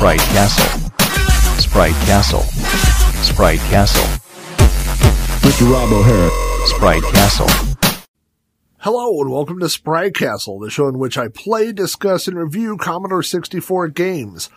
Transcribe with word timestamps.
Sprite 0.00 0.18
Castle. 0.18 0.90
Sprite 1.58 2.06
Castle. 2.06 2.42
Sprite 3.20 3.58
Castle. 3.58 4.02
Mr. 5.46 5.70
Rob 5.70 5.92
O'Hara. 5.92 6.30
Sprite 6.68 7.02
Castle. 7.12 8.06
Hello 8.78 9.20
and 9.20 9.30
welcome 9.30 9.60
to 9.60 9.68
Sprite 9.68 10.14
Castle, 10.14 10.58
the 10.58 10.70
show 10.70 10.88
in 10.88 10.98
which 10.98 11.18
I 11.18 11.28
play, 11.28 11.72
discuss, 11.72 12.26
and 12.26 12.38
review 12.38 12.78
Commodore 12.78 13.22
64 13.22 13.88
games. 13.88 14.48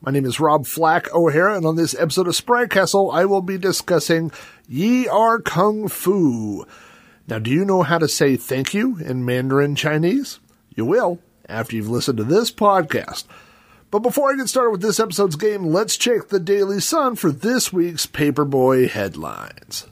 My 0.00 0.12
name 0.12 0.24
is 0.24 0.40
Rob 0.40 0.64
Flack 0.66 1.12
O'Hara, 1.12 1.58
and 1.58 1.66
on 1.66 1.76
this 1.76 1.94
episode 1.94 2.26
of 2.26 2.34
Sprite 2.34 2.70
Castle, 2.70 3.10
I 3.10 3.26
will 3.26 3.42
be 3.42 3.58
discussing 3.58 4.32
Ye 4.66 5.08
er 5.08 5.10
Are 5.10 5.40
Kung 5.42 5.88
Fu. 5.88 6.64
Now, 7.28 7.38
do 7.38 7.50
you 7.50 7.66
know 7.66 7.82
how 7.82 7.98
to 7.98 8.08
say 8.08 8.36
thank 8.36 8.72
you 8.72 8.96
in 8.96 9.26
Mandarin 9.26 9.76
Chinese? 9.76 10.40
You 10.74 10.86
will 10.86 11.18
after 11.50 11.76
you've 11.76 11.90
listened 11.90 12.16
to 12.16 12.24
this 12.24 12.50
podcast. 12.50 13.24
But 13.90 14.00
before 14.00 14.32
I 14.32 14.36
get 14.36 14.48
started 14.48 14.70
with 14.70 14.82
this 14.82 14.98
episode's 14.98 15.36
game, 15.36 15.66
let's 15.66 15.96
check 15.96 16.28
the 16.28 16.40
Daily 16.40 16.80
Sun 16.80 17.16
for 17.16 17.30
this 17.30 17.72
week's 17.72 18.04
Paperboy 18.04 18.90
headlines. 18.90 19.86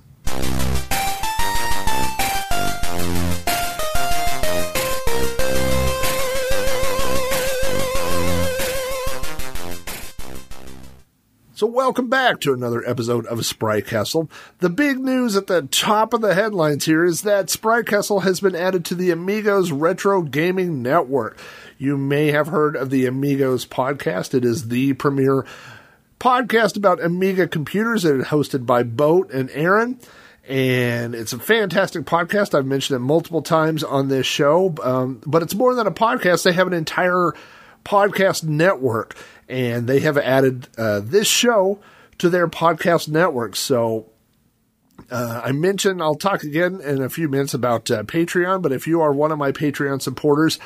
So 11.56 11.68
welcome 11.68 12.10
back 12.10 12.40
to 12.40 12.52
another 12.52 12.82
episode 12.84 13.26
of 13.26 13.46
Sprite 13.46 13.86
Castle. 13.86 14.28
The 14.58 14.68
big 14.68 14.98
news 14.98 15.36
at 15.36 15.46
the 15.46 15.62
top 15.62 16.12
of 16.12 16.20
the 16.20 16.34
headlines 16.34 16.84
here 16.84 17.04
is 17.04 17.22
that 17.22 17.48
Sprite 17.48 17.86
Castle 17.86 18.20
has 18.20 18.40
been 18.40 18.56
added 18.56 18.84
to 18.86 18.96
the 18.96 19.12
Amigos 19.12 19.70
Retro 19.70 20.22
Gaming 20.22 20.82
Network. 20.82 21.38
You 21.84 21.98
may 21.98 22.28
have 22.28 22.46
heard 22.46 22.76
of 22.76 22.88
the 22.88 23.04
Amigos 23.04 23.66
podcast. 23.66 24.32
It 24.32 24.42
is 24.42 24.68
the 24.68 24.94
premier 24.94 25.44
podcast 26.18 26.78
about 26.78 27.04
Amiga 27.04 27.46
computers. 27.46 28.06
It 28.06 28.16
is 28.20 28.24
hosted 28.28 28.64
by 28.64 28.84
Boat 28.84 29.30
and 29.30 29.50
Aaron. 29.50 30.00
And 30.48 31.14
it's 31.14 31.34
a 31.34 31.38
fantastic 31.38 32.06
podcast. 32.06 32.54
I've 32.54 32.64
mentioned 32.64 32.96
it 32.96 33.00
multiple 33.00 33.42
times 33.42 33.84
on 33.84 34.08
this 34.08 34.26
show. 34.26 34.74
Um, 34.82 35.20
but 35.26 35.42
it's 35.42 35.54
more 35.54 35.74
than 35.74 35.86
a 35.86 35.90
podcast. 35.90 36.44
They 36.44 36.54
have 36.54 36.66
an 36.66 36.72
entire 36.72 37.34
podcast 37.84 38.44
network 38.44 39.14
and 39.46 39.86
they 39.86 40.00
have 40.00 40.16
added 40.16 40.68
uh, 40.78 41.00
this 41.00 41.28
show 41.28 41.80
to 42.16 42.30
their 42.30 42.48
podcast 42.48 43.08
network. 43.08 43.56
So 43.56 44.06
uh, 45.10 45.42
I 45.44 45.52
mentioned 45.52 46.02
I'll 46.02 46.14
talk 46.14 46.44
again 46.44 46.80
in 46.80 47.02
a 47.02 47.10
few 47.10 47.28
minutes 47.28 47.52
about 47.52 47.90
uh, 47.90 48.04
Patreon, 48.04 48.62
but 48.62 48.72
if 48.72 48.86
you 48.86 49.02
are 49.02 49.12
one 49.12 49.32
of 49.32 49.38
my 49.38 49.52
Patreon 49.52 50.00
supporters, 50.00 50.58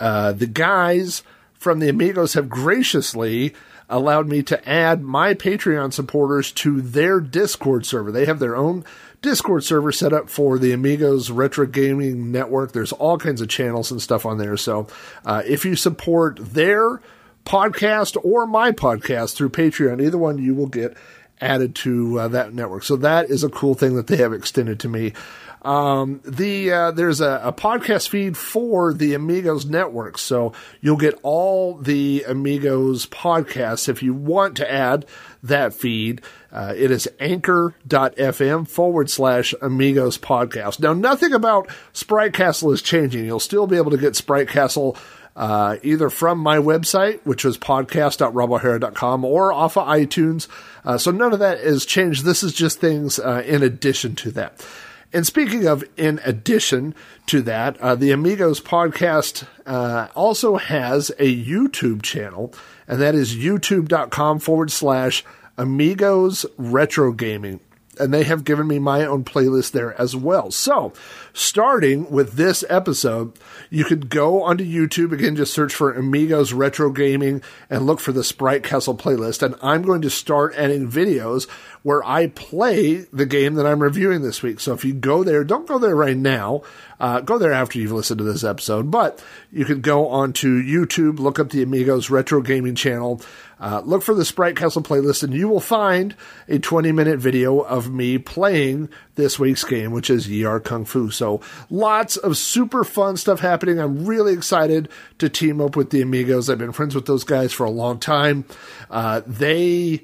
uh, 0.00 0.32
the 0.32 0.46
guys 0.46 1.22
from 1.54 1.78
the 1.78 1.88
Amigos 1.88 2.34
have 2.34 2.48
graciously 2.48 3.54
allowed 3.88 4.26
me 4.26 4.42
to 4.42 4.68
add 4.68 5.02
my 5.02 5.34
Patreon 5.34 5.92
supporters 5.92 6.50
to 6.52 6.80
their 6.80 7.20
Discord 7.20 7.84
server. 7.84 8.10
They 8.10 8.24
have 8.24 8.38
their 8.38 8.56
own 8.56 8.84
Discord 9.20 9.62
server 9.62 9.92
set 9.92 10.12
up 10.12 10.28
for 10.28 10.58
the 10.58 10.72
Amigos 10.72 11.30
Retro 11.30 11.66
Gaming 11.66 12.32
Network. 12.32 12.72
There's 12.72 12.92
all 12.92 13.18
kinds 13.18 13.40
of 13.40 13.48
channels 13.48 13.92
and 13.92 14.02
stuff 14.02 14.26
on 14.26 14.38
there. 14.38 14.56
So 14.56 14.88
uh, 15.24 15.42
if 15.46 15.64
you 15.64 15.76
support 15.76 16.38
their 16.40 17.00
podcast 17.44 18.16
or 18.24 18.46
my 18.46 18.72
podcast 18.72 19.34
through 19.36 19.50
Patreon, 19.50 20.02
either 20.02 20.18
one, 20.18 20.38
you 20.38 20.54
will 20.54 20.66
get 20.66 20.96
added 21.40 21.74
to 21.74 22.18
uh, 22.18 22.28
that 22.28 22.54
network. 22.54 22.84
So 22.84 22.96
that 22.96 23.30
is 23.30 23.44
a 23.44 23.48
cool 23.48 23.74
thing 23.74 23.94
that 23.96 24.06
they 24.06 24.16
have 24.16 24.32
extended 24.32 24.80
to 24.80 24.88
me. 24.88 25.12
Um, 25.62 26.20
the 26.24 26.72
uh, 26.72 26.90
there's 26.90 27.20
a, 27.20 27.40
a, 27.44 27.52
podcast 27.52 28.08
feed 28.08 28.36
for 28.36 28.92
the 28.92 29.14
Amigos 29.14 29.64
network, 29.64 30.18
so 30.18 30.52
you'll 30.80 30.96
get 30.96 31.18
all 31.22 31.74
the 31.74 32.24
Amigos 32.26 33.06
podcasts 33.06 33.88
if 33.88 34.02
you 34.02 34.12
want 34.12 34.56
to 34.56 34.70
add 34.70 35.06
that 35.44 35.72
feed. 35.72 36.20
Uh, 36.50 36.74
it 36.76 36.90
is 36.90 37.08
anchor.fm 37.20 38.66
forward 38.66 39.08
slash 39.08 39.54
Amigos 39.62 40.18
podcast. 40.18 40.80
Now, 40.80 40.94
nothing 40.94 41.32
about 41.32 41.68
Sprite 41.92 42.34
Castle 42.34 42.72
is 42.72 42.82
changing. 42.82 43.24
You'll 43.24 43.38
still 43.38 43.68
be 43.68 43.76
able 43.76 43.92
to 43.92 43.96
get 43.96 44.16
Sprite 44.16 44.48
Castle 44.48 44.96
uh, 45.36 45.76
either 45.84 46.10
from 46.10 46.38
my 46.38 46.58
website, 46.58 47.20
which 47.24 47.44
was 47.44 47.56
podcast.robohara.com, 47.56 49.24
or 49.24 49.52
off 49.52 49.78
of 49.78 49.86
iTunes. 49.86 50.48
Uh, 50.84 50.98
so 50.98 51.12
none 51.12 51.32
of 51.32 51.38
that 51.38 51.60
has 51.60 51.86
changed. 51.86 52.24
This 52.24 52.42
is 52.42 52.52
just 52.52 52.80
things 52.80 53.18
uh, 53.18 53.42
in 53.46 53.62
addition 53.62 54.16
to 54.16 54.32
that. 54.32 54.66
And 55.12 55.26
speaking 55.26 55.66
of 55.66 55.84
in 55.96 56.20
addition 56.24 56.94
to 57.26 57.42
that, 57.42 57.78
uh, 57.80 57.94
the 57.94 58.12
Amigos 58.12 58.60
podcast 58.60 59.46
uh, 59.66 60.08
also 60.14 60.56
has 60.56 61.10
a 61.18 61.44
YouTube 61.44 62.02
channel, 62.02 62.54
and 62.88 63.00
that 63.00 63.14
is 63.14 63.36
youtube.com 63.36 64.38
forward 64.38 64.70
slash 64.70 65.24
Amigos 65.58 66.46
Retro 66.56 67.12
Gaming 67.12 67.60
and 67.98 68.12
they 68.12 68.24
have 68.24 68.44
given 68.44 68.66
me 68.66 68.78
my 68.78 69.04
own 69.04 69.24
playlist 69.24 69.72
there 69.72 69.98
as 70.00 70.16
well. 70.16 70.50
So, 70.50 70.92
starting 71.32 72.10
with 72.10 72.34
this 72.34 72.64
episode, 72.68 73.32
you 73.70 73.84
could 73.84 74.08
go 74.08 74.42
onto 74.42 74.64
YouTube 74.64 75.12
again, 75.12 75.36
just 75.36 75.52
search 75.52 75.74
for 75.74 75.92
Amigos 75.92 76.52
Retro 76.52 76.90
Gaming 76.90 77.42
and 77.68 77.86
look 77.86 78.00
for 78.00 78.12
the 78.12 78.24
Sprite 78.24 78.62
Castle 78.62 78.96
playlist. 78.96 79.42
And 79.42 79.54
I'm 79.62 79.82
going 79.82 80.02
to 80.02 80.10
start 80.10 80.54
adding 80.56 80.90
videos 80.90 81.48
where 81.82 82.02
I 82.04 82.28
play 82.28 83.06
the 83.12 83.26
game 83.26 83.54
that 83.54 83.66
I'm 83.66 83.82
reviewing 83.82 84.22
this 84.22 84.42
week. 84.42 84.60
So 84.60 84.72
if 84.72 84.84
you 84.84 84.94
go 84.94 85.24
there, 85.24 85.44
don't 85.44 85.66
go 85.66 85.78
there 85.78 85.96
right 85.96 86.16
now. 86.16 86.62
Uh, 87.00 87.20
go 87.20 87.36
there 87.36 87.52
after 87.52 87.78
you've 87.78 87.92
listened 87.92 88.18
to 88.18 88.24
this 88.24 88.44
episode, 88.44 88.90
but 88.90 89.22
you 89.50 89.64
can 89.64 89.80
go 89.80 90.06
onto 90.08 90.62
YouTube, 90.62 91.18
look 91.18 91.40
up 91.40 91.50
the 91.50 91.62
Amigos 91.62 92.10
Retro 92.10 92.40
Gaming 92.40 92.76
channel, 92.76 93.20
uh, 93.62 93.80
look 93.84 94.02
for 94.02 94.12
the 94.12 94.24
Sprite 94.24 94.56
Castle 94.56 94.82
playlist, 94.82 95.22
and 95.22 95.32
you 95.32 95.48
will 95.48 95.60
find 95.60 96.16
a 96.48 96.58
20 96.58 96.90
minute 96.90 97.20
video 97.20 97.60
of 97.60 97.92
me 97.92 98.18
playing 98.18 98.88
this 99.14 99.38
week's 99.38 99.62
game, 99.62 99.92
which 99.92 100.10
is 100.10 100.26
Yie 100.26 100.44
Ar 100.44 100.58
Kung 100.58 100.84
Fu. 100.84 101.10
So 101.10 101.40
lots 101.70 102.16
of 102.16 102.36
super 102.36 102.82
fun 102.82 103.16
stuff 103.16 103.38
happening. 103.38 103.78
I'm 103.78 104.04
really 104.04 104.32
excited 104.32 104.88
to 105.18 105.28
team 105.28 105.60
up 105.60 105.76
with 105.76 105.90
the 105.90 106.02
Amigos. 106.02 106.50
I've 106.50 106.58
been 106.58 106.72
friends 106.72 106.96
with 106.96 107.06
those 107.06 107.22
guys 107.22 107.52
for 107.52 107.64
a 107.64 107.70
long 107.70 108.00
time. 108.00 108.46
Uh, 108.90 109.22
they 109.28 110.02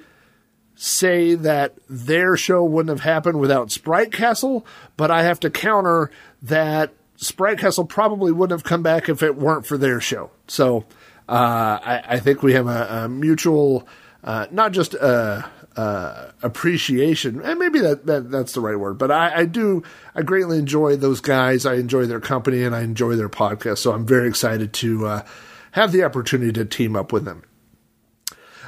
say 0.76 1.34
that 1.34 1.74
their 1.88 2.36
show 2.36 2.62
wouldn't 2.62 2.96
have 2.96 3.04
happened 3.04 3.40
without 3.40 3.72
Sprite 3.72 4.12
Castle, 4.12 4.64
but 4.96 5.10
I 5.10 5.24
have 5.24 5.40
to 5.40 5.50
counter 5.50 6.12
that 6.42 6.92
Sprite 7.16 7.58
Castle 7.58 7.84
probably 7.84 8.30
wouldn't 8.30 8.56
have 8.56 8.62
come 8.62 8.84
back 8.84 9.08
if 9.08 9.20
it 9.24 9.34
weren't 9.34 9.66
for 9.66 9.76
their 9.76 10.00
show. 10.00 10.30
So 10.46 10.84
uh, 11.28 11.78
I, 11.84 12.02
I, 12.08 12.18
think 12.20 12.42
we 12.42 12.54
have 12.54 12.66
a, 12.66 13.04
a 13.04 13.08
mutual, 13.08 13.86
uh, 14.24 14.46
not 14.50 14.72
just 14.72 14.94
a, 14.94 15.48
a 15.76 16.32
appreciation, 16.42 17.42
and 17.42 17.58
maybe 17.58 17.80
that, 17.80 18.06
that, 18.06 18.30
that's 18.30 18.52
the 18.52 18.62
right 18.62 18.78
word, 18.78 18.96
but 18.96 19.10
I, 19.10 19.40
I, 19.40 19.44
do 19.44 19.82
I 20.14 20.22
greatly 20.22 20.58
enjoy 20.58 20.96
those 20.96 21.20
guys. 21.20 21.66
I 21.66 21.74
enjoy 21.74 22.06
their 22.06 22.20
company 22.20 22.62
and 22.62 22.74
I 22.74 22.80
enjoy 22.80 23.16
their 23.16 23.28
podcast. 23.28 23.78
So 23.78 23.92
I'm 23.92 24.06
very 24.06 24.26
excited 24.26 24.72
to 24.74 25.06
uh, 25.06 25.26
have 25.72 25.92
the 25.92 26.02
opportunity 26.02 26.52
to 26.52 26.64
team 26.64 26.96
up 26.96 27.12
with 27.12 27.26
them. 27.26 27.42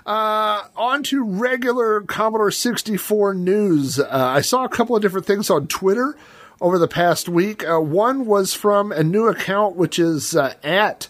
Uh, 0.04 0.65
on 0.77 1.03
to 1.04 1.25
regular 1.25 2.03
Commodore 2.03 2.50
64 2.50 3.34
news. 3.34 3.98
Uh, 3.98 4.06
I 4.10 4.41
saw 4.41 4.65
a 4.65 4.69
couple 4.69 4.97
of 4.97 5.03
different 5.03 5.27
things 5.27 5.50
on 5.50 5.66
Twitter 5.66 6.16
over 6.60 6.78
the 6.78 6.88
past 6.88 7.28
week. 7.28 7.66
Uh, 7.66 7.81
one 7.81 8.27
was 8.27 8.53
from 8.54 8.92
a 8.92 9.03
new 9.03 9.28
account, 9.28 9.77
which 9.77 9.98
is 9.98 10.37
uh, 10.37 10.54
at 10.62 11.09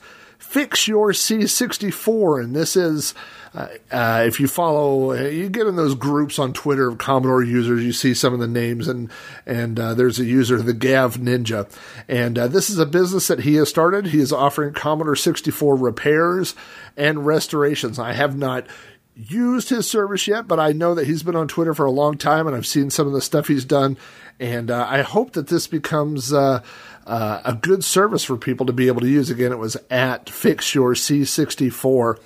Fix 0.50 0.88
Your 0.88 1.12
C64, 1.12 2.42
and 2.42 2.56
this 2.56 2.74
is. 2.74 3.14
Uh, 3.54 3.68
uh, 3.90 4.24
if 4.26 4.38
you 4.40 4.48
follow, 4.48 5.12
you 5.12 5.48
get 5.48 5.66
in 5.66 5.76
those 5.76 5.94
groups 5.94 6.38
on 6.40 6.52
Twitter 6.52 6.88
of 6.88 6.98
Commodore 6.98 7.42
users, 7.42 7.84
you 7.84 7.92
see 7.92 8.14
some 8.14 8.32
of 8.32 8.40
the 8.40 8.48
names, 8.48 8.88
and 8.88 9.10
and 9.46 9.78
uh, 9.78 9.94
there's 9.94 10.18
a 10.18 10.24
user, 10.24 10.60
the 10.60 10.72
Gav 10.72 11.18
Ninja, 11.18 11.68
and 12.08 12.36
uh, 12.36 12.48
this 12.48 12.68
is 12.68 12.78
a 12.78 12.86
business 12.86 13.28
that 13.28 13.40
he 13.40 13.54
has 13.56 13.68
started. 13.68 14.06
He 14.06 14.18
is 14.18 14.32
offering 14.32 14.72
Commodore 14.74 15.14
64 15.14 15.76
repairs 15.76 16.56
and 16.96 17.24
restorations. 17.24 18.00
I 18.00 18.12
have 18.12 18.36
not 18.36 18.66
used 19.14 19.68
his 19.68 19.88
service 19.88 20.26
yet, 20.26 20.48
but 20.48 20.58
I 20.58 20.72
know 20.72 20.94
that 20.94 21.06
he's 21.06 21.22
been 21.22 21.36
on 21.36 21.48
Twitter 21.48 21.74
for 21.74 21.86
a 21.86 21.92
long 21.92 22.16
time, 22.18 22.46
and 22.46 22.56
I've 22.56 22.66
seen 22.66 22.90
some 22.90 23.06
of 23.06 23.12
the 23.12 23.20
stuff 23.20 23.48
he's 23.48 23.64
done, 23.64 23.96
and 24.38 24.70
uh, 24.70 24.86
I 24.88 25.02
hope 25.02 25.32
that 25.32 25.48
this 25.48 25.66
becomes 25.66 26.32
uh, 26.32 26.62
uh, 27.10 27.42
a 27.44 27.54
good 27.54 27.82
service 27.82 28.22
for 28.22 28.36
people 28.36 28.66
to 28.66 28.72
be 28.72 28.86
able 28.86 29.00
to 29.00 29.08
use. 29.08 29.30
Again, 29.30 29.50
it 29.50 29.58
was 29.58 29.76
at 29.90 30.30
Fix 30.30 30.76
Your 30.76 30.94
C64. 30.94 32.20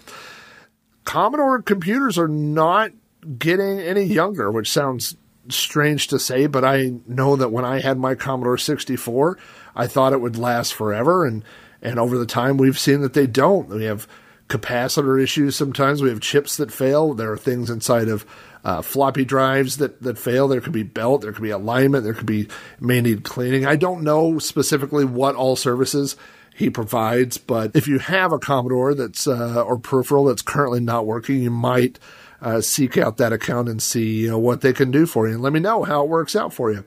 Commodore 1.04 1.62
computers 1.62 2.18
are 2.18 2.28
not 2.28 2.92
getting 3.38 3.80
any 3.80 4.04
younger, 4.04 4.52
which 4.52 4.70
sounds 4.70 5.16
strange 5.48 6.08
to 6.08 6.18
say, 6.18 6.46
but 6.46 6.66
I 6.66 6.92
know 7.06 7.34
that 7.34 7.50
when 7.50 7.64
I 7.64 7.80
had 7.80 7.98
my 7.98 8.14
Commodore 8.14 8.58
64, 8.58 9.38
I 9.74 9.86
thought 9.86 10.12
it 10.12 10.20
would 10.20 10.36
last 10.36 10.74
forever, 10.74 11.24
and 11.24 11.42
and 11.80 11.98
over 11.98 12.18
the 12.18 12.26
time 12.26 12.58
we've 12.58 12.78
seen 12.78 13.00
that 13.00 13.14
they 13.14 13.26
don't. 13.26 13.68
We 13.70 13.84
have 13.84 14.06
capacitor 14.48 15.22
issues 15.22 15.56
sometimes. 15.56 16.02
We 16.02 16.10
have 16.10 16.20
chips 16.20 16.56
that 16.56 16.72
fail. 16.72 17.14
There 17.14 17.32
are 17.32 17.38
things 17.38 17.70
inside 17.70 18.08
of 18.08 18.26
uh, 18.64 18.82
floppy 18.82 19.24
drives 19.24 19.76
that, 19.78 20.02
that 20.02 20.18
fail. 20.18 20.48
There 20.48 20.60
could 20.60 20.72
be 20.72 20.82
belt, 20.82 21.22
there 21.22 21.32
could 21.32 21.42
be 21.42 21.50
alignment, 21.50 22.04
there 22.04 22.14
could 22.14 22.26
be 22.26 22.48
may 22.80 23.00
need 23.00 23.24
cleaning. 23.24 23.66
I 23.66 23.76
don't 23.76 24.02
know 24.02 24.38
specifically 24.38 25.04
what 25.04 25.34
all 25.34 25.56
services 25.56 26.16
he 26.54 26.70
provides. 26.70 27.36
But 27.36 27.72
if 27.74 27.88
you 27.88 27.98
have 27.98 28.32
a 28.32 28.38
Commodore 28.38 28.94
that's 28.94 29.26
uh, 29.26 29.62
or 29.62 29.78
peripheral 29.78 30.24
that's 30.24 30.42
currently 30.42 30.80
not 30.80 31.06
working, 31.06 31.42
you 31.42 31.50
might 31.50 31.98
uh, 32.40 32.60
seek 32.60 32.96
out 32.96 33.16
that 33.16 33.32
account 33.32 33.68
and 33.68 33.82
see 33.82 34.22
you 34.22 34.30
know, 34.30 34.38
what 34.38 34.60
they 34.60 34.72
can 34.72 34.90
do 34.90 35.06
for 35.06 35.26
you, 35.26 35.34
and 35.34 35.42
let 35.42 35.52
me 35.52 35.60
know 35.60 35.82
how 35.82 36.02
it 36.04 36.08
works 36.08 36.36
out 36.36 36.52
for 36.52 36.70
you. 36.70 36.84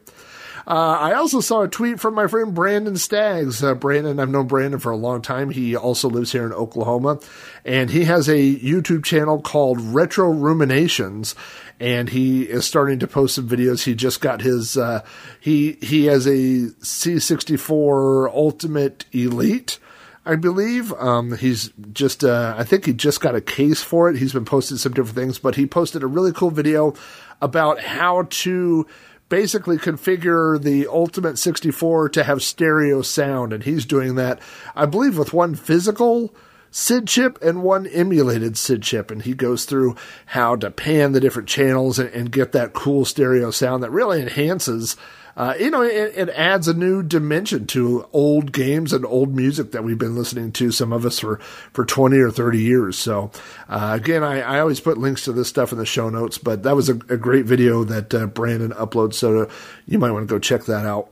Uh, 0.67 0.97
I 0.99 1.13
also 1.13 1.39
saw 1.39 1.61
a 1.61 1.67
tweet 1.69 1.97
from 1.97 2.13
my 2.13 2.27
friend 2.27 2.53
Brandon 2.53 2.97
Staggs. 2.97 3.63
Uh, 3.63 3.73
Brandon, 3.73 4.19
I've 4.19 4.27
known 4.27 4.47
Brandon 4.47 4.81
for 4.81 4.91
a 4.91 4.97
long 4.97 5.21
time. 5.21 5.49
He 5.49 5.77
also 5.77 6.09
lives 6.09 6.33
here 6.33 6.45
in 6.45 6.51
Oklahoma, 6.51 7.21
and 7.63 7.89
he 7.89 8.03
has 8.03 8.27
a 8.27 8.55
YouTube 8.55 9.05
channel 9.05 9.41
called 9.41 9.79
Retro 9.79 10.29
Ruminations. 10.29 11.35
And 11.79 12.09
he 12.09 12.43
is 12.43 12.65
starting 12.65 12.99
to 12.99 13.07
post 13.07 13.35
some 13.35 13.47
videos. 13.47 13.85
He 13.85 13.95
just 13.95 14.19
got 14.19 14.41
his 14.41 14.75
uh, 14.75 15.05
he 15.39 15.77
he 15.81 16.07
has 16.07 16.27
a 16.27 16.71
C64 16.81 18.33
Ultimate 18.33 19.05
Elite. 19.13 19.79
I 20.25 20.35
believe. 20.35 20.91
Um, 20.95 21.37
he's 21.37 21.71
just, 21.93 22.25
uh, 22.25 22.53
I 22.57 22.65
think 22.65 22.85
he 22.85 22.91
just 22.91 23.21
got 23.21 23.33
a 23.33 23.39
case 23.39 23.81
for 23.81 24.09
it. 24.09 24.17
He's 24.17 24.33
been 24.33 24.43
posting 24.43 24.75
some 24.75 24.91
different 24.91 25.15
things, 25.15 25.39
but 25.39 25.55
he 25.55 25.65
posted 25.65 26.03
a 26.03 26.07
really 26.07 26.33
cool 26.33 26.51
video 26.51 26.95
about 27.41 27.79
how 27.79 28.27
to 28.29 28.85
basically 29.29 29.77
configure 29.77 30.61
the 30.61 30.87
Ultimate 30.87 31.37
64 31.37 32.09
to 32.09 32.23
have 32.23 32.41
stereo 32.41 33.01
sound, 33.01 33.53
and 33.53 33.63
he's 33.63 33.85
doing 33.85 34.15
that, 34.15 34.39
I 34.75 34.85
believe, 34.85 35.17
with 35.17 35.33
one 35.33 35.55
physical 35.55 36.33
SID 36.71 37.07
chip 37.07 37.41
and 37.41 37.63
one 37.63 37.87
emulated 37.87 38.57
SID 38.57 38.83
chip, 38.83 39.11
and 39.11 39.21
he 39.21 39.33
goes 39.33 39.65
through 39.65 39.95
how 40.27 40.55
to 40.57 40.71
pan 40.71 41.11
the 41.11 41.19
different 41.19 41.47
channels 41.47 41.99
and, 41.99 42.09
and 42.09 42.31
get 42.31 42.51
that 42.51 42.73
cool 42.73 43.05
stereo 43.05 43.51
sound 43.51 43.83
that 43.83 43.91
really 43.91 44.21
enhances 44.21 44.95
uh, 45.37 45.53
you 45.59 45.69
know, 45.69 45.83
it, 45.83 46.13
it, 46.17 46.29
adds 46.29 46.67
a 46.67 46.73
new 46.73 47.03
dimension 47.03 47.67
to 47.67 48.09
old 48.11 48.51
games 48.51 48.91
and 48.91 49.05
old 49.05 49.35
music 49.35 49.71
that 49.71 49.83
we've 49.83 49.99
been 49.99 50.15
listening 50.15 50.51
to, 50.51 50.71
some 50.71 50.91
of 50.91 51.05
us 51.05 51.19
for, 51.19 51.37
for 51.73 51.85
20 51.85 52.17
or 52.17 52.31
30 52.31 52.59
years. 52.59 52.97
So, 52.97 53.29
uh, 53.69 53.91
again, 53.93 54.23
I, 54.23 54.41
I 54.41 54.59
always 54.59 54.79
put 54.79 54.97
links 54.97 55.25
to 55.25 55.33
this 55.33 55.47
stuff 55.47 55.71
in 55.71 55.77
the 55.77 55.85
show 55.85 56.09
notes, 56.09 56.39
but 56.39 56.63
that 56.63 56.75
was 56.75 56.89
a, 56.89 56.93
a 56.93 57.17
great 57.17 57.45
video 57.45 57.83
that 57.83 58.15
uh, 58.15 58.25
Brandon 58.25 58.71
uploaded. 58.71 59.13
So 59.13 59.47
you 59.85 59.99
might 59.99 60.09
want 60.09 60.27
to 60.27 60.33
go 60.33 60.39
check 60.39 60.65
that 60.65 60.87
out. 60.87 61.11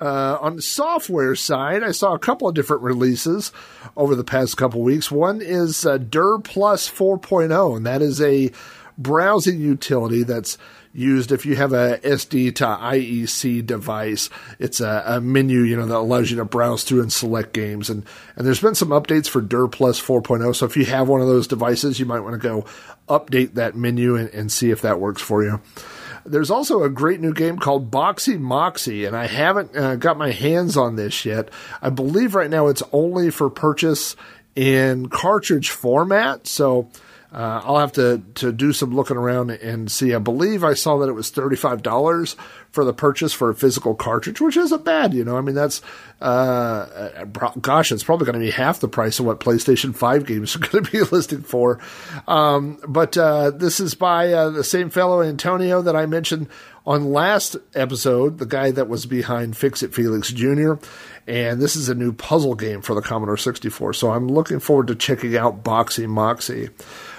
Uh, 0.00 0.38
on 0.40 0.56
the 0.56 0.62
software 0.62 1.34
side, 1.34 1.82
I 1.82 1.90
saw 1.90 2.14
a 2.14 2.18
couple 2.18 2.48
of 2.48 2.54
different 2.54 2.82
releases 2.82 3.52
over 3.94 4.14
the 4.14 4.24
past 4.24 4.56
couple 4.56 4.80
weeks. 4.80 5.10
One 5.10 5.42
is 5.42 5.84
uh, 5.84 5.98
Dir 5.98 6.38
Plus 6.38 6.88
4.0, 6.88 7.76
and 7.76 7.84
that 7.84 8.00
is 8.00 8.22
a 8.22 8.52
browsing 8.96 9.60
utility 9.60 10.22
that's 10.22 10.56
used 10.98 11.32
if 11.32 11.46
you 11.46 11.56
have 11.56 11.72
a 11.72 11.98
SD2IEC 11.98 13.64
device. 13.64 14.28
It's 14.58 14.80
a, 14.80 15.02
a, 15.06 15.20
menu, 15.20 15.60
you 15.60 15.76
know, 15.76 15.86
that 15.86 15.96
allows 15.96 16.30
you 16.30 16.36
to 16.38 16.44
browse 16.44 16.82
through 16.84 17.02
and 17.02 17.12
select 17.12 17.52
games. 17.52 17.88
And, 17.88 18.04
and 18.36 18.46
there's 18.46 18.60
been 18.60 18.74
some 18.74 18.88
updates 18.88 19.28
for 19.28 19.40
Dir 19.40 19.68
Plus 19.68 20.00
4.0. 20.00 20.54
So 20.54 20.66
if 20.66 20.76
you 20.76 20.84
have 20.86 21.08
one 21.08 21.20
of 21.20 21.28
those 21.28 21.46
devices, 21.46 21.98
you 22.00 22.06
might 22.06 22.20
want 22.20 22.34
to 22.34 22.48
go 22.48 22.64
update 23.08 23.54
that 23.54 23.76
menu 23.76 24.16
and, 24.16 24.28
and 24.30 24.52
see 24.52 24.70
if 24.70 24.82
that 24.82 25.00
works 25.00 25.22
for 25.22 25.42
you. 25.44 25.60
There's 26.26 26.50
also 26.50 26.82
a 26.82 26.90
great 26.90 27.20
new 27.20 27.32
game 27.32 27.58
called 27.58 27.90
Boxy 27.90 28.38
Moxie, 28.38 29.06
and 29.06 29.16
I 29.16 29.26
haven't 29.26 29.74
uh, 29.74 29.96
got 29.96 30.18
my 30.18 30.30
hands 30.30 30.76
on 30.76 30.96
this 30.96 31.24
yet. 31.24 31.48
I 31.80 31.88
believe 31.90 32.34
right 32.34 32.50
now 32.50 32.66
it's 32.66 32.82
only 32.92 33.30
for 33.30 33.48
purchase 33.48 34.14
in 34.54 35.08
cartridge 35.08 35.70
format. 35.70 36.46
So 36.46 36.90
uh, 37.32 37.60
I'll 37.64 37.78
have 37.78 37.92
to, 37.92 38.22
to 38.36 38.52
do 38.52 38.72
some 38.72 38.94
looking 38.94 39.16
around 39.16 39.50
and 39.50 39.90
see. 39.90 40.14
I 40.14 40.18
believe 40.18 40.64
I 40.64 40.74
saw 40.74 40.98
that 40.98 41.08
it 41.08 41.12
was 41.12 41.30
$35 41.30 42.36
for 42.70 42.84
the 42.84 42.92
purchase 42.92 43.32
for 43.32 43.50
a 43.50 43.54
physical 43.54 43.94
cartridge, 43.94 44.40
which 44.40 44.56
isn't 44.56 44.84
bad. 44.84 45.14
You 45.14 45.24
know, 45.24 45.36
I 45.36 45.40
mean, 45.40 45.54
that's, 45.54 45.80
uh, 46.20 47.24
gosh, 47.60 47.90
it's 47.90 48.04
probably 48.04 48.26
going 48.26 48.38
to 48.38 48.44
be 48.44 48.50
half 48.50 48.80
the 48.80 48.88
price 48.88 49.18
of 49.18 49.26
what 49.26 49.40
PlayStation 49.40 49.94
5 49.96 50.26
games 50.26 50.54
are 50.56 50.60
going 50.60 50.84
to 50.84 50.90
be 50.90 51.00
listed 51.00 51.46
for. 51.46 51.80
Um, 52.26 52.78
but, 52.86 53.16
uh, 53.16 53.50
this 53.50 53.80
is 53.80 53.94
by, 53.94 54.32
uh, 54.32 54.50
the 54.50 54.64
same 54.64 54.90
fellow, 54.90 55.22
Antonio, 55.22 55.80
that 55.82 55.96
I 55.96 56.06
mentioned 56.06 56.48
on 56.86 57.12
last 57.12 57.56
episode, 57.74 58.38
the 58.38 58.46
guy 58.46 58.70
that 58.70 58.88
was 58.88 59.06
behind 59.06 59.56
Fix 59.56 59.82
It 59.82 59.94
Felix 59.94 60.32
Jr. 60.32 60.74
And 61.26 61.60
this 61.60 61.76
is 61.76 61.90
a 61.90 61.94
new 61.94 62.12
puzzle 62.12 62.54
game 62.54 62.80
for 62.80 62.94
the 62.94 63.02
Commodore 63.02 63.36
64. 63.36 63.92
So 63.92 64.10
I'm 64.10 64.28
looking 64.28 64.58
forward 64.60 64.86
to 64.86 64.94
checking 64.94 65.36
out 65.36 65.62
Boxy 65.62 66.08
Moxie. 66.08 66.70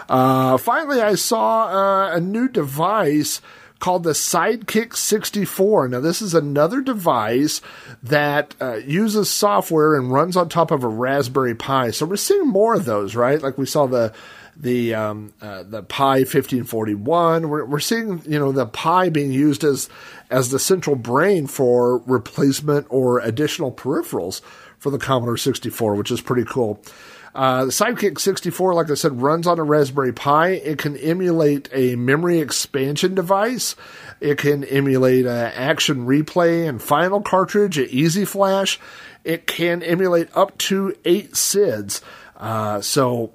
Uh, 0.09 0.57
finally, 0.57 1.01
I 1.01 1.13
saw 1.13 1.67
uh, 1.67 2.15
a 2.15 2.19
new 2.19 2.47
device 2.47 3.41
called 3.79 4.03
the 4.03 4.11
Sidekick 4.11 4.95
64. 4.95 5.87
Now, 5.87 5.99
this 5.99 6.21
is 6.21 6.33
another 6.33 6.81
device 6.81 7.61
that 8.03 8.55
uh, 8.59 8.75
uses 8.75 9.29
software 9.29 9.95
and 9.95 10.11
runs 10.11 10.35
on 10.35 10.49
top 10.49 10.71
of 10.71 10.83
a 10.83 10.87
Raspberry 10.87 11.55
Pi. 11.55 11.91
So 11.91 12.05
we're 12.05 12.17
seeing 12.17 12.47
more 12.47 12.75
of 12.75 12.85
those, 12.85 13.15
right? 13.15 13.41
Like 13.41 13.57
we 13.57 13.65
saw 13.65 13.87
the 13.87 14.13
the 14.59 14.93
um, 14.93 15.33
uh, 15.41 15.63
the 15.63 15.81
Pi 15.83 16.19
1541. 16.19 17.47
We're, 17.47 17.65
we're 17.65 17.79
seeing 17.79 18.21
you 18.25 18.37
know 18.37 18.51
the 18.51 18.65
Pi 18.65 19.09
being 19.09 19.31
used 19.31 19.63
as 19.63 19.89
as 20.29 20.49
the 20.49 20.59
central 20.59 20.97
brain 20.97 21.47
for 21.47 21.99
replacement 21.99 22.85
or 22.89 23.19
additional 23.19 23.71
peripherals 23.71 24.41
for 24.77 24.89
the 24.89 24.97
Commodore 24.97 25.37
64, 25.37 25.95
which 25.95 26.11
is 26.11 26.21
pretty 26.21 26.45
cool. 26.45 26.81
Uh, 27.33 27.65
the 27.65 27.71
Sidekick 27.71 28.19
64, 28.19 28.73
like 28.73 28.89
I 28.89 28.95
said, 28.95 29.21
runs 29.21 29.47
on 29.47 29.59
a 29.59 29.63
Raspberry 29.63 30.13
Pi. 30.13 30.49
It 30.49 30.77
can 30.77 30.97
emulate 30.97 31.69
a 31.71 31.95
memory 31.95 32.39
expansion 32.39 33.15
device. 33.15 33.75
It 34.19 34.37
can 34.37 34.63
emulate 34.63 35.25
an 35.25 35.51
action 35.53 36.05
replay 36.07 36.67
and 36.67 36.81
final 36.81 37.21
cartridge, 37.21 37.77
an 37.77 37.87
easy 37.89 38.25
flash. 38.25 38.79
It 39.23 39.47
can 39.47 39.83
emulate 39.83 40.29
up 40.35 40.57
to 40.59 40.95
eight 41.05 41.33
SIDs. 41.33 42.01
Uh, 42.37 42.81
so 42.81 43.33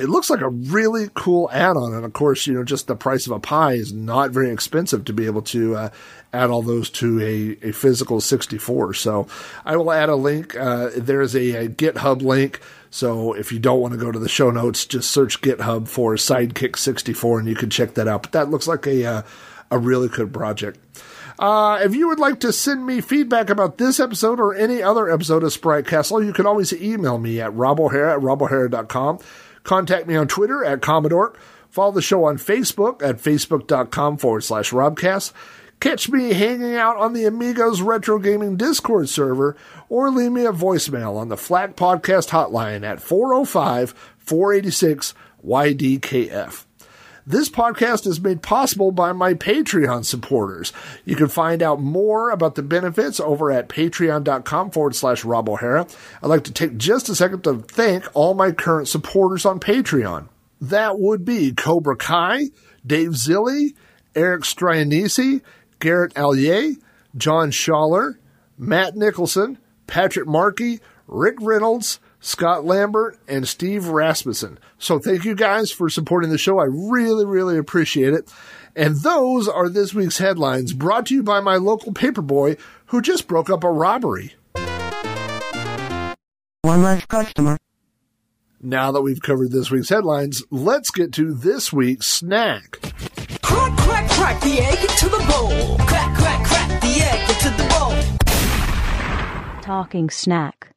it 0.00 0.08
looks 0.08 0.30
like 0.30 0.40
a 0.40 0.48
really 0.48 1.10
cool 1.14 1.50
add-on, 1.52 1.92
and 1.92 2.04
of 2.04 2.12
course, 2.14 2.46
you 2.46 2.54
know, 2.54 2.64
just 2.64 2.86
the 2.86 2.96
price 2.96 3.26
of 3.26 3.32
a 3.32 3.40
Pi 3.40 3.74
is 3.74 3.92
not 3.92 4.30
very 4.30 4.50
expensive 4.50 5.04
to 5.04 5.12
be 5.12 5.26
able 5.26 5.42
to 5.42 5.76
uh, 5.76 5.88
add 6.32 6.48
all 6.50 6.62
those 6.62 6.88
to 6.90 7.20
a, 7.20 7.68
a 7.68 7.72
physical 7.72 8.20
64. 8.20 8.94
So 8.94 9.26
I 9.66 9.76
will 9.76 9.92
add 9.92 10.08
a 10.08 10.16
link. 10.16 10.56
Uh, 10.56 10.90
there's 10.96 11.34
a, 11.34 11.66
a, 11.66 11.68
GitHub 11.68 12.22
link. 12.22 12.60
So 12.92 13.32
if 13.32 13.50
you 13.52 13.58
don't 13.58 13.80
want 13.80 13.94
to 13.94 13.98
go 13.98 14.12
to 14.12 14.18
the 14.18 14.28
show 14.28 14.50
notes, 14.50 14.84
just 14.84 15.10
search 15.10 15.40
GitHub 15.40 15.88
for 15.88 16.14
Sidekick 16.16 16.76
64 16.76 17.40
and 17.40 17.48
you 17.48 17.54
can 17.54 17.70
check 17.70 17.94
that 17.94 18.06
out. 18.06 18.22
But 18.22 18.32
that 18.32 18.50
looks 18.50 18.68
like 18.68 18.86
a, 18.86 19.04
uh, 19.06 19.22
a 19.70 19.78
really 19.78 20.08
good 20.08 20.32
project. 20.32 20.78
Uh, 21.38 21.80
if 21.82 21.94
you 21.94 22.06
would 22.08 22.18
like 22.18 22.38
to 22.40 22.52
send 22.52 22.84
me 22.84 23.00
feedback 23.00 23.48
about 23.48 23.78
this 23.78 23.98
episode 23.98 24.38
or 24.38 24.54
any 24.54 24.82
other 24.82 25.10
episode 25.10 25.42
of 25.42 25.54
Sprite 25.54 25.86
Castle, 25.86 26.22
you 26.22 26.34
can 26.34 26.46
always 26.46 26.70
email 26.74 27.16
me 27.16 27.40
at 27.40 27.52
robohara 27.52 28.12
at 28.12 28.20
robohara.com. 28.20 29.18
Contact 29.64 30.06
me 30.06 30.14
on 30.14 30.28
Twitter 30.28 30.62
at 30.62 30.82
Commodore. 30.82 31.34
Follow 31.70 31.92
the 31.92 32.02
show 32.02 32.24
on 32.24 32.36
Facebook 32.36 33.02
at 33.02 33.16
facebook.com 33.16 34.18
forward 34.18 34.44
slash 34.44 34.70
Robcast. 34.70 35.32
Catch 35.82 36.10
me 36.10 36.32
hanging 36.32 36.76
out 36.76 36.96
on 36.96 37.12
the 37.12 37.24
Amigos 37.24 37.82
Retro 37.82 38.20
Gaming 38.20 38.56
Discord 38.56 39.08
server 39.08 39.56
or 39.88 40.10
leave 40.10 40.30
me 40.30 40.46
a 40.46 40.52
voicemail 40.52 41.16
on 41.16 41.28
the 41.28 41.36
FLAC 41.36 41.74
Podcast 41.74 42.28
hotline 42.28 42.84
at 42.84 43.02
405 43.02 43.90
486 44.16 45.12
YDKF. 45.44 46.66
This 47.26 47.48
podcast 47.48 48.06
is 48.06 48.20
made 48.20 48.42
possible 48.42 48.92
by 48.92 49.10
my 49.10 49.34
Patreon 49.34 50.04
supporters. 50.04 50.72
You 51.04 51.16
can 51.16 51.26
find 51.26 51.64
out 51.64 51.80
more 51.80 52.30
about 52.30 52.54
the 52.54 52.62
benefits 52.62 53.18
over 53.18 53.50
at 53.50 53.68
patreon.com 53.68 54.70
forward 54.70 54.94
slash 54.94 55.24
Rob 55.24 55.48
O'Hara. 55.48 55.88
I'd 56.22 56.28
like 56.28 56.44
to 56.44 56.52
take 56.52 56.76
just 56.76 57.08
a 57.08 57.16
second 57.16 57.42
to 57.42 57.58
thank 57.58 58.04
all 58.14 58.34
my 58.34 58.52
current 58.52 58.86
supporters 58.86 59.44
on 59.44 59.58
Patreon. 59.58 60.28
That 60.60 61.00
would 61.00 61.24
be 61.24 61.50
Cobra 61.50 61.96
Kai, 61.96 62.50
Dave 62.86 63.14
Zilli, 63.14 63.74
Eric 64.14 64.42
Strianese, 64.42 65.40
Garrett 65.82 66.16
Allier, 66.16 66.76
John 67.16 67.50
Schaller, 67.50 68.14
Matt 68.56 68.94
Nicholson, 68.94 69.58
Patrick 69.88 70.28
Markey, 70.28 70.78
Rick 71.08 71.34
Reynolds, 71.40 71.98
Scott 72.20 72.64
Lambert, 72.64 73.18
and 73.26 73.48
Steve 73.48 73.88
Rasmussen. 73.88 74.60
So 74.78 75.00
thank 75.00 75.24
you 75.24 75.34
guys 75.34 75.72
for 75.72 75.90
supporting 75.90 76.30
the 76.30 76.38
show. 76.38 76.60
I 76.60 76.66
really, 76.66 77.26
really 77.26 77.58
appreciate 77.58 78.14
it. 78.14 78.32
And 78.76 78.94
those 78.98 79.48
are 79.48 79.68
this 79.68 79.92
week's 79.92 80.18
headlines 80.18 80.72
brought 80.72 81.06
to 81.06 81.16
you 81.16 81.24
by 81.24 81.40
my 81.40 81.56
local 81.56 81.92
paperboy 81.92 82.60
who 82.86 83.02
just 83.02 83.26
broke 83.26 83.50
up 83.50 83.64
a 83.64 83.70
robbery. 83.70 84.34
One 86.62 86.84
last 86.84 87.08
customer. 87.08 87.58
Now 88.60 88.92
that 88.92 89.02
we've 89.02 89.20
covered 89.20 89.50
this 89.50 89.72
week's 89.72 89.88
headlines, 89.88 90.44
let's 90.48 90.92
get 90.92 91.12
to 91.14 91.34
this 91.34 91.72
week's 91.72 92.06
snack. 92.06 92.91
Crack, 93.52 93.76
crack, 93.78 94.10
crack 94.10 94.40
the 94.40 94.60
egg 94.60 94.80
into 94.80 95.08
the 95.08 95.22
bowl. 95.30 95.76
Crack, 95.86 96.16
crack, 96.16 96.44
crack 96.46 96.80
the 96.80 97.02
egg 97.02 97.28
into 97.28 97.50
the 97.58 97.64
bowl. 97.68 97.94
Talking 99.62 100.08
snack. 100.10 100.68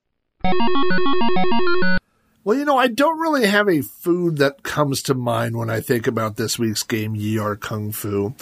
Well, 2.44 2.58
you 2.58 2.65
know, 2.65 2.77
I 2.77 2.88
don't 2.89 3.20
really 3.20 3.48
have 3.48 3.67
a 3.67 3.82
food 3.82 4.38
that 4.38 4.62
comes 4.62 5.01
to 5.03 5.15
mind 5.15 5.58
when 5.58 5.72
I 5.72 5.79
think 5.79 6.05
about 6.05 6.36
this 6.36 6.60
week's 6.60 6.84
game, 6.84 7.15
Yie 7.15 7.39
Ar 7.41 7.55
Kung 7.55 7.91
Fu. 7.91 8.36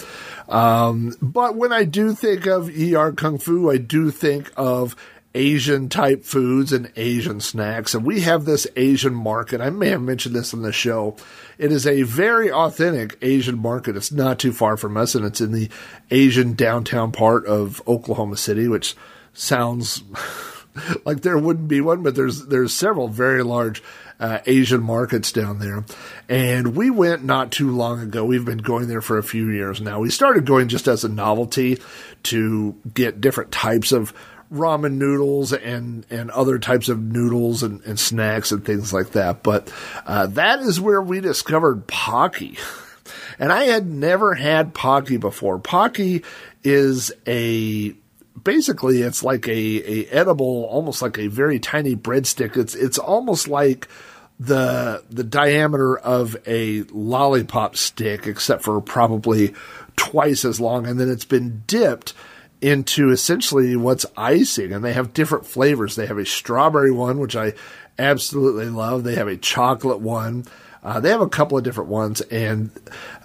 Um, 0.49 1.15
but 1.21 1.55
when 1.55 1.71
I 1.71 1.85
do 1.85 2.13
think 2.13 2.45
of 2.45 2.69
Yie 2.69 2.95
Ar 2.99 3.13
Kung 3.13 3.37
Fu, 3.37 3.71
I 3.71 3.77
do 3.77 4.11
think 4.11 4.51
of 4.57 4.97
Asian 5.35 5.89
type 5.89 6.23
foods 6.23 6.71
and 6.71 6.91
Asian 6.95 7.39
snacks. 7.39 7.93
And 7.93 8.05
we 8.05 8.21
have 8.21 8.45
this 8.45 8.67
Asian 8.75 9.13
market. 9.13 9.61
I 9.61 9.69
may 9.69 9.89
have 9.89 10.01
mentioned 10.01 10.35
this 10.35 10.53
on 10.53 10.61
the 10.61 10.71
show. 10.71 11.15
It 11.57 11.71
is 11.71 11.87
a 11.87 12.03
very 12.03 12.51
authentic 12.51 13.17
Asian 13.21 13.57
market. 13.59 13.97
It's 13.97 14.11
not 14.11 14.39
too 14.39 14.51
far 14.51 14.77
from 14.77 14.97
us, 14.97 15.15
and 15.15 15.25
it's 15.25 15.41
in 15.41 15.51
the 15.51 15.69
Asian 16.11 16.53
downtown 16.53 17.11
part 17.11 17.45
of 17.45 17.81
Oklahoma 17.87 18.37
City, 18.37 18.67
which 18.67 18.95
sounds 19.33 20.03
like 21.05 21.21
there 21.21 21.37
wouldn't 21.37 21.67
be 21.67 21.81
one, 21.81 22.03
but 22.03 22.15
there's 22.15 22.45
there's 22.47 22.73
several 22.73 23.07
very 23.07 23.43
large 23.43 23.83
uh, 24.19 24.39
Asian 24.45 24.81
markets 24.81 25.31
down 25.31 25.59
there. 25.59 25.83
And 26.29 26.75
we 26.75 26.89
went 26.89 27.23
not 27.23 27.51
too 27.51 27.75
long 27.75 27.99
ago. 27.99 28.23
We've 28.23 28.45
been 28.45 28.59
going 28.59 28.87
there 28.87 29.01
for 29.01 29.17
a 29.17 29.23
few 29.23 29.49
years 29.49 29.81
now. 29.81 29.99
We 29.99 30.09
started 30.09 30.45
going 30.45 30.69
just 30.69 30.87
as 30.87 31.03
a 31.03 31.09
novelty 31.09 31.79
to 32.23 32.75
get 32.93 33.19
different 33.21 33.51
types 33.51 33.91
of 33.91 34.13
ramen 34.53 34.93
noodles 34.93 35.51
and, 35.51 36.05
and 36.09 36.29
other 36.31 36.59
types 36.59 36.89
of 36.89 37.01
noodles 37.01 37.63
and, 37.63 37.81
and 37.83 37.99
snacks 37.99 38.51
and 38.51 38.65
things 38.65 38.93
like 38.93 39.11
that. 39.11 39.43
But 39.43 39.71
uh, 40.05 40.27
that 40.27 40.59
is 40.59 40.79
where 40.79 41.01
we 41.01 41.19
discovered 41.19 41.87
Pocky. 41.87 42.57
And 43.39 43.51
I 43.51 43.63
had 43.63 43.87
never 43.87 44.35
had 44.35 44.73
Pocky 44.73 45.17
before. 45.17 45.57
Pocky 45.59 46.23
is 46.63 47.11
a 47.27 47.93
basically 48.41 49.01
it's 49.01 49.23
like 49.23 49.47
a, 49.47 49.51
a 49.51 50.05
edible, 50.07 50.65
almost 50.65 51.01
like 51.01 51.17
a 51.17 51.27
very 51.27 51.59
tiny 51.59 51.95
breadstick. 51.95 52.57
It's 52.57 52.75
it's 52.75 52.97
almost 52.97 53.47
like 53.47 53.87
the 54.39 55.03
the 55.09 55.23
diameter 55.23 55.97
of 55.97 56.35
a 56.45 56.83
lollipop 56.83 57.75
stick, 57.75 58.27
except 58.27 58.63
for 58.63 58.79
probably 58.81 59.53
twice 59.95 60.45
as 60.45 60.59
long, 60.59 60.87
and 60.87 60.99
then 60.99 61.09
it's 61.09 61.25
been 61.25 61.63
dipped 61.67 62.13
into 62.63 63.11
essentially 63.11 63.75
what's 63.75 64.05
icing, 64.15 64.71
and 64.71 64.83
they 64.83 64.93
have 64.93 65.13
different 65.13 65.45
flavors. 65.45 65.95
They 65.95 66.05
have 66.05 66.17
a 66.17 66.25
strawberry 66.25 66.91
one, 66.91 67.19
which 67.19 67.35
I 67.35 67.53
absolutely 67.99 68.69
love. 68.69 69.03
They 69.03 69.15
have 69.15 69.27
a 69.27 69.37
chocolate 69.37 69.99
one. 69.99 70.45
Uh, 70.81 70.99
they 70.99 71.09
have 71.09 71.21
a 71.21 71.29
couple 71.29 71.57
of 71.57 71.63
different 71.63 71.89
ones, 71.89 72.21
and 72.21 72.71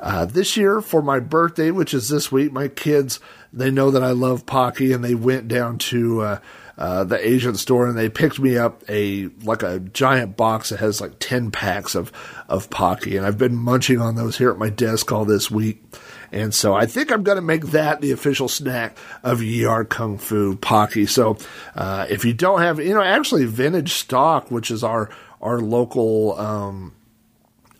uh, 0.01 0.25
this 0.25 0.57
year 0.57 0.81
for 0.81 1.03
my 1.03 1.19
birthday, 1.19 1.71
which 1.73 1.93
is 1.93 2.09
this 2.09 2.31
week, 2.31 2.53
my 2.53 2.69
kids 2.69 3.19
they 3.53 3.71
know 3.71 3.91
that 3.91 4.03
I 4.03 4.11
love 4.11 4.47
Pocky, 4.47 4.93
and 4.93 5.03
they 5.03 5.15
went 5.15 5.49
down 5.49 5.79
to 5.79 6.21
uh, 6.21 6.39
uh, 6.79 7.05
the 7.05 7.29
Asian 7.29 7.57
store 7.57 7.87
and 7.87 7.99
they 7.99 8.09
picked 8.09 8.39
me 8.39 8.57
up 8.57 8.83
a 8.89 9.29
like 9.43 9.63
a 9.63 9.81
giant 9.81 10.37
box 10.37 10.71
that 10.71 10.79
has 10.79 11.01
like 11.01 11.19
ten 11.19 11.51
packs 11.51 11.95
of 11.95 12.13
of 12.49 12.71
Pocky, 12.71 13.17
and 13.17 13.27
I've 13.27 13.39
been 13.39 13.57
munching 13.57 14.01
on 14.01 14.15
those 14.15 14.39
here 14.39 14.51
at 14.51 14.59
my 14.59 14.71
desk 14.71 15.11
all 15.13 15.25
this 15.25 15.51
week. 15.51 15.83
And 16.31 16.55
so 16.55 16.75
I 16.75 16.87
think 16.87 17.11
I'm 17.11 17.23
going 17.23 17.37
to 17.37 17.43
make 17.43 17.67
that 17.69 18.01
the 18.01 18.13
official 18.13 18.49
snack 18.49 18.99
of 19.23 19.41
Yie 19.41 19.65
Ar 19.69 19.85
Kung 19.85 20.19
Fu 20.19 20.57
Pocky. 20.57 21.07
So 21.07 21.39
uh, 21.75 22.07
if 22.11 22.25
you 22.25 22.35
don't 22.35 22.61
have, 22.61 22.79
you 22.79 22.93
know, 22.93 23.03
actually 23.03 23.47
Vintage 23.47 23.95
Stock, 23.95 24.51
which 24.51 24.71
is 24.71 24.85
our 24.85 25.11
our 25.41 25.61
local 25.61 26.39
um, 26.39 26.93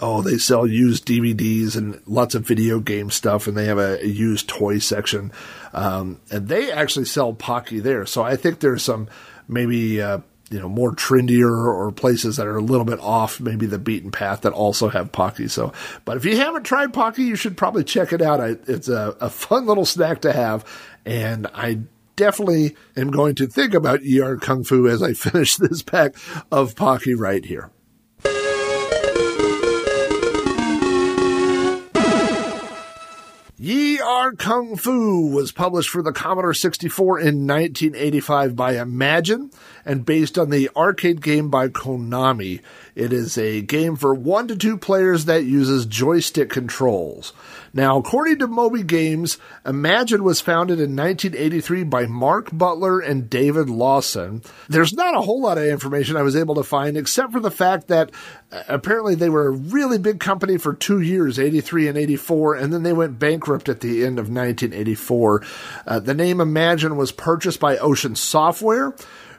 oh, 0.01 0.23
they 0.23 0.39
sell 0.39 0.67
used 0.67 1.07
DVDs 1.07 1.77
and 1.77 2.01
lots 2.07 2.35
of 2.35 2.47
video 2.47 2.81
game 2.81 3.11
stuff, 3.11 3.47
and 3.47 3.57
they 3.57 3.67
have 3.67 3.79
a, 3.79 4.03
a 4.03 4.07
used 4.07 4.49
toy 4.49 4.79
section. 4.79 5.33
Um, 5.73 6.21
and 6.31 6.49
they 6.49 6.71
actually 6.71 7.07
sell 7.07 7.33
Pocky 7.33 7.81
there. 7.81 8.07
So 8.07 8.23
I 8.23 8.37
think 8.37 8.61
there's 8.61 8.83
some 8.83 9.09
maybe, 9.49 10.01
uh, 10.01 10.19
you 10.51 10.61
know, 10.61 10.69
more 10.69 10.93
trendier 10.93 11.51
or 11.51 11.91
places 11.93 12.37
that 12.37 12.47
are 12.47 12.57
a 12.57 12.63
little 12.63 12.85
bit 12.85 13.01
off 13.01 13.41
maybe 13.41 13.67
the 13.67 13.79
beaten 13.79 14.11
path 14.11 14.43
that 14.43 14.53
also 14.53 14.89
have 14.89 15.13
Pocky. 15.13 15.49
So, 15.49 15.73
but 16.05 16.17
if 16.17 16.25
you 16.25 16.37
haven't 16.37 16.63
tried 16.63 16.93
Pocky, 16.95 17.25
you 17.25 17.37
should 17.37 17.57
probably 17.57 17.85
check 17.85 18.13
it 18.13 18.23
out. 18.23 18.41
I, 18.41 18.57
it's 18.67 18.89
a, 18.89 19.17
a 19.21 19.31
fun 19.31 19.67
little 19.67 19.85
snack 19.85 20.23
to 20.23 20.33
have. 20.33 20.65
And 21.05 21.47
I 21.55 21.81
definitely 22.17 22.77
am 22.97 23.11
going 23.11 23.35
to 23.37 23.47
think 23.47 23.75
about 23.75 24.03
Yie 24.03 24.23
Ar 24.23 24.37
Kung 24.37 24.65
Fu 24.65 24.89
as 24.89 25.03
I 25.03 25.13
finish 25.15 25.57
this 25.57 25.83
pack 25.83 26.15
of 26.51 26.77
Pocky 26.77 27.15
right 27.15 27.45
here. 27.45 27.71
Yee 33.61 33.99
er 33.99 34.05
Are 34.05 34.33
Kung 34.37 34.77
Fu 34.77 35.35
was 35.35 35.51
published 35.51 35.91
for 35.91 36.01
the 36.01 36.13
Commodore 36.13 36.55
64 36.55 37.19
in 37.19 37.45
1985 37.45 38.55
by 38.55 38.81
Imagine 38.81 39.51
and 39.89 40.05
based 40.05 40.39
on 40.39 40.51
the 40.51 40.69
arcade 40.77 41.23
game 41.23 41.49
by 41.49 41.67
Konami. 41.67 42.61
It 42.95 43.11
is 43.11 43.39
a 43.39 43.63
game 43.63 43.97
for 43.97 44.15
one 44.15 44.47
to 44.49 44.57
two 44.57 44.77
players 44.77 45.25
that 45.25 45.45
uses 45.45 45.87
joystick 45.87 46.51
controls. 46.51 47.33
Now, 47.73 47.97
according 47.97 48.39
to 48.41 48.47
Moby 48.47 48.83
Games, 48.83 49.39
Imagine 49.65 50.25
was 50.25 50.43
founded 50.43 50.79
in 50.79 50.95
1983 50.95 51.85
by 51.85 52.07
Mark 52.07 52.51
Butler 52.53 53.01
and 53.01 53.31
David 53.31 53.71
Lawson. 53.71 54.43
There's 54.69 54.93
not 54.93 55.17
a 55.17 55.23
whole 55.23 55.41
lot 55.41 55.57
of 55.57 55.65
information 55.65 56.17
I 56.17 56.23
was 56.23 56.37
able 56.37 56.57
to 56.57 56.63
find 56.63 56.97
except 56.97 57.33
for 57.33 57.41
the 57.41 57.51
fact 57.51 57.89
that 57.89 58.11
uh, 58.53 58.63
apparently 58.69 59.15
they 59.15 59.31
were 59.31 59.49
a 59.49 59.53
really 59.53 59.97
big 59.97 60.21
company 60.21 60.59
for 60.59 60.75
two 60.75 61.01
years, 61.01 61.39
83 61.39 61.89
and 61.89 61.97
84, 61.97 62.57
and 62.57 62.73
then 62.73 62.83
they 62.83 62.93
went 62.93 63.19
bankrupt 63.19 63.71
at 63.71 63.81
the 63.81 64.05
end 64.05 64.19
of 64.19 64.27
1984. 64.27 65.43
Uh, 65.87 66.01
the 66.01 66.15
name 66.15 66.41
Imagine 66.41 66.97
was 66.97 67.13
purchased 67.13 67.61
by 67.61 67.79
Ocean 67.79 68.17
Software 68.17 68.95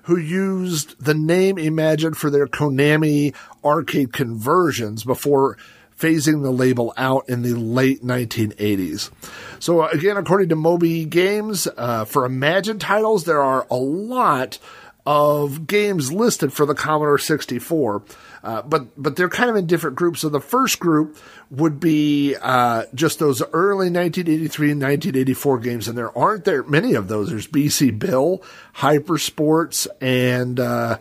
who 0.10 0.18
used 0.18 1.00
the 1.00 1.13
name 1.13 1.60
Imagine 1.60 2.16
for 2.16 2.32
their 2.32 2.48
Konami 2.48 3.36
arcade 3.63 4.12
conversions 4.12 5.04
before 5.04 5.56
phasing 6.00 6.42
the 6.42 6.50
label 6.50 6.96
out 6.98 7.30
in 7.30 7.44
the 7.44 7.54
late 7.54 8.04
1980s. 8.04 9.12
So 9.60 9.86
again, 9.86 10.18
according 10.18 10.50
to 10.50 10.56
Moby 10.56 11.06
Games, 11.06 11.68
uh, 11.78 12.06
for 12.06 12.25
Imagine 12.25 12.80
titles, 12.80 13.25
there 13.25 13.44
are 13.44 13.68
a 13.70 13.75
lot 13.75 14.58
of 15.06 15.68
games 15.68 16.12
listed 16.12 16.51
for 16.54 16.66
the 16.66 16.74
Commodore 16.74 17.20
64. 17.20 18.01
Uh, 18.43 18.62
but 18.62 19.01
but 19.01 19.15
they're 19.15 19.29
kind 19.29 19.50
of 19.50 19.55
in 19.55 19.65
different 19.65 19.96
groups. 19.98 20.22
So 20.22 20.29
the 20.29 20.39
first 20.39 20.79
group 20.79 21.17
would 21.51 21.79
be 21.79 22.36
uh, 22.41 22.86
just 22.93 23.19
those 23.19 23.41
early 23.53 23.89
1983 23.89 24.72
and 24.72 24.81
1984 24.81 25.60
games, 25.60 25.88
and 25.88 25.98
there 25.98 26.17
aren't 26.17 26.46
there 26.46 26.63
many 26.63 26.93
of 26.93 27.08
those. 27.08 27.29
There's 27.29 27.48
BC 27.48 28.00
Bill, 28.00 28.41
Hyper 28.74 29.17
Sports, 29.17 29.88
and 30.00 30.60
uh, 30.60 31.00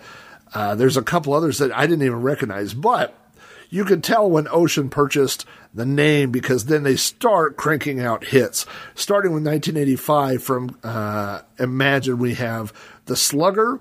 uh, 0.53 0.75
there's 0.75 0.97
a 0.97 1.03
couple 1.03 1.33
others 1.33 1.59
that 1.59 1.77
I 1.77 1.87
didn't 1.87 2.05
even 2.05 2.23
recognize. 2.23 2.75
But 2.75 3.15
you 3.71 3.85
could 3.85 4.03
tell 4.03 4.29
when 4.29 4.49
Ocean 4.49 4.89
purchased 4.89 5.45
the 5.75 5.87
name 5.87 6.31
because 6.31 6.65
then 6.65 6.83
they 6.83 6.97
start 6.97 7.57
cranking 7.57 8.01
out 8.01 8.25
hits. 8.25 8.67
Starting 8.95 9.33
with 9.33 9.45
1985 9.45 10.43
from 10.43 10.79
uh, 10.83 11.43
Imagine, 11.59 12.19
we 12.19 12.35
have 12.35 12.73
The 13.05 13.17
Slugger, 13.17 13.79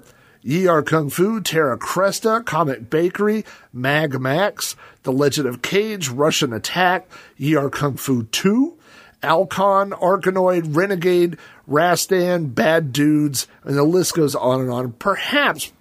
Yie 0.48 0.66
Ar 0.66 0.82
Kung 0.82 1.10
Fu, 1.10 1.42
Terra 1.42 1.78
Cresta, 1.78 2.46
Comic 2.46 2.90
Bakery, 2.90 3.44
Mag 3.74 4.18
Max, 4.22 4.78
The 5.04 5.12
Legend 5.12 5.46
of 5.46 5.62
Kage, 5.62 6.10
Rush'n 6.10 6.56
Attack, 6.56 7.10
Yie 7.36 7.58
Ar 7.58 7.70
Kung 7.70 7.98
Fu 7.98 8.24
2, 8.24 8.78
Alcon, 9.22 9.92
Arkanoid, 9.92 10.74
Renegade, 10.74 11.38
Rastan, 11.70 12.56
Bad 12.56 12.94
Dudes, 12.94 13.48
and 13.66 13.76
the 13.76 13.84
list 13.84 14.14
goes 14.14 14.36
on 14.36 14.62
and 14.62 14.72
on. 14.72 14.94
Perhaps 14.94 15.74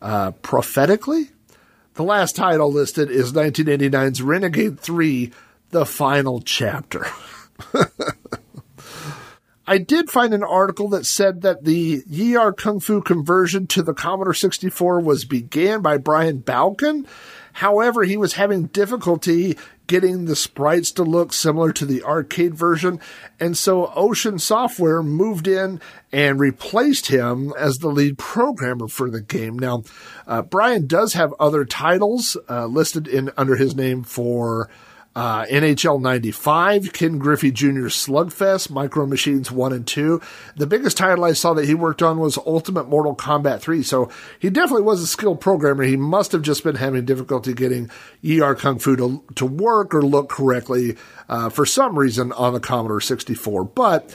uh, 0.00 0.30
prophetically, 0.30 1.30
the 1.94 2.04
last 2.04 2.36
title 2.36 2.70
listed 2.70 3.10
is 3.10 3.32
1989's 3.32 4.22
Renegade 4.22 4.78
3, 4.78 5.32
The 5.70 5.84
Final 5.84 6.40
Chapter. 6.40 7.04
I 9.66 9.78
did 9.78 10.10
find 10.10 10.34
an 10.34 10.42
article 10.42 10.88
that 10.90 11.06
said 11.06 11.40
that 11.40 11.64
the 11.64 12.02
Yie 12.06 12.36
Ar 12.36 12.52
Kung 12.52 12.80
Fu 12.80 13.00
conversion 13.00 13.66
to 13.68 13.82
the 13.82 13.94
Commodore 13.94 14.34
64 14.34 15.00
was 15.00 15.24
began 15.24 15.80
by 15.80 15.96
Brian 15.96 16.42
Balkin. 16.42 17.06
However, 17.54 18.02
he 18.02 18.16
was 18.16 18.34
having 18.34 18.66
difficulty 18.66 19.56
getting 19.86 20.24
the 20.24 20.36
sprites 20.36 20.90
to 20.92 21.02
look 21.02 21.32
similar 21.32 21.72
to 21.72 21.86
the 21.86 22.02
arcade 22.02 22.54
version. 22.54 23.00
And 23.38 23.56
so 23.56 23.92
Ocean 23.94 24.38
Software 24.38 25.02
moved 25.02 25.46
in 25.46 25.80
and 26.12 26.40
replaced 26.40 27.06
him 27.06 27.52
as 27.58 27.78
the 27.78 27.88
lead 27.88 28.18
programmer 28.18 28.88
for 28.88 29.10
the 29.10 29.20
game. 29.20 29.58
Now, 29.58 29.82
uh, 30.26 30.42
Brian 30.42 30.86
does 30.86 31.14
have 31.14 31.34
other 31.38 31.64
titles 31.64 32.36
uh, 32.48 32.66
listed 32.66 33.06
in 33.06 33.30
under 33.36 33.56
his 33.56 33.74
name 33.74 34.02
for 34.02 34.68
uh, 35.16 35.44
NHL 35.44 36.00
95, 36.00 36.92
Ken 36.92 37.18
Griffey 37.18 37.52
Jr. 37.52 37.86
Slugfest, 37.86 38.70
Micro 38.70 39.06
Machines 39.06 39.50
1 39.50 39.72
and 39.72 39.86
2. 39.86 40.20
The 40.56 40.66
biggest 40.66 40.96
title 40.96 41.24
I 41.24 41.32
saw 41.32 41.54
that 41.54 41.66
he 41.66 41.74
worked 41.74 42.02
on 42.02 42.18
was 42.18 42.36
Ultimate 42.38 42.88
Mortal 42.88 43.14
Kombat 43.14 43.60
3. 43.60 43.82
So 43.84 44.10
he 44.38 44.50
definitely 44.50 44.82
was 44.82 45.00
a 45.00 45.06
skilled 45.06 45.40
programmer. 45.40 45.84
He 45.84 45.96
must 45.96 46.32
have 46.32 46.42
just 46.42 46.64
been 46.64 46.76
having 46.76 47.04
difficulty 47.04 47.54
getting 47.54 47.90
ER 48.28 48.54
Kung 48.56 48.78
Fu 48.78 48.96
to, 48.96 49.22
to 49.36 49.46
work 49.46 49.94
or 49.94 50.02
look 50.02 50.28
correctly 50.28 50.96
uh, 51.28 51.48
for 51.48 51.64
some 51.64 51.96
reason 51.96 52.32
on 52.32 52.52
the 52.52 52.60
Commodore 52.60 53.00
64. 53.00 53.64
But 53.64 54.14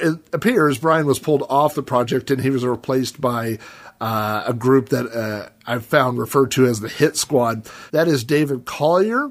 it 0.00 0.18
appears 0.32 0.78
Brian 0.78 1.06
was 1.06 1.18
pulled 1.18 1.44
off 1.48 1.74
the 1.74 1.82
project 1.82 2.30
and 2.30 2.40
he 2.40 2.50
was 2.50 2.64
replaced 2.64 3.20
by 3.20 3.58
uh, 4.00 4.44
a 4.46 4.54
group 4.54 4.88
that 4.88 5.06
uh, 5.12 5.48
I've 5.66 5.84
found 5.84 6.18
referred 6.18 6.50
to 6.52 6.66
as 6.66 6.80
the 6.80 6.88
Hit 6.88 7.16
Squad. 7.16 7.68
That 7.92 8.08
is 8.08 8.24
David 8.24 8.64
Collier 8.64 9.30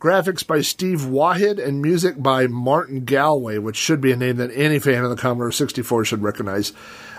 graphics 0.00 0.46
by 0.46 0.60
Steve 0.60 1.00
Wahid, 1.00 1.64
and 1.64 1.82
music 1.82 2.22
by 2.22 2.46
Martin 2.46 3.04
Galway, 3.04 3.58
which 3.58 3.76
should 3.76 4.00
be 4.00 4.12
a 4.12 4.16
name 4.16 4.36
that 4.36 4.50
any 4.54 4.78
fan 4.78 5.04
of 5.04 5.10
the 5.10 5.16
Commodore 5.16 5.52
64 5.52 6.04
should 6.04 6.22
recognize. 6.22 6.72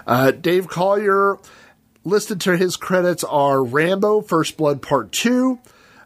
Uh, 0.08 0.32
Dave 0.32 0.68
Collier 0.68 1.38
listed 2.04 2.40
to 2.42 2.58
his 2.58 2.78
credits 2.78 3.24
are 3.24 3.64
Rambo, 3.64 4.22
First 4.22 4.58
Blood 4.58 4.82
Part 4.82 5.12
2. 5.12 5.60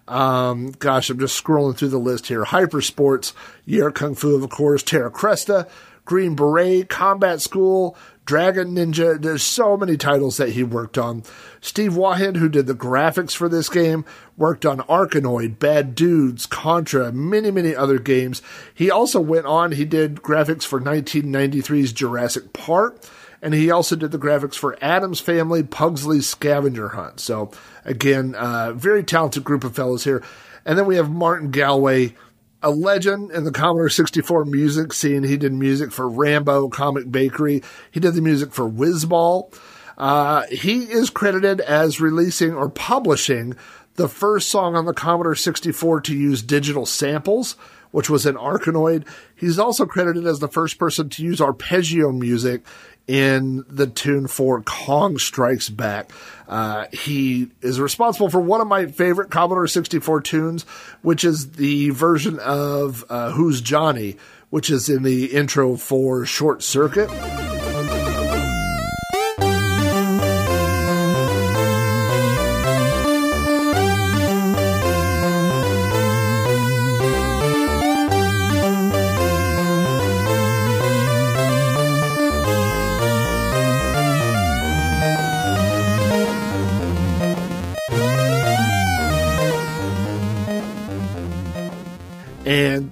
Um, 0.07 0.71
gosh, 0.79 1.09
I'm 1.09 1.19
just 1.19 1.41
scrolling 1.41 1.77
through 1.77 1.89
the 1.89 1.99
list 1.99 2.27
here. 2.27 2.43
Hyper 2.43 2.81
Sports, 2.81 3.33
Year 3.65 3.91
Kung 3.91 4.15
Fu, 4.15 4.35
of 4.35 4.49
course, 4.49 4.83
Terra 4.83 5.11
Cresta, 5.11 5.69
Green 6.05 6.35
Beret, 6.35 6.89
Combat 6.89 7.39
School, 7.39 7.95
Dragon 8.25 8.75
Ninja. 8.75 9.21
There's 9.21 9.43
so 9.43 9.75
many 9.75 9.97
titles 9.97 10.37
that 10.37 10.49
he 10.49 10.63
worked 10.63 10.97
on. 10.97 11.23
Steve 11.61 11.93
Wahid, 11.93 12.37
who 12.37 12.49
did 12.49 12.67
the 12.67 12.73
graphics 12.73 13.35
for 13.35 13.49
this 13.49 13.69
game, 13.69 14.05
worked 14.37 14.65
on 14.65 14.79
Arkanoid, 14.81 15.59
Bad 15.59 15.95
Dudes, 15.95 16.45
Contra, 16.45 17.11
many, 17.11 17.51
many 17.51 17.75
other 17.75 17.99
games. 17.99 18.41
He 18.73 18.89
also 18.89 19.19
went 19.19 19.45
on, 19.45 19.73
he 19.73 19.85
did 19.85 20.15
graphics 20.15 20.63
for 20.63 20.79
1993's 20.79 21.91
Jurassic 21.91 22.53
Park, 22.53 23.03
and 23.41 23.53
he 23.53 23.69
also 23.69 23.95
did 23.95 24.11
the 24.11 24.19
graphics 24.19 24.55
for 24.55 24.77
Addams 24.81 25.19
Family, 25.19 25.63
Pugsley's 25.63 26.27
Scavenger 26.27 26.89
Hunt. 26.89 27.19
So, 27.19 27.51
again, 27.83 28.35
uh, 28.35 28.71
very 28.73 29.03
talented 29.03 29.43
group 29.43 29.63
of 29.65 29.75
fellows 29.75 30.05
here. 30.05 30.23
And 30.65 30.77
then 30.77 30.85
we 30.85 30.95
have 30.95 31.11
Martin 31.11 31.51
Galway, 31.51 32.15
a 32.63 32.71
legend 32.71 33.31
in 33.31 33.43
the 33.43 33.51
Commodore 33.51 33.89
64 33.89 34.45
music 34.45 34.93
scene. 34.93 35.23
He 35.23 35.37
did 35.37 35.53
music 35.53 35.91
for 35.91 36.07
Rambo, 36.07 36.69
Comic 36.69 37.11
Bakery. 37.11 37.61
He 37.91 37.99
did 37.99 38.13
the 38.13 38.21
music 38.21 38.53
for 38.53 38.69
Wizball. 38.69 39.53
Uh, 39.97 40.43
he 40.49 40.83
is 40.83 41.09
credited 41.09 41.61
as 41.61 42.01
releasing 42.01 42.55
or 42.55 42.69
publishing 42.69 43.55
the 43.95 44.07
first 44.07 44.49
song 44.49 44.75
on 44.75 44.85
the 44.85 44.93
Commodore 44.93 45.35
64 45.35 46.01
to 46.01 46.15
use 46.15 46.41
digital 46.41 46.85
samples, 46.85 47.53
which 47.91 48.09
was 48.09 48.25
an 48.25 48.35
Arkanoid. 48.35 49.05
He's 49.35 49.59
also 49.59 49.85
credited 49.85 50.25
as 50.25 50.39
the 50.39 50.47
first 50.47 50.79
person 50.79 51.09
to 51.09 51.23
use 51.23 51.39
arpeggio 51.39 52.11
music 52.11 52.65
in 53.07 53.65
the 53.67 53.87
tune 53.87 54.27
for 54.27 54.61
Kong 54.61 55.17
Strikes 55.17 55.69
Back. 55.69 56.11
Uh, 56.47 56.85
he 56.91 57.49
is 57.61 57.79
responsible 57.79 58.29
for 58.29 58.39
one 58.39 58.61
of 58.61 58.67
my 58.67 58.85
favorite 58.85 59.29
Commodore 59.29 59.67
64 59.67 60.21
tunes, 60.21 60.63
which 61.01 61.23
is 61.23 61.51
the 61.51 61.89
version 61.89 62.39
of 62.39 63.03
uh, 63.09 63.31
Who's 63.31 63.61
Johnny, 63.61 64.17
which 64.49 64.69
is 64.69 64.89
in 64.89 65.03
the 65.03 65.25
intro 65.25 65.75
for 65.75 66.25
Short 66.25 66.63
Circuit. 66.63 67.09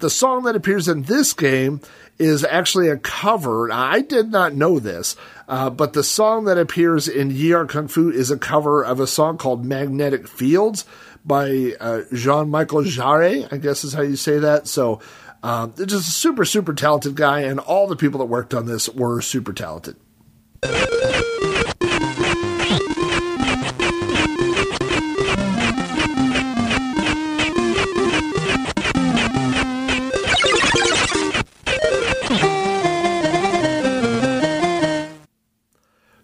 The 0.01 0.09
song 0.09 0.43
that 0.43 0.55
appears 0.55 0.87
in 0.87 1.03
this 1.03 1.33
game 1.33 1.81
is 2.19 2.43
actually 2.43 2.89
a 2.89 2.97
cover. 2.97 3.71
I 3.71 4.01
did 4.01 4.31
not 4.31 4.53
know 4.53 4.79
this, 4.79 5.15
uh, 5.47 5.69
but 5.69 5.93
the 5.93 6.03
song 6.03 6.45
that 6.45 6.57
appears 6.57 7.07
in 7.07 7.31
Yie 7.31 7.53
Ar 7.55 7.65
Kung 7.65 7.87
Fu 7.87 8.09
is 8.09 8.29
a 8.29 8.37
cover 8.37 8.83
of 8.83 8.99
a 8.99 9.07
song 9.07 9.37
called 9.37 9.65
Magnetic 9.65 10.27
Fields 10.27 10.85
by 11.25 11.73
uh, 11.79 12.01
Jean 12.13 12.51
Michel 12.51 12.83
Jarre, 12.83 13.51
I 13.51 13.57
guess 13.57 13.83
is 13.83 13.93
how 13.93 14.01
you 14.01 14.15
say 14.15 14.39
that. 14.39 14.67
So, 14.67 14.99
um, 15.43 15.73
just 15.77 16.07
a 16.07 16.11
super, 16.11 16.45
super 16.45 16.73
talented 16.73 17.15
guy, 17.15 17.41
and 17.41 17.59
all 17.59 17.87
the 17.87 17.95
people 17.95 18.19
that 18.19 18.25
worked 18.25 18.53
on 18.53 18.67
this 18.67 18.89
were 18.89 19.21
super 19.21 19.53
talented. 19.53 19.95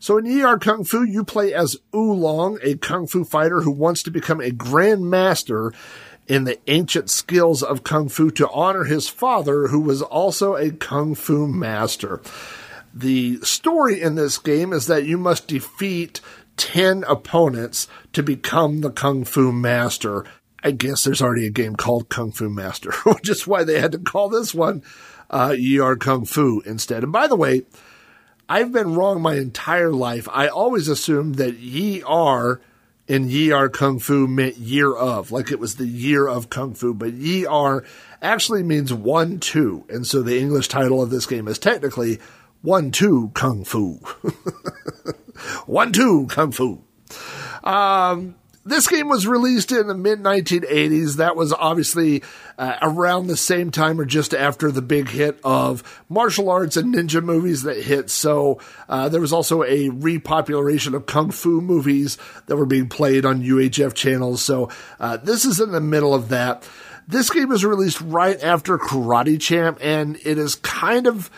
So 0.07 0.17
in 0.17 0.41
Ar 0.41 0.57
Kung 0.57 0.85
Fu, 0.85 1.03
you 1.03 1.25
play 1.25 1.53
as 1.53 1.75
Oolong, 1.93 2.59
a 2.63 2.77
kung 2.77 3.07
fu 3.07 3.25
fighter 3.25 3.63
who 3.63 3.71
wants 3.71 4.03
to 4.03 4.09
become 4.09 4.39
a 4.39 4.51
grand 4.51 5.09
master 5.09 5.73
in 6.27 6.45
the 6.45 6.57
ancient 6.67 7.09
skills 7.09 7.61
of 7.61 7.83
kung 7.83 8.07
fu 8.07 8.31
to 8.31 8.49
honor 8.51 8.85
his 8.85 9.09
father, 9.09 9.67
who 9.67 9.81
was 9.81 10.01
also 10.01 10.55
a 10.55 10.71
kung 10.71 11.13
fu 11.13 11.45
master. 11.45 12.21
The 12.93 13.41
story 13.41 14.01
in 14.01 14.15
this 14.15 14.37
game 14.37 14.71
is 14.71 14.87
that 14.87 15.03
you 15.03 15.17
must 15.17 15.49
defeat 15.49 16.21
10 16.55 17.03
opponents 17.03 17.89
to 18.13 18.23
become 18.23 18.79
the 18.79 18.91
kung 18.91 19.25
fu 19.25 19.51
master. 19.51 20.23
I 20.63 20.71
guess 20.71 21.03
there's 21.03 21.21
already 21.21 21.47
a 21.47 21.51
game 21.51 21.75
called 21.75 22.07
Kung 22.07 22.31
Fu 22.31 22.49
Master, 22.49 22.91
which 23.03 23.29
is 23.29 23.45
why 23.45 23.65
they 23.65 23.79
had 23.79 23.91
to 23.91 23.99
call 23.99 24.27
this 24.27 24.55
one 24.55 24.83
uh, 25.29 25.53
Ar 25.81 25.95
Kung 25.97 26.25
Fu 26.25 26.61
instead. 26.65 27.03
And 27.03 27.11
by 27.11 27.27
the 27.27 27.35
way, 27.35 27.63
I've 28.49 28.71
been 28.71 28.95
wrong 28.95 29.21
my 29.21 29.35
entire 29.35 29.91
life. 29.91 30.27
I 30.31 30.47
always 30.47 30.87
assumed 30.87 31.35
that 31.35 31.57
ye 31.57 32.01
are 32.03 32.61
in 33.07 33.29
ye 33.29 33.51
are 33.51 33.69
kung 33.69 33.99
fu 33.99 34.27
meant 34.27 34.57
year 34.57 34.93
of, 34.93 35.31
like 35.31 35.51
it 35.51 35.59
was 35.59 35.75
the 35.75 35.87
year 35.87 36.27
of 36.27 36.49
kung 36.49 36.73
fu, 36.73 36.93
but 36.93 37.13
ye 37.13 37.45
are 37.45 37.83
actually 38.21 38.63
means 38.63 38.93
one 38.93 39.39
two. 39.39 39.85
And 39.89 40.05
so 40.05 40.21
the 40.21 40.39
English 40.39 40.67
title 40.67 41.01
of 41.01 41.09
this 41.09 41.25
game 41.25 41.47
is 41.47 41.59
technically 41.59 42.19
one 42.61 42.91
two 42.91 43.31
kung 43.33 43.63
fu. 43.63 43.95
one 45.65 45.91
two 45.91 46.27
kung 46.27 46.51
fu. 46.51 46.81
Um, 47.63 48.35
this 48.67 48.87
game 48.87 49.07
was 49.07 49.25
released 49.27 49.71
in 49.71 49.87
the 49.87 49.95
mid 49.95 50.19
1980s. 50.19 51.17
That 51.17 51.35
was 51.35 51.53
obviously 51.53 52.23
uh, 52.57 52.77
around 52.81 53.27
the 53.27 53.37
same 53.37 53.71
time 53.71 53.99
or 53.99 54.05
just 54.05 54.33
after 54.33 54.71
the 54.71 54.81
big 54.81 55.09
hit 55.09 55.39
of 55.43 55.83
martial 56.09 56.49
arts 56.49 56.77
and 56.77 56.93
ninja 56.93 57.23
movies 57.23 57.63
that 57.63 57.81
hit. 57.81 58.09
So 58.09 58.59
uh, 58.89 59.09
there 59.09 59.21
was 59.21 59.33
also 59.33 59.63
a 59.63 59.89
repopulation 59.89 60.93
of 60.93 61.05
kung 61.05 61.31
fu 61.31 61.61
movies 61.61 62.17
that 62.47 62.57
were 62.57 62.65
being 62.65 62.89
played 62.89 63.25
on 63.25 63.43
UHF 63.43 63.93
channels. 63.93 64.41
So 64.41 64.69
uh, 64.99 65.17
this 65.17 65.45
is 65.45 65.59
in 65.59 65.71
the 65.71 65.81
middle 65.81 66.13
of 66.13 66.29
that. 66.29 66.67
This 67.07 67.29
game 67.29 67.49
was 67.49 67.63
released 67.63 68.01
right 68.01 68.41
after 68.43 68.77
Karate 68.77 69.39
Champ, 69.39 69.77
and 69.81 70.17
it 70.23 70.37
is 70.37 70.55
kind 70.55 71.07
of. 71.07 71.31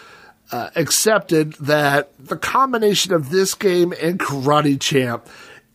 Uh, 0.51 0.71
accepted 0.75 1.53
that 1.59 2.09
the 2.17 2.35
combination 2.35 3.13
of 3.13 3.29
this 3.29 3.53
game 3.53 3.93
and 4.01 4.17
Karate 4.19 4.81
Champ 4.81 5.29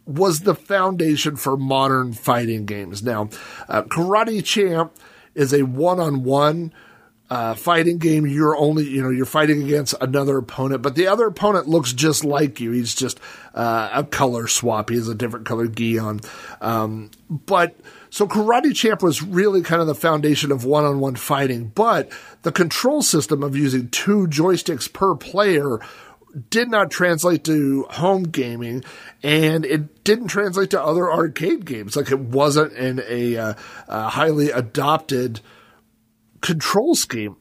was 0.06 0.40
the 0.40 0.54
foundation 0.54 1.36
for 1.36 1.56
modern 1.56 2.12
fighting 2.12 2.66
games. 2.66 3.02
Now, 3.02 3.30
uh, 3.68 3.82
Karate 3.82 4.44
Champ 4.44 4.92
is 5.34 5.52
a 5.52 5.62
one-on-one 5.62 6.72
uh, 7.30 7.54
fighting 7.54 7.98
game. 7.98 8.26
You're 8.26 8.56
only, 8.56 8.84
you 8.84 9.02
know, 9.02 9.10
you're 9.10 9.24
fighting 9.24 9.62
against 9.62 9.94
another 10.00 10.36
opponent, 10.38 10.82
but 10.82 10.94
the 10.94 11.06
other 11.06 11.26
opponent 11.26 11.66
looks 11.66 11.92
just 11.92 12.24
like 12.24 12.60
you. 12.60 12.70
He's 12.70 12.94
just 12.94 13.18
uh, 13.54 13.90
a 13.92 14.04
color 14.04 14.46
swap. 14.46 14.90
He 14.90 14.96
has 14.96 15.08
a 15.08 15.14
different 15.14 15.46
color 15.46 15.66
gi 15.66 15.98
on. 15.98 16.20
Um, 16.60 17.10
but 17.30 17.74
so 18.10 18.28
Karate 18.28 18.74
Champ 18.74 19.02
was 19.02 19.22
really 19.22 19.62
kind 19.62 19.80
of 19.80 19.86
the 19.86 19.94
foundation 19.94 20.52
of 20.52 20.64
one-on-one 20.64 21.16
fighting, 21.16 21.72
but 21.74 22.12
the 22.42 22.52
control 22.52 23.02
system 23.02 23.42
of 23.42 23.56
using 23.56 23.88
two 23.88 24.26
joysticks 24.28 24.92
per 24.92 25.14
player 25.14 25.80
did 26.50 26.68
not 26.68 26.90
translate 26.90 27.44
to 27.44 27.86
home 27.90 28.24
gaming 28.24 28.84
and 29.22 29.64
it 29.64 29.82
didn't 30.04 30.28
translate 30.28 30.70
to 30.70 30.82
other 30.82 31.10
arcade 31.10 31.64
games. 31.64 31.96
Like 31.96 32.10
it 32.10 32.20
wasn't 32.20 32.72
in 32.74 33.02
a, 33.08 33.36
uh, 33.36 33.54
a 33.88 34.08
highly 34.10 34.50
adopted 34.50 35.40
control 36.40 36.94
scheme. 36.94 37.36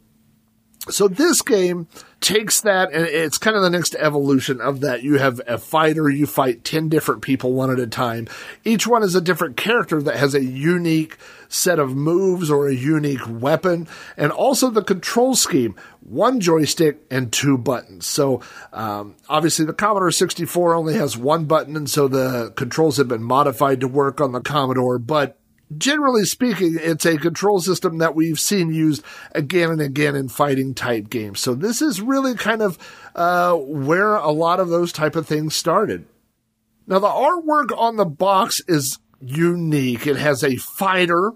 So 0.90 1.08
this 1.08 1.42
game 1.42 1.88
takes 2.20 2.60
that 2.62 2.92
and 2.92 3.06
it's 3.06 3.38
kind 3.38 3.56
of 3.56 3.64
the 3.64 3.70
next 3.70 3.96
evolution 3.96 4.60
of 4.60 4.82
that. 4.82 5.02
You 5.02 5.18
have 5.18 5.40
a 5.48 5.58
fighter, 5.58 6.10
you 6.10 6.26
fight 6.26 6.66
10 6.66 6.90
different 6.90 7.22
people 7.22 7.54
one 7.54 7.72
at 7.72 7.80
a 7.80 7.88
time. 7.88 8.28
Each 8.66 8.86
one 8.86 9.02
is 9.02 9.16
a 9.16 9.22
different 9.22 9.56
character 9.56 10.02
that 10.02 10.18
has 10.18 10.36
a 10.36 10.44
unique 10.44 11.18
set 11.48 11.80
of 11.80 11.96
moves 11.96 12.52
or 12.52 12.68
a 12.68 12.74
unique 12.74 13.22
weapon 13.30 13.88
and 14.18 14.32
also 14.34 14.70
the 14.70 14.84
control 14.84 15.36
scheme. 15.36 15.76
One 16.02 16.42
joystick 16.42 16.98
and 17.10 17.32
two 17.32 17.58
buttons. 17.58 18.06
So, 18.06 18.42
um, 18.74 19.16
obviously 19.30 19.64
the 19.64 19.74
Commodore 19.74 20.12
64 20.12 20.76
only 20.76 20.96
has 20.96 21.18
one 21.18 21.46
button 21.46 21.78
and 21.78 21.90
so 21.90 22.10
the 22.10 22.52
controls 22.58 22.98
have 22.98 23.08
been 23.08 23.24
modified 23.24 23.80
to 23.80 23.88
work 23.88 24.20
on 24.20 24.34
the 24.34 24.42
Commodore, 24.42 25.00
but 25.00 25.38
generally 25.78 26.26
speaking, 26.26 26.78
it's 26.80 27.06
a 27.06 27.18
control 27.18 27.60
system 27.60 27.98
that 28.00 28.16
we've 28.16 28.40
seen 28.40 28.74
used 28.74 29.04
again 29.34 29.72
and 29.72 29.82
again 29.82 30.16
in 30.16 30.30
fighting 30.30 30.74
type 30.74 31.10
games. 31.10 31.40
So 31.40 31.54
this 31.54 31.82
is 31.82 32.02
really 32.02 32.36
kind 32.36 32.62
of 32.62 32.78
uh, 33.16 33.56
where 33.56 34.16
a 34.16 34.32
lot 34.32 34.60
of 34.60 34.70
those 34.70 34.92
type 34.92 35.16
of 35.16 35.28
things 35.28 35.56
started. 35.56 36.06
Now 36.88 37.00
the 37.00 37.08
artwork 37.08 37.76
on 37.78 37.96
the 37.96 38.06
box 38.06 38.62
is 38.68 39.00
unique. 39.22 40.06
It 40.06 40.18
has 40.18 40.44
a 40.44 40.58
fighter, 40.58 41.32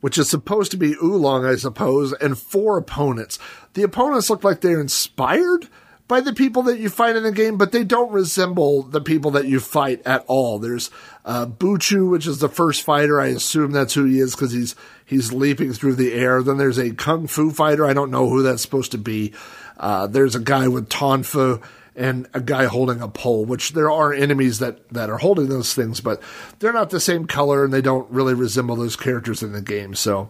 which 0.00 0.18
is 0.18 0.30
supposed 0.30 0.70
to 0.72 0.76
be 0.76 0.94
Oolong, 1.02 1.44
I 1.44 1.56
suppose, 1.56 2.12
and 2.14 2.38
four 2.38 2.78
opponents. 2.78 3.38
The 3.74 3.82
opponents 3.82 4.30
look 4.30 4.44
like 4.44 4.60
they're 4.60 4.80
inspired 4.80 5.68
by 6.12 6.20
the 6.20 6.34
people 6.34 6.64
that 6.64 6.78
you 6.78 6.90
fight 6.90 7.16
in 7.16 7.22
the 7.22 7.32
game, 7.32 7.56
but 7.56 7.72
they 7.72 7.84
don't 7.84 8.12
resemble 8.12 8.82
the 8.82 9.00
people 9.00 9.30
that 9.30 9.46
you 9.46 9.58
fight 9.58 10.02
at 10.04 10.22
all. 10.26 10.58
There's 10.58 10.90
uh, 11.24 11.46
Buchu, 11.46 12.10
which 12.10 12.26
is 12.26 12.38
the 12.38 12.50
first 12.50 12.82
fighter. 12.82 13.18
I 13.18 13.28
assume 13.28 13.72
that's 13.72 13.94
who 13.94 14.04
he 14.04 14.18
is 14.18 14.34
because 14.34 14.52
he's 14.52 14.76
he's 15.06 15.32
leaping 15.32 15.72
through 15.72 15.94
the 15.94 16.12
air. 16.12 16.42
Then 16.42 16.58
there's 16.58 16.76
a 16.76 16.90
kung 16.90 17.28
fu 17.28 17.50
fighter. 17.50 17.86
I 17.86 17.94
don't 17.94 18.10
know 18.10 18.28
who 18.28 18.42
that's 18.42 18.60
supposed 18.60 18.92
to 18.92 18.98
be. 18.98 19.32
Uh, 19.78 20.06
there's 20.06 20.34
a 20.34 20.40
guy 20.40 20.68
with 20.68 20.90
tonfu 20.90 21.62
and 21.96 22.28
a 22.34 22.42
guy 22.42 22.66
holding 22.66 23.00
a 23.00 23.08
pole, 23.08 23.46
which 23.46 23.72
there 23.72 23.90
are 23.90 24.12
enemies 24.12 24.58
that, 24.58 24.86
that 24.90 25.08
are 25.08 25.16
holding 25.16 25.48
those 25.48 25.72
things, 25.72 26.02
but 26.02 26.22
they're 26.58 26.74
not 26.74 26.90
the 26.90 27.00
same 27.00 27.26
color 27.26 27.64
and 27.64 27.72
they 27.72 27.80
don't 27.80 28.10
really 28.10 28.34
resemble 28.34 28.76
those 28.76 28.96
characters 28.96 29.42
in 29.42 29.52
the 29.52 29.62
game. 29.62 29.94
So 29.94 30.28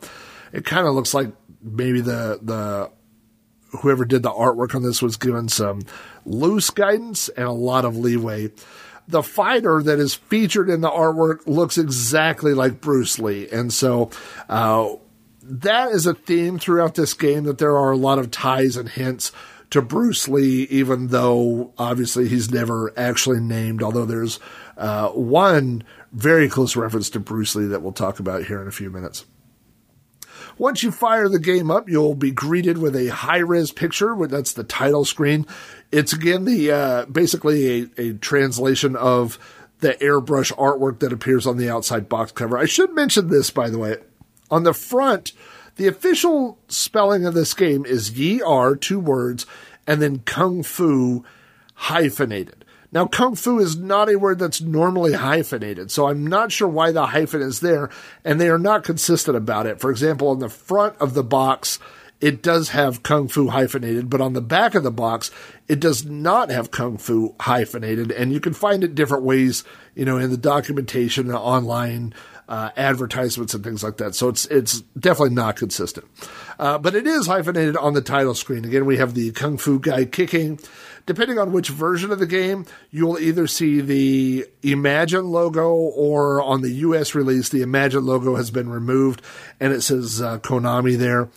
it 0.52 0.64
kind 0.64 0.86
of 0.86 0.94
looks 0.94 1.12
like 1.12 1.32
maybe 1.60 2.00
the, 2.00 2.38
the, 2.40 2.90
whoever 3.80 4.04
did 4.04 4.22
the 4.22 4.30
artwork 4.30 4.74
on 4.74 4.82
this 4.82 5.02
was 5.02 5.16
given 5.16 5.48
some 5.48 5.82
loose 6.24 6.70
guidance 6.70 7.28
and 7.30 7.46
a 7.46 7.52
lot 7.52 7.84
of 7.84 7.96
leeway. 7.96 8.50
The 9.08 9.22
fighter 9.22 9.82
that 9.82 9.98
is 9.98 10.14
featured 10.14 10.70
in 10.70 10.80
the 10.80 10.90
artwork 10.90 11.46
looks 11.46 11.76
exactly 11.76 12.54
like 12.54 12.80
Bruce 12.80 13.18
Lee. 13.18 13.48
And 13.50 13.72
so, 13.72 14.10
uh, 14.48 14.94
that 15.42 15.90
is 15.90 16.06
a 16.06 16.14
theme 16.14 16.58
throughout 16.58 16.94
this 16.94 17.14
game 17.14 17.44
that 17.44 17.58
there 17.58 17.76
are 17.76 17.90
a 17.90 17.96
lot 17.96 18.18
of 18.18 18.30
ties 18.30 18.76
and 18.76 18.88
hints 18.88 19.32
to 19.70 19.82
Bruce 19.82 20.28
Lee, 20.28 20.64
even 20.64 21.08
though 21.08 21.72
obviously 21.78 22.28
he's 22.28 22.50
never 22.50 22.92
actually 22.96 23.40
named, 23.40 23.82
although 23.82 24.04
there's 24.04 24.38
uh, 24.76 25.08
one 25.08 25.82
very 26.12 26.48
close 26.48 26.76
reference 26.76 27.10
to 27.10 27.20
Bruce 27.20 27.56
Lee 27.56 27.66
that 27.66 27.82
we'll 27.82 27.92
talk 27.92 28.20
about 28.20 28.44
here 28.44 28.60
in 28.60 28.68
a 28.68 28.72
few 28.72 28.90
minutes. 28.90 29.24
Once 30.58 30.82
you 30.82 30.90
fire 30.90 31.28
the 31.28 31.38
game 31.38 31.70
up, 31.70 31.88
you'll 31.88 32.14
be 32.14 32.30
greeted 32.30 32.78
with 32.78 32.94
a 32.94 33.08
high 33.08 33.38
res 33.38 33.72
picture. 33.72 34.14
That's 34.26 34.52
the 34.52 34.64
title 34.64 35.04
screen. 35.04 35.46
It's 35.90 36.12
again 36.12 36.44
the 36.44 36.70
uh, 36.70 37.04
basically 37.06 37.90
a, 37.96 38.00
a 38.00 38.12
translation 38.14 38.96
of 38.96 39.38
the 39.80 39.94
airbrush 39.94 40.52
artwork 40.52 41.00
that 41.00 41.12
appears 41.12 41.46
on 41.46 41.56
the 41.56 41.68
outside 41.68 42.08
box 42.08 42.32
cover. 42.32 42.56
I 42.56 42.66
should 42.66 42.94
mention 42.94 43.28
this, 43.28 43.50
by 43.50 43.68
the 43.68 43.78
way. 43.78 43.96
On 44.50 44.62
the 44.62 44.74
front, 44.74 45.32
the 45.76 45.88
official 45.88 46.58
spelling 46.68 47.26
of 47.26 47.34
this 47.34 47.54
game 47.54 47.84
is 47.84 48.18
Yi 48.18 48.42
R, 48.42 48.76
two 48.76 49.00
words, 49.00 49.46
and 49.86 50.00
then 50.00 50.20
Kung 50.20 50.62
Fu 50.62 51.24
hyphenated. 51.74 52.61
Now, 52.92 53.06
Kung 53.06 53.34
Fu 53.34 53.58
is 53.58 53.78
not 53.78 54.10
a 54.10 54.18
word 54.18 54.38
that's 54.38 54.60
normally 54.60 55.14
hyphenated, 55.14 55.90
so 55.90 56.08
I'm 56.08 56.26
not 56.26 56.52
sure 56.52 56.68
why 56.68 56.92
the 56.92 57.06
hyphen 57.06 57.40
is 57.40 57.60
there, 57.60 57.88
and 58.22 58.38
they 58.38 58.50
are 58.50 58.58
not 58.58 58.84
consistent 58.84 59.34
about 59.34 59.66
it. 59.66 59.80
For 59.80 59.90
example, 59.90 60.28
on 60.28 60.40
the 60.40 60.50
front 60.50 60.96
of 60.98 61.14
the 61.14 61.24
box, 61.24 61.78
it 62.20 62.42
does 62.42 62.68
have 62.68 63.02
Kung 63.02 63.28
Fu 63.28 63.48
hyphenated, 63.48 64.10
but 64.10 64.20
on 64.20 64.34
the 64.34 64.42
back 64.42 64.74
of 64.74 64.82
the 64.82 64.92
box, 64.92 65.30
it 65.68 65.80
does 65.80 66.04
not 66.04 66.50
have 66.50 66.70
Kung 66.70 66.98
Fu 66.98 67.34
hyphenated, 67.40 68.12
and 68.12 68.30
you 68.30 68.40
can 68.40 68.52
find 68.52 68.84
it 68.84 68.94
different 68.94 69.24
ways, 69.24 69.64
you 69.94 70.04
know, 70.04 70.18
in 70.18 70.30
the 70.30 70.36
documentation, 70.36 71.32
online, 71.32 72.12
uh, 72.52 72.70
advertisements 72.76 73.54
and 73.54 73.64
things 73.64 73.82
like 73.82 73.96
that. 73.96 74.14
So 74.14 74.28
it's 74.28 74.44
it's 74.44 74.82
definitely 74.98 75.34
not 75.34 75.56
consistent. 75.56 76.06
Uh, 76.58 76.76
but 76.76 76.94
it 76.94 77.06
is 77.06 77.26
hyphenated 77.26 77.78
on 77.78 77.94
the 77.94 78.02
title 78.02 78.34
screen. 78.34 78.66
Again, 78.66 78.84
we 78.84 78.98
have 78.98 79.14
the 79.14 79.32
Kung 79.32 79.56
Fu 79.56 79.78
guy 79.80 80.04
kicking. 80.04 80.60
Depending 81.06 81.38
on 81.38 81.50
which 81.50 81.70
version 81.70 82.12
of 82.12 82.18
the 82.18 82.26
game, 82.26 82.66
you'll 82.90 83.18
either 83.18 83.46
see 83.46 83.80
the 83.80 84.46
Imagine 84.62 85.30
logo 85.30 85.72
or 85.72 86.42
on 86.42 86.60
the 86.60 86.70
US 86.70 87.14
release, 87.14 87.48
the 87.48 87.62
Imagine 87.62 88.04
logo 88.04 88.36
has 88.36 88.50
been 88.50 88.68
removed 88.68 89.22
and 89.58 89.72
it 89.72 89.80
says 89.80 90.20
uh, 90.20 90.38
Konami 90.38 90.98
there. 90.98 91.30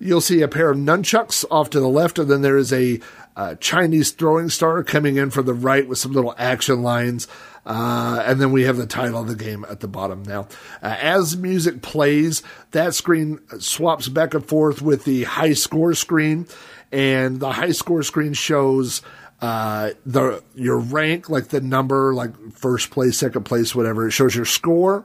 You'll 0.00 0.20
see 0.20 0.42
a 0.42 0.48
pair 0.48 0.70
of 0.70 0.76
nunchucks 0.76 1.44
off 1.48 1.70
to 1.70 1.80
the 1.80 1.88
left, 1.88 2.18
and 2.18 2.28
then 2.28 2.42
there 2.42 2.58
is 2.58 2.70
a 2.70 3.00
uh, 3.36 3.54
Chinese 3.54 4.10
throwing 4.10 4.50
star 4.50 4.82
coming 4.82 5.16
in 5.16 5.30
from 5.30 5.46
the 5.46 5.54
right 5.54 5.88
with 5.88 5.98
some 5.98 6.12
little 6.12 6.34
action 6.36 6.82
lines. 6.82 7.28
Uh, 7.66 8.22
and 8.24 8.40
then 8.40 8.52
we 8.52 8.62
have 8.62 8.76
the 8.76 8.86
title 8.86 9.20
of 9.20 9.26
the 9.26 9.34
game 9.34 9.66
at 9.68 9.80
the 9.80 9.88
bottom 9.88 10.22
now. 10.22 10.46
Uh, 10.80 10.96
as 11.00 11.36
music 11.36 11.82
plays, 11.82 12.42
that 12.70 12.94
screen 12.94 13.40
swaps 13.58 14.08
back 14.08 14.34
and 14.34 14.46
forth 14.46 14.80
with 14.80 15.04
the 15.04 15.24
high 15.24 15.52
score 15.52 15.92
screen, 15.92 16.46
and 16.92 17.40
the 17.40 17.52
high 17.52 17.72
score 17.72 18.04
screen 18.04 18.34
shows 18.34 19.02
uh, 19.40 19.90
the 20.06 20.42
your 20.54 20.78
rank, 20.78 21.28
like 21.28 21.48
the 21.48 21.60
number, 21.60 22.14
like 22.14 22.52
first 22.52 22.90
place, 22.90 23.18
second 23.18 23.42
place, 23.42 23.74
whatever. 23.74 24.06
It 24.06 24.12
shows 24.12 24.36
your 24.36 24.44
score. 24.44 25.04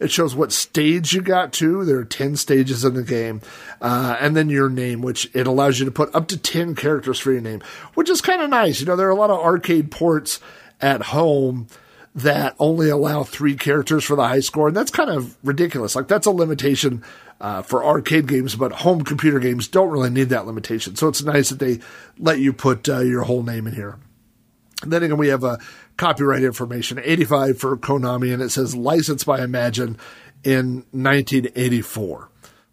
It 0.00 0.10
shows 0.10 0.34
what 0.34 0.52
stage 0.52 1.12
you 1.12 1.20
got 1.20 1.52
to. 1.54 1.84
There 1.84 1.98
are 1.98 2.04
10 2.04 2.36
stages 2.36 2.84
in 2.84 2.94
the 2.94 3.02
game. 3.02 3.40
Uh, 3.80 4.16
and 4.20 4.36
then 4.36 4.48
your 4.48 4.70
name, 4.70 5.02
which 5.02 5.28
it 5.34 5.48
allows 5.48 5.80
you 5.80 5.84
to 5.86 5.90
put 5.90 6.14
up 6.14 6.28
to 6.28 6.36
10 6.36 6.76
characters 6.76 7.18
for 7.18 7.32
your 7.32 7.40
name, 7.40 7.60
which 7.94 8.08
is 8.08 8.20
kind 8.20 8.40
of 8.40 8.48
nice. 8.48 8.78
You 8.78 8.86
know, 8.86 8.94
there 8.94 9.08
are 9.08 9.12
a 9.12 9.16
lot 9.16 9.30
of 9.30 9.40
arcade 9.40 9.90
ports 9.90 10.38
at 10.80 11.02
home 11.02 11.66
that 12.14 12.56
only 12.58 12.88
allow 12.88 13.22
three 13.22 13.54
characters 13.54 14.04
for 14.04 14.16
the 14.16 14.26
high 14.26 14.40
score, 14.40 14.68
and 14.68 14.76
that's 14.76 14.90
kind 14.90 15.10
of 15.10 15.36
ridiculous. 15.44 15.94
Like 15.94 16.08
that's 16.08 16.26
a 16.26 16.30
limitation 16.30 17.04
uh, 17.40 17.62
for 17.62 17.84
arcade 17.84 18.26
games, 18.26 18.56
but 18.56 18.72
home 18.72 19.04
computer 19.04 19.38
games 19.38 19.68
don't 19.68 19.90
really 19.90 20.10
need 20.10 20.28
that 20.30 20.46
limitation. 20.46 20.96
So 20.96 21.08
it's 21.08 21.22
nice 21.22 21.50
that 21.50 21.58
they 21.58 21.78
let 22.18 22.40
you 22.40 22.52
put 22.52 22.88
uh, 22.88 23.00
your 23.00 23.22
whole 23.22 23.42
name 23.42 23.66
in 23.66 23.74
here. 23.74 23.98
And 24.82 24.92
then 24.92 25.02
again, 25.02 25.18
we 25.18 25.28
have 25.28 25.44
a 25.44 25.58
copyright 25.96 26.42
information 26.42 27.00
85 27.02 27.58
for 27.58 27.76
Konami, 27.76 28.32
and 28.32 28.42
it 28.42 28.50
says 28.50 28.74
licensed 28.74 29.26
by 29.26 29.42
Imagine 29.42 29.98
in 30.44 30.84
1984 30.92 32.30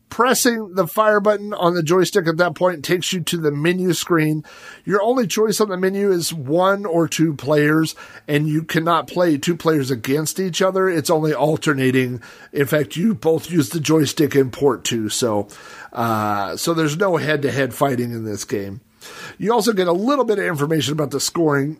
pressing 0.09 0.75
the 0.75 0.87
fire 0.87 1.19
button 1.19 1.53
on 1.53 1.73
the 1.73 1.83
joystick 1.83 2.27
at 2.27 2.37
that 2.37 2.55
point 2.55 2.85
takes 2.85 3.11
you 3.11 3.21
to 3.21 3.37
the 3.37 3.51
menu 3.51 3.93
screen. 3.93 4.43
Your 4.85 5.01
only 5.01 5.27
choice 5.27 5.59
on 5.59 5.69
the 5.69 5.77
menu 5.77 6.11
is 6.11 6.33
one 6.33 6.85
or 6.85 7.07
two 7.07 7.33
players, 7.33 7.95
and 8.27 8.47
you 8.47 8.63
cannot 8.63 9.07
play 9.07 9.37
two 9.37 9.55
players 9.55 9.91
against 9.91 10.39
each 10.39 10.61
other. 10.61 10.89
It's 10.89 11.09
only 11.09 11.33
alternating. 11.33 12.21
In 12.53 12.65
fact, 12.65 12.95
you 12.95 13.13
both 13.13 13.51
use 13.51 13.69
the 13.69 13.79
joystick 13.79 14.35
in 14.35 14.51
port 14.51 14.83
two, 14.83 15.09
so 15.09 15.47
uh, 15.91 16.55
so 16.57 16.73
there's 16.73 16.97
no 16.97 17.17
head 17.17 17.41
to 17.41 17.51
head 17.51 17.73
fighting 17.73 18.11
in 18.11 18.25
this 18.25 18.45
game. 18.45 18.81
You 19.37 19.53
also 19.53 19.73
get 19.73 19.87
a 19.87 19.93
little 19.93 20.25
bit 20.25 20.39
of 20.39 20.45
information 20.45 20.93
about 20.93 21.11
the 21.11 21.19
scoring 21.19 21.77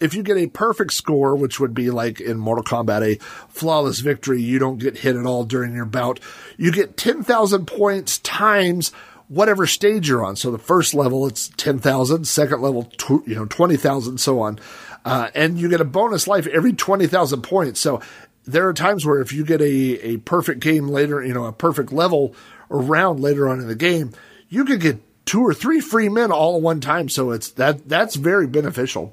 if 0.00 0.14
you 0.14 0.22
get 0.22 0.36
a 0.36 0.46
perfect 0.46 0.92
score, 0.92 1.36
which 1.36 1.60
would 1.60 1.74
be 1.74 1.90
like 1.90 2.20
in 2.20 2.38
Mortal 2.38 2.64
Kombat, 2.64 3.02
a 3.02 3.18
flawless 3.48 4.00
victory, 4.00 4.40
you 4.40 4.58
don't 4.58 4.78
get 4.78 4.98
hit 4.98 5.16
at 5.16 5.26
all 5.26 5.44
during 5.44 5.74
your 5.74 5.84
bout. 5.84 6.20
You 6.56 6.72
get 6.72 6.96
10,000 6.96 7.66
points 7.66 8.18
times 8.18 8.92
whatever 9.28 9.66
stage 9.66 10.08
you're 10.08 10.24
on. 10.24 10.36
So 10.36 10.50
the 10.50 10.58
first 10.58 10.94
level, 10.94 11.26
it's 11.26 11.48
10,000, 11.56 12.26
second 12.26 12.60
level, 12.60 12.84
tw- 12.84 13.26
you 13.26 13.34
know, 13.34 13.46
20,000, 13.46 14.18
so 14.18 14.40
on. 14.40 14.58
Uh, 15.04 15.30
and 15.34 15.58
you 15.58 15.68
get 15.68 15.80
a 15.80 15.84
bonus 15.84 16.26
life 16.26 16.46
every 16.46 16.72
20,000 16.72 17.42
points. 17.42 17.80
So 17.80 18.00
there 18.44 18.68
are 18.68 18.74
times 18.74 19.04
where 19.06 19.20
if 19.20 19.32
you 19.32 19.44
get 19.44 19.60
a, 19.60 20.06
a 20.06 20.16
perfect 20.18 20.60
game 20.60 20.88
later, 20.88 21.24
you 21.24 21.34
know, 21.34 21.44
a 21.44 21.52
perfect 21.52 21.92
level 21.92 22.34
or 22.68 22.80
round 22.80 23.20
later 23.20 23.48
on 23.48 23.60
in 23.60 23.68
the 23.68 23.74
game, 23.74 24.12
you 24.48 24.64
could 24.64 24.80
get 24.80 25.00
two 25.26 25.42
or 25.42 25.54
three 25.54 25.80
free 25.80 26.08
men 26.08 26.30
all 26.30 26.56
at 26.56 26.62
one 26.62 26.80
time. 26.80 27.08
So 27.08 27.30
it's 27.30 27.50
that, 27.52 27.88
that's 27.88 28.16
very 28.16 28.46
beneficial. 28.46 29.12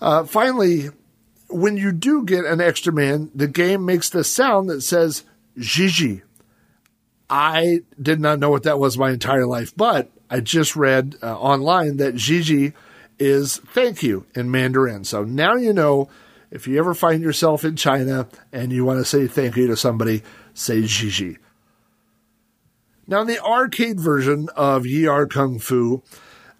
Uh, 0.00 0.24
finally, 0.24 0.90
when 1.48 1.76
you 1.76 1.92
do 1.92 2.24
get 2.24 2.44
an 2.44 2.60
extra 2.60 2.92
man, 2.92 3.30
the 3.34 3.48
game 3.48 3.84
makes 3.84 4.10
the 4.10 4.24
sound 4.24 4.68
that 4.70 4.82
says 4.82 5.24
Gigi. 5.58 6.22
I 7.30 7.80
did 8.00 8.20
not 8.20 8.38
know 8.38 8.50
what 8.50 8.62
that 8.62 8.78
was 8.78 8.96
my 8.96 9.10
entire 9.10 9.46
life, 9.46 9.76
but 9.76 10.10
I 10.30 10.40
just 10.40 10.76
read 10.76 11.16
uh, 11.22 11.38
online 11.38 11.98
that 11.98 12.14
Gigi 12.14 12.72
is 13.18 13.58
thank 13.58 14.02
you 14.02 14.26
in 14.34 14.50
Mandarin. 14.50 15.04
So 15.04 15.24
now 15.24 15.54
you 15.56 15.72
know 15.72 16.08
if 16.50 16.66
you 16.66 16.78
ever 16.78 16.94
find 16.94 17.22
yourself 17.22 17.64
in 17.64 17.76
China 17.76 18.28
and 18.52 18.72
you 18.72 18.84
want 18.84 18.98
to 19.00 19.04
say 19.04 19.26
thank 19.26 19.56
you 19.56 19.66
to 19.66 19.76
somebody, 19.76 20.22
say 20.54 20.82
Gigi. 20.82 21.38
Now, 23.06 23.22
in 23.22 23.26
the 23.26 23.42
arcade 23.42 23.98
version 23.98 24.48
of 24.54 24.84
Yi 24.84 25.08
Kung 25.30 25.58
Fu, 25.58 26.02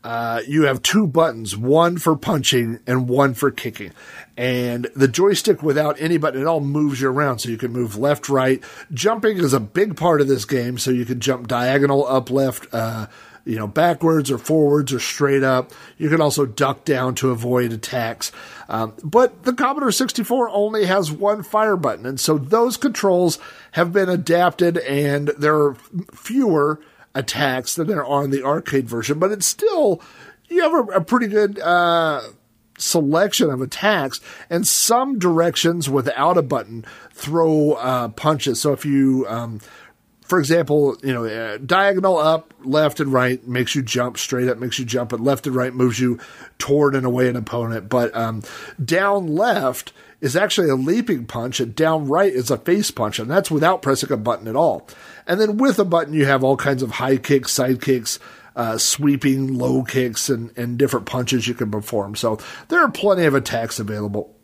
uh, 0.05 0.43
you 0.47 0.63
have 0.63 0.83
two 0.83 1.07
buttons, 1.07 1.57
one 1.57 1.99
for 1.99 2.17
punching 2.17 2.79
and 2.87 3.09
one 3.09 3.35
for 3.35 3.51
kicking. 3.51 3.93
And 4.37 4.89
the 4.95 5.09
joystick 5.09 5.63
without 5.63 6.01
any 6.01 6.19
button 6.19 6.41
at 6.41 6.47
all 6.47 6.61
moves 6.61 7.01
you 7.01 7.09
around. 7.09 7.41
So 7.41 7.49
you 7.49 7.59
can 7.59 7.73
move 7.73 7.97
left, 7.97 8.29
right. 8.29 8.63
Jumping 8.93 9.39
is 9.39 9.53
a 9.53 9.61
big 9.61 9.97
part 9.97 10.21
of 10.21 10.29
this 10.29 10.45
game. 10.45 10.79
So 10.79 10.93
you 10.93 11.05
can 11.05 11.19
jump 11.19 11.49
diagonal, 11.49 12.07
up, 12.07 12.31
left, 12.31 12.73
uh, 12.73 13.07
you 13.45 13.57
know, 13.57 13.67
backwards 13.67 14.31
or 14.31 14.39
forwards 14.39 14.93
or 14.93 15.01
straight 15.01 15.43
up. 15.43 15.73
You 15.97 16.09
can 16.09 16.21
also 16.21 16.47
duck 16.47 16.85
down 16.85 17.17
to 17.17 17.31
avoid 17.31 17.73
attacks. 17.73 18.31
Um, 18.69 18.95
but 19.03 19.43
the 19.43 19.53
Commodore 19.53 19.91
64 19.91 20.51
only 20.51 20.85
has 20.85 21.11
one 21.11 21.43
fire 21.43 21.77
button. 21.77 22.07
And 22.07 22.21
so 22.21 22.39
those 22.39 22.77
controls 22.77 23.39
have 23.73 23.93
been 23.93 24.09
adapted 24.09 24.79
and 24.79 25.29
there 25.39 25.57
are 25.57 25.77
fewer 26.13 26.81
attacks 27.19 27.75
than 27.75 27.87
there 27.87 28.05
are 28.05 28.25
in 28.25 28.31
the 28.31 28.45
arcade 28.45 28.89
version, 28.89 29.19
but 29.19 29.33
it's 29.33 29.47
still 29.47 30.01
you 30.49 30.63
have 30.63 30.73
a, 30.73 30.93
a 30.93 31.01
pretty 31.01 31.27
good 31.27 31.59
uh, 31.59 32.23
selection 32.79 33.51
of 33.51 33.61
attacks, 33.61 34.21
and 34.49 34.67
some 34.67 35.19
directions 35.19 35.91
without 35.91 36.39
a 36.39 36.43
button 36.43 36.85
throw 37.13 37.73
uh, 37.73 38.09
punches. 38.09 38.61
So 38.61 38.73
if 38.73 38.85
you 38.87 39.27
um, 39.29 39.61
for 40.29 40.39
example, 40.39 40.95
you 41.03 41.15
know, 41.15 41.25
uh, 41.25 41.57
diagonal 41.57 42.19
up, 42.19 42.53
left 42.63 43.01
and 43.01 43.11
right 43.11 43.47
makes 43.49 43.75
you 43.75 43.81
jump. 43.81 44.19
Straight 44.19 44.49
up 44.49 44.59
makes 44.59 44.79
you 44.79 44.85
jump, 44.85 45.09
but 45.09 45.21
left 45.21 45.47
and 45.47 45.57
right 45.57 45.73
moves 45.73 45.99
you 45.99 46.19
toward 46.59 46.95
and 46.95 47.07
away 47.07 47.31
an 47.31 47.37
opponent. 47.37 47.89
But 47.89 48.15
um, 48.15 48.43
down 48.83 49.29
left 49.29 49.95
is 50.21 50.37
actually 50.37 50.69
a 50.69 50.75
leaping 50.75 51.25
punch, 51.25 51.61
and 51.61 51.75
down 51.75 52.09
right 52.09 52.31
is 52.31 52.51
a 52.51 52.59
face 52.59 52.91
punch, 52.91 53.19
and 53.19 53.31
that's 53.31 53.51
without 53.51 53.81
pressing 53.81 54.13
a 54.13 54.19
button 54.19 54.49
at 54.49 54.57
all. 54.57 54.87
And 55.29 55.41
then 55.41 55.59
with 55.59 55.79
a 55.79 55.85
button, 55.85 56.15
you 56.15 56.25
have 56.25 56.43
all 56.43 56.57
kinds 56.57 56.83
of 56.83 56.91
high 56.91 57.19
kicks, 57.19 57.53
side 57.53 57.83
kicks, 57.83 58.19
uh, 58.57 58.79
sweeping 58.79 59.59
low 59.59 59.85
kicks, 59.85 60.31
and, 60.31 60.57
and 60.57 60.79
different 60.79 61.07
punches 61.07 61.47
you 61.47 61.55
can 61.55 61.71
perform. 61.71 62.17
So 62.17 62.39
there 62.69 62.81
are 62.83 62.91
plenty 62.91 63.27
of 63.27 63.35
attacks 63.35 63.79
available. 63.79 64.35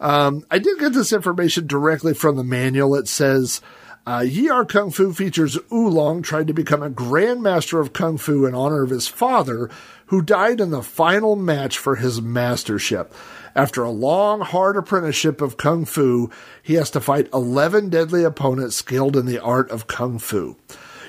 Um, 0.00 0.44
I 0.50 0.58
did 0.58 0.78
get 0.78 0.92
this 0.92 1.12
information 1.12 1.66
directly 1.66 2.14
from 2.14 2.36
the 2.36 2.44
manual. 2.44 2.94
It 2.94 3.08
says 3.08 3.60
uh, 4.06 4.24
Kung 4.68 4.90
Fu 4.90 5.12
features 5.12 5.58
Oolong 5.72 6.22
tried 6.22 6.46
to 6.46 6.54
become 6.54 6.82
a 6.82 6.90
grandmaster 6.90 7.80
of 7.80 7.92
Kung 7.92 8.16
Fu 8.16 8.46
in 8.46 8.54
honor 8.54 8.82
of 8.82 8.90
his 8.90 9.08
father, 9.08 9.70
who 10.06 10.22
died 10.22 10.60
in 10.60 10.70
the 10.70 10.82
final 10.82 11.36
match 11.36 11.76
for 11.78 11.96
his 11.96 12.22
mastership. 12.22 13.12
After 13.54 13.82
a 13.82 13.90
long, 13.90 14.40
hard 14.40 14.76
apprenticeship 14.76 15.40
of 15.40 15.56
Kung 15.56 15.84
Fu, 15.84 16.30
he 16.62 16.74
has 16.74 16.90
to 16.90 17.00
fight 17.00 17.28
11 17.32 17.88
deadly 17.90 18.24
opponents 18.24 18.76
skilled 18.76 19.16
in 19.16 19.26
the 19.26 19.42
art 19.42 19.70
of 19.70 19.86
Kung 19.86 20.18
Fu. 20.18 20.56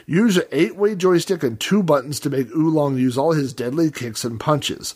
Use 0.05 0.37
an 0.37 0.45
eight 0.51 0.75
way 0.75 0.95
joystick 0.95 1.43
and 1.43 1.59
two 1.59 1.83
buttons 1.83 2.19
to 2.21 2.29
make 2.29 2.49
Oolong 2.49 2.97
use 2.97 3.17
all 3.17 3.33
his 3.33 3.53
deadly 3.53 3.91
kicks 3.91 4.23
and 4.23 4.39
punches. 4.39 4.95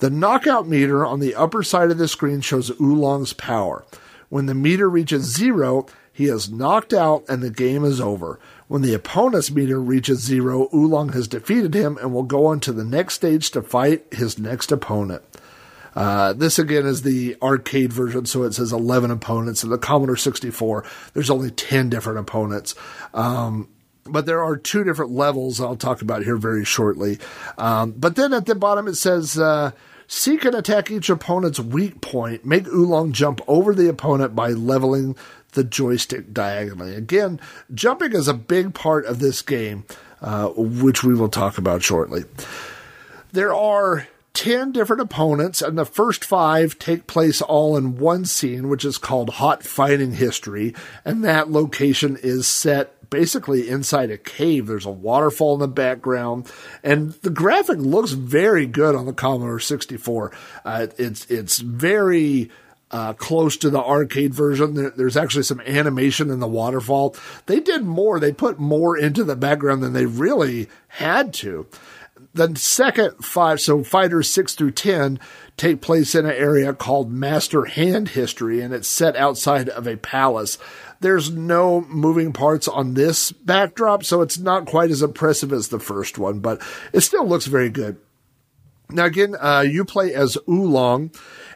The 0.00 0.10
knockout 0.10 0.68
meter 0.68 1.04
on 1.04 1.20
the 1.20 1.34
upper 1.34 1.62
side 1.62 1.90
of 1.90 1.98
the 1.98 2.08
screen 2.08 2.40
shows 2.40 2.70
Oolong's 2.80 3.32
power. 3.32 3.84
When 4.28 4.46
the 4.46 4.54
meter 4.54 4.88
reaches 4.88 5.34
zero, 5.34 5.86
he 6.12 6.26
is 6.26 6.50
knocked 6.50 6.92
out 6.92 7.24
and 7.28 7.42
the 7.42 7.50
game 7.50 7.84
is 7.84 8.00
over. 8.00 8.38
When 8.68 8.82
the 8.82 8.94
opponent's 8.94 9.50
meter 9.50 9.80
reaches 9.80 10.20
zero, 10.20 10.68
Oolong 10.74 11.14
has 11.14 11.26
defeated 11.26 11.74
him 11.74 11.96
and 11.96 12.12
will 12.12 12.22
go 12.22 12.46
on 12.46 12.60
to 12.60 12.72
the 12.72 12.84
next 12.84 13.14
stage 13.14 13.50
to 13.52 13.62
fight 13.62 14.04
his 14.12 14.38
next 14.38 14.70
opponent. 14.70 15.22
Uh, 15.94 16.32
this 16.32 16.58
again 16.58 16.86
is 16.86 17.02
the 17.02 17.36
arcade 17.42 17.92
version, 17.92 18.26
so 18.26 18.44
it 18.44 18.52
says 18.52 18.72
11 18.72 19.10
opponents. 19.10 19.64
In 19.64 19.70
the 19.70 19.78
Commodore 19.78 20.16
64, 20.16 20.84
there's 21.14 21.30
only 21.30 21.50
10 21.50 21.88
different 21.88 22.18
opponents. 22.18 22.74
Um, 23.12 23.68
but 24.04 24.26
there 24.26 24.42
are 24.42 24.56
two 24.56 24.84
different 24.84 25.12
levels 25.12 25.60
I'll 25.60 25.76
talk 25.76 26.02
about 26.02 26.22
here 26.22 26.36
very 26.36 26.64
shortly. 26.64 27.18
Um, 27.58 27.92
but 27.92 28.16
then 28.16 28.32
at 28.32 28.46
the 28.46 28.54
bottom 28.54 28.88
it 28.88 28.96
says, 28.96 29.38
uh, 29.38 29.72
seek 30.06 30.44
and 30.44 30.54
attack 30.54 30.90
each 30.90 31.10
opponent's 31.10 31.60
weak 31.60 32.00
point. 32.00 32.44
Make 32.44 32.66
Oolong 32.68 33.12
jump 33.12 33.40
over 33.46 33.74
the 33.74 33.88
opponent 33.88 34.34
by 34.34 34.50
leveling 34.50 35.16
the 35.52 35.64
joystick 35.64 36.32
diagonally. 36.32 36.94
Again, 36.94 37.40
jumping 37.74 38.12
is 38.12 38.28
a 38.28 38.34
big 38.34 38.74
part 38.74 39.04
of 39.06 39.18
this 39.18 39.42
game, 39.42 39.84
uh, 40.20 40.48
which 40.48 41.02
we 41.02 41.14
will 41.14 41.28
talk 41.28 41.58
about 41.58 41.82
shortly. 41.82 42.24
There 43.32 43.54
are 43.54 44.08
10 44.34 44.72
different 44.72 45.02
opponents, 45.02 45.60
and 45.60 45.76
the 45.76 45.84
first 45.84 46.24
five 46.24 46.78
take 46.78 47.06
place 47.06 47.42
all 47.42 47.76
in 47.76 47.98
one 47.98 48.24
scene, 48.24 48.68
which 48.68 48.84
is 48.84 48.98
called 48.98 49.30
Hot 49.30 49.62
Fighting 49.62 50.12
History, 50.12 50.74
and 51.04 51.24
that 51.24 51.50
location 51.50 52.16
is 52.22 52.46
set 52.46 53.10
basically 53.10 53.68
inside 53.68 54.10
a 54.10 54.16
cave. 54.16 54.66
There's 54.66 54.86
a 54.86 54.90
waterfall 54.90 55.54
in 55.54 55.60
the 55.60 55.68
background, 55.68 56.50
and 56.82 57.12
the 57.22 57.30
graphic 57.30 57.78
looks 57.78 58.12
very 58.12 58.66
good 58.66 58.94
on 58.94 59.06
the 59.06 59.12
Commodore 59.12 59.60
64. 59.60 60.32
Uh, 60.64 60.86
it's 60.96 61.26
it's 61.26 61.58
very 61.58 62.50
uh, 62.90 63.12
close 63.12 63.56
to 63.58 63.70
the 63.70 63.82
arcade 63.82 64.34
version. 64.34 64.74
There, 64.74 64.90
there's 64.90 65.16
actually 65.16 65.44
some 65.44 65.60
animation 65.60 66.30
in 66.30 66.40
the 66.40 66.48
waterfall. 66.48 67.16
They 67.46 67.60
did 67.60 67.84
more. 67.84 68.18
They 68.18 68.32
put 68.32 68.58
more 68.58 68.96
into 68.96 69.24
the 69.24 69.36
background 69.36 69.82
than 69.82 69.92
they 69.92 70.06
really 70.06 70.68
had 70.88 71.32
to. 71.34 71.66
The 72.32 72.54
second 72.54 73.24
five, 73.24 73.60
so 73.60 73.82
fighters 73.82 74.30
six 74.30 74.54
through 74.54 74.70
10 74.72 75.18
take 75.56 75.80
place 75.80 76.14
in 76.14 76.26
an 76.26 76.32
area 76.32 76.72
called 76.72 77.10
Master 77.10 77.64
Hand 77.64 78.10
History, 78.10 78.60
and 78.60 78.72
it's 78.72 78.86
set 78.86 79.16
outside 79.16 79.68
of 79.68 79.88
a 79.88 79.96
palace. 79.96 80.56
There's 81.00 81.30
no 81.30 81.80
moving 81.82 82.32
parts 82.32 82.68
on 82.68 82.94
this 82.94 83.32
backdrop, 83.32 84.04
so 84.04 84.22
it's 84.22 84.38
not 84.38 84.66
quite 84.66 84.90
as 84.90 85.02
impressive 85.02 85.52
as 85.52 85.68
the 85.68 85.80
first 85.80 86.18
one, 86.18 86.38
but 86.38 86.62
it 86.92 87.00
still 87.00 87.26
looks 87.26 87.46
very 87.46 87.68
good. 87.68 87.96
Now, 88.90 89.06
again, 89.06 89.34
uh, 89.38 89.64
you 89.66 89.84
play 89.84 90.14
as 90.14 90.38
Oolong, 90.48 91.10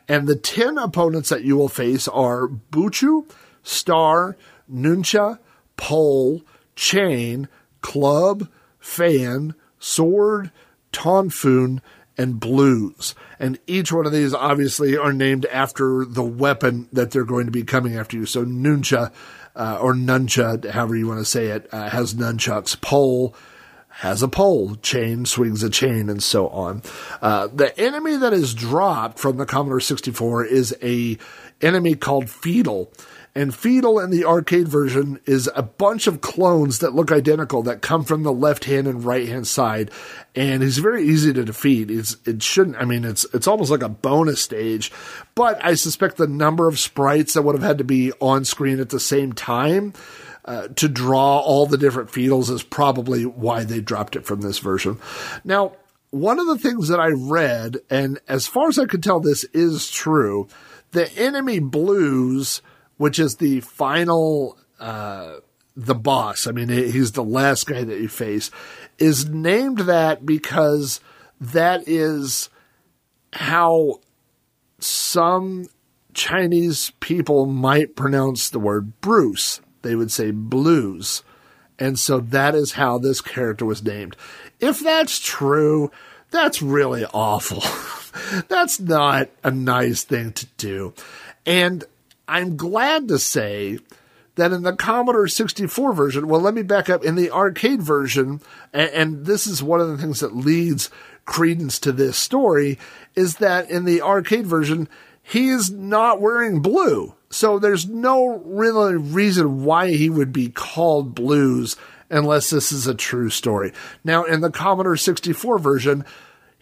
and 0.09 0.27
the 0.27 0.37
10 0.37 0.77
opponents 0.77 1.29
that 1.29 1.45
you 1.45 1.57
will 1.57 1.69
face 1.69 2.09
are 2.09 2.49
Buchu, 2.49 3.31
Star, 3.63 4.37
Nuncha, 4.71 5.39
Pole, 5.77 6.43
Chain, 6.75 7.49
Club, 7.81 8.49
Fan, 8.81 9.55
Sword, 9.79 10.51
Tonfun, 10.95 11.81
and 12.17 12.41
Blues. 12.41 13.15
And 13.39 13.59
each 13.67 13.93
one 13.93 14.07
of 14.07 14.13
these 14.13 14.33
obviously 14.33 14.97
are 14.97 15.13
named 15.13 15.47
after 15.47 16.05
the 16.05 16.23
weapon 16.23 16.89
that 16.93 17.11
they're 17.11 17.25
going 17.25 17.47
to 17.47 17.53
be 17.53 17.65
coming 17.65 17.97
after 17.97 18.17
you. 18.17 18.27
So 18.27 18.45
Nuncha, 18.45 19.13
uh, 19.57 19.79
or 19.81 19.95
Nuncha, 19.95 20.71
however 20.71 20.97
you 20.97 21.09
want 21.09 21.21
to 21.21 21.25
say 21.25 21.47
it, 21.47 21.69
uh, 21.73 21.91
has 21.91 22.15
nunchucks. 22.15 22.81
Pole 22.81 23.35
has 23.89 24.23
a 24.23 24.29
pole. 24.29 24.77
Chain 24.77 25.27
swings 25.27 25.63
a 25.63 25.71
chain, 25.71 26.09
and 26.09 26.23
so 26.23 26.49
on. 26.49 26.83
Uh, 27.21 27.49
the 27.53 27.79
enemy 27.79 28.17
that 28.17 28.33
is 28.33 28.55
dropped 28.55 29.19
from 29.19 29.37
the 29.37 29.47
Commodore 29.47 29.81
64 29.81 30.47
is 30.47 30.77
a 30.83 31.19
enemy 31.61 31.95
called 31.95 32.27
Feedle. 32.27 32.89
And 33.37 33.53
Feedle 33.53 33.99
in 33.99 34.11
the 34.11 34.25
arcade 34.25 34.69
version 34.69 35.19
is 35.27 35.51
a 35.57 35.63
bunch 35.63 36.07
of 36.07 36.21
clones 36.21 36.79
that 36.79 36.95
look 36.95 37.11
identical 37.11 37.65
that 37.65 37.83
come 37.83 38.05
from 38.05 38.23
the 38.23 38.33
left 38.33 38.65
hand 38.65 38.87
and 38.87 39.05
right 39.05 39.29
hand 39.29 39.49
side. 39.49 39.91
And 40.37 40.63
he's 40.63 40.79
very 40.79 41.05
easy 41.05 41.33
to 41.33 41.45
defeat. 41.45 41.91
It's, 41.91 42.17
it 42.25 42.45
shouldn't, 42.45 42.77
I 42.77 42.85
mean, 42.85 43.05
it's, 43.05 43.27
it's 43.35 43.49
almost 43.49 43.73
like 43.73 43.83
a 43.83 43.89
bonus 43.89 44.41
stage, 44.41 44.93
but 45.35 45.63
I 45.65 45.75
suspect 45.75 46.17
the 46.17 46.29
number 46.29 46.69
of 46.69 46.79
sprites 46.79 47.35
that 47.35 47.43
would 47.43 47.57
have 47.57 47.65
had 47.65 47.79
to 47.79 47.85
be 47.85 48.13
on 48.21 48.45
screen 48.45 48.79
at 48.79 48.91
the 48.91 49.01
same 49.01 49.33
time 49.33 49.95
uh, 50.45 50.69
to 50.69 50.89
draw 50.89 51.39
all 51.39 51.67
the 51.67 51.79
different 51.79 52.11
Feedles 52.11 52.51
is 52.51 52.63
probably 52.63 53.25
why 53.25 53.65
they 53.65 53.81
dropped 53.81 54.15
it 54.15 54.27
from 54.27 54.43
this 54.43 54.59
version. 54.59 54.99
Now, 55.43 55.73
one 56.11 56.39
of 56.39 56.47
the 56.47 56.59
things 56.59 56.87
that 56.89 57.01
I 57.01 57.09
read, 57.09 57.79
and 57.91 58.21
as 58.29 58.47
far 58.47 58.69
as 58.69 58.79
I 58.79 58.85
can 58.85 59.01
tell, 59.01 59.19
this 59.19 59.43
is 59.53 59.91
true, 59.91 60.47
the 60.93 61.11
enemy 61.19 61.59
blues 61.59 62.63
which 62.97 63.19
is 63.19 63.37
the 63.37 63.61
final, 63.61 64.59
uh, 64.79 65.37
the 65.77 65.95
boss. 65.95 66.47
I 66.47 66.53
mean, 66.53 66.69
he's 66.69 67.13
the 67.13 67.25
last 67.25 67.67
guy 67.67 67.85
that 67.85 68.01
you 68.01 68.09
face, 68.09 68.51
is 68.99 69.29
named 69.29 69.81
that 69.81 70.25
because 70.25 71.01
that 71.41 71.89
is 71.89 72.49
how 73.33 74.01
some 74.79 75.67
Chinese 76.13 76.93
people 77.01 77.47
might 77.47 77.97
pronounce 77.97 78.49
the 78.49 78.61
word 78.61 79.01
Bruce. 79.01 79.61
They 79.83 79.95
would 79.95 80.13
say 80.13 80.31
blues. 80.31 81.23
And 81.79 81.99
so 81.99 82.21
that 82.21 82.55
is 82.55 82.73
how 82.73 82.99
this 82.99 83.21
character 83.21 83.65
was 83.65 83.83
named. 83.83 84.17
If 84.61 84.81
that's 84.81 85.19
true, 85.19 85.91
that's 86.31 86.63
really 86.63 87.05
awful. 87.07 87.63
that's 88.49 88.79
not 88.79 89.29
a 89.43 89.51
nice 89.51 90.05
thing 90.05 90.33
to 90.33 90.47
do. 90.57 90.95
And 91.45 91.85
I'm 92.29 92.57
glad 92.57 93.09
to 93.09 93.19
say 93.19 93.79
that 94.37 94.53
in 94.53 94.63
the 94.63 94.75
Commodore 94.75 95.29
64 95.29 95.93
version, 95.93 96.29
well, 96.29 96.41
let 96.41 96.55
me 96.55 96.63
back 96.63 96.91
up. 96.91 97.05
In 97.05 97.15
the 97.15 97.31
arcade 97.31 97.83
version, 97.83 98.41
and, 98.73 98.91
and, 98.91 99.27
this 99.27 99.47
is 99.47 99.63
one 99.63 99.81
of 99.81 99.89
the 99.89 99.99
things 99.99 100.21
that 100.21 100.35
leads 100.35 100.91
credence 101.25 101.79
to 101.81 101.93
this 101.93 102.17
story, 102.17 102.79
is 103.15 103.37
that 103.37 103.71
in 103.71 103.85
the 103.85 104.03
arcade 104.03 104.47
version, 104.47 104.89
he 105.23 105.49
is 105.49 105.71
not 105.71 106.21
wearing 106.21 106.61
blue. 106.61 107.15
So 107.31 107.59
there's 107.59 107.89
no 107.89 108.43
really 108.45 108.97
reason 108.97 109.65
why 109.65 109.91
he 109.91 110.11
would 110.11 110.33
be 110.33 110.49
called 110.49 111.15
Blues 111.15 111.77
unless 112.11 112.51
this 112.51 112.71
is 112.71 112.87
a 112.87 112.95
true 112.95 113.31
story. 113.31 113.73
Now, 114.05 114.25
in 114.25 114.41
the 114.41 114.51
Commodore 114.51 114.97
64 114.97 115.59
version, 115.59 116.05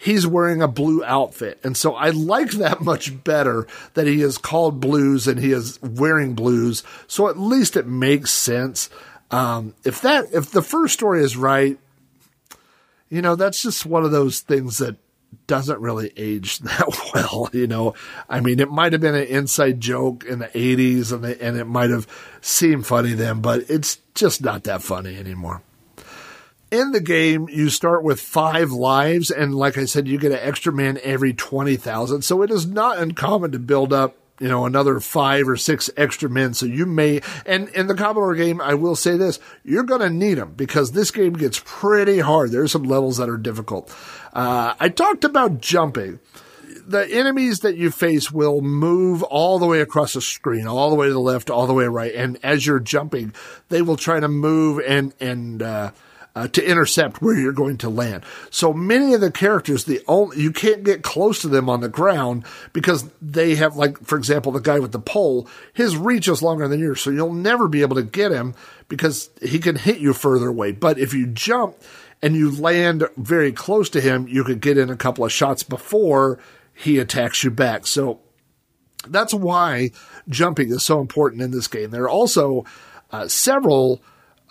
he's 0.03 0.27
wearing 0.27 0.61
a 0.61 0.69
blue 0.69 1.05
outfit. 1.05 1.61
And 1.63 1.77
so 1.77 1.95
I 1.95 2.11
like 2.11 2.51
that 2.53 2.81
much 2.81 3.23
better 3.23 3.69
that 3.95 4.09
he 4.09 4.21
is 4.21 4.37
called 4.37 4.81
blues 4.81 5.29
and 5.29 5.39
he 5.39 5.53
is 5.53 5.81
wearing 5.81 6.35
blues. 6.35 6.83
So 7.07 7.29
at 7.29 7.39
least 7.39 7.77
it 7.77 7.87
makes 7.87 8.33
sense. 8.33 8.91
Um, 9.31 9.75
if 9.85 10.01
that, 10.01 10.27
if 10.33 10.51
the 10.51 10.61
first 10.61 10.95
story 10.95 11.23
is 11.23 11.37
right, 11.37 11.79
you 13.11 13.23
know, 13.23 13.37
that's 13.37 13.63
just 13.63 13.87
one 13.87 14.05
of 14.05 14.11
those 14.11 14.41
things 14.41 14.79
that 14.79 14.97
doesn't 15.47 15.81
really 15.81 16.13
age 16.17 16.59
that 16.59 17.11
well. 17.15 17.49
You 17.53 17.69
know, 17.69 17.95
I 18.29 18.41
mean, 18.41 18.59
it 18.59 18.73
might 18.73 18.93
have 18.93 19.01
been 19.01 19.15
an 19.15 19.29
inside 19.29 19.81
joke 19.81 20.25
in 20.25 20.41
the 20.41 20.49
80s 20.49 21.13
and, 21.13 21.25
and 21.25 21.57
it 21.57 21.67
might 21.67 21.91
have 21.91 22.09
seemed 22.41 22.89
funny 22.89 23.13
then, 23.13 23.41
but 23.41 23.71
it's 23.71 23.99
just 24.17 24.43
not 24.43 24.65
that 24.65 24.83
funny 24.83 25.17
anymore 25.17 25.63
in 26.73 26.93
the 26.93 27.01
game, 27.01 27.49
you 27.51 27.69
start 27.69 28.03
with 28.03 28.19
five 28.19 28.73
lives, 28.73 29.31
and 29.31 29.55
like 29.55 29.77
I 29.77 29.85
said, 29.85 30.09
you 30.09 30.19
get 30.19 30.33
an 30.33 30.39
extra 30.41 30.73
man 30.73 30.99
every 31.03 31.35
20,000. 31.35 32.23
So 32.23 32.43
it 32.43 32.51
is 32.51 32.67
not 32.67 32.99
uncommon 32.99 33.53
to 33.53 33.59
build 33.59 33.93
up, 33.93 34.17
you 34.41 34.49
know, 34.49 34.65
another 34.65 34.99
five 34.99 35.47
or 35.47 35.59
six 35.59 35.91
extra 35.99 36.31
men. 36.31 36.55
So 36.55 36.65
you 36.65 36.87
may, 36.87 37.21
and 37.45 37.69
in 37.69 37.89
the 37.89 37.95
Commodore 37.95 38.35
game, 38.35 38.63
I 38.63 38.73
will 38.73 38.97
say 38.97 39.19
this, 39.19 39.39
you're 39.63 39.83
going 39.83 40.01
to 40.01 40.09
need 40.09 40.35
them 40.35 40.55
because 40.55 40.93
this 40.93 41.11
game 41.11 41.35
gets 41.35 41.61
pretty 41.63 42.21
hard. 42.21 42.51
There's 42.51 42.73
some 42.73 42.85
levels 42.85 43.19
that 43.19 43.29
are 43.29 43.37
difficult. 43.37 43.95
Uh, 44.33 44.73
I 44.81 44.89
talked 44.89 45.25
about 45.25 45.61
jumping 45.61 46.21
the 46.87 47.07
enemies 47.13 47.61
that 47.61 47.77
you 47.77 47.91
face 47.91 48.33
will 48.33 48.63
move 48.63 49.23
all 49.23 49.59
the 49.59 49.67
way 49.67 49.81
across 49.81 50.15
the 50.15 50.23
screen, 50.23 50.67
all 50.67 50.89
the 50.89 50.97
way 50.97 51.07
to 51.07 51.13
the 51.13 51.21
left, 51.21 51.51
all 51.51 51.67
the 51.67 51.75
way 51.75 51.85
right, 51.85 52.15
and 52.15 52.39
as 52.43 52.67
you're 52.67 52.81
jumping, 52.81 53.33
they 53.69 53.83
will 53.83 53.97
try 53.97 54.19
to 54.19 54.27
move 54.27 54.81
and 54.85 55.15
and 55.21 55.63
uh, 55.63 55.93
uh, 56.35 56.49
to 56.49 56.67
intercept 56.67 57.21
where 57.21 57.39
you're 57.39 57.53
going 57.53 57.77
to 57.79 57.89
land. 57.89 58.25
So 58.51 58.73
many 58.73 59.15
of 59.15 59.21
the 59.21 59.31
characters, 59.31 59.85
the 59.85 60.01
only 60.09 60.41
you 60.41 60.51
can't 60.51 60.85
get 60.85 61.03
close 61.03 61.41
to 61.43 61.49
them 61.49 61.69
on 61.69 61.81
the 61.81 61.89
ground 61.89 62.45
because 62.73 63.11
they 63.21 63.55
have, 63.57 63.77
like 63.77 63.99
for 63.99 64.17
example, 64.17 64.53
the 64.53 64.61
guy 64.61 64.79
with 64.79 64.93
the 64.93 64.99
pole, 64.99 65.47
his 65.73 65.97
reach 65.97 66.29
is 66.29 66.43
longer 66.43 66.69
than 66.69 66.81
yours, 66.81 67.01
so 67.01 67.11
you'll 67.11 67.33
never 67.33 67.69
be 67.69 67.83
able 67.83 67.97
to 67.97 68.03
get 68.03 68.33
him 68.33 68.55
because 68.89 69.31
he 69.43 69.59
can 69.59 69.77
hit 69.77 69.99
you 69.99 70.13
further 70.13 70.49
away. 70.49 70.73
But 70.73 70.99
if 70.99 71.13
you 71.13 71.27
jump 71.27 71.77
and 72.23 72.35
you 72.35 72.51
land 72.51 73.05
very 73.17 73.53
close 73.53 73.91
to 73.91 74.01
him, 74.01 74.27
you 74.29 74.45
could 74.45 74.61
get 74.61 74.79
in 74.79 74.91
a 74.91 74.97
couple 74.97 75.25
of 75.25 75.33
shots 75.33 75.63
before 75.63 76.39
he 76.73 76.99
attacks 76.99 77.45
you 77.45 77.51
back. 77.51 77.87
So 77.87 78.21
that's 79.09 79.35
why 79.35 79.91
jumping 80.29 80.71
is 80.71 80.83
so 80.83 81.01
important 81.01 81.43
in 81.43 81.51
this 81.51 81.69
game. 81.69 81.91
There 81.91 82.05
are 82.05 82.09
also 82.09 82.65
uh, 83.11 83.29
several 83.29 84.01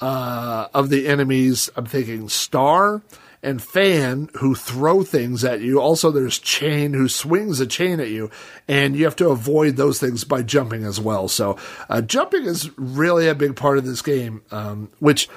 uh, 0.01 0.67
of 0.73 0.89
the 0.89 1.07
enemies. 1.07 1.69
I'm 1.75 1.85
thinking 1.85 2.27
Star 2.29 3.01
and 3.43 3.61
Fan 3.61 4.29
who 4.35 4.55
throw 4.55 5.03
things 5.03 5.43
at 5.43 5.61
you. 5.61 5.79
Also, 5.79 6.11
there's 6.11 6.39
Chain 6.39 6.93
who 6.93 7.07
swings 7.07 7.59
a 7.59 7.67
chain 7.67 7.99
at 7.99 8.09
you, 8.09 8.29
and 8.67 8.95
you 8.95 9.05
have 9.05 9.15
to 9.17 9.29
avoid 9.29 9.77
those 9.77 9.99
things 9.99 10.23
by 10.23 10.43
jumping 10.43 10.83
as 10.83 10.99
well. 10.99 11.27
So, 11.27 11.57
uh, 11.89 12.01
jumping 12.01 12.45
is 12.45 12.69
really 12.77 13.27
a 13.27 13.35
big 13.35 13.55
part 13.55 13.77
of 13.77 13.85
this 13.85 14.01
game, 14.01 14.43
um, 14.51 14.89
which 14.99 15.29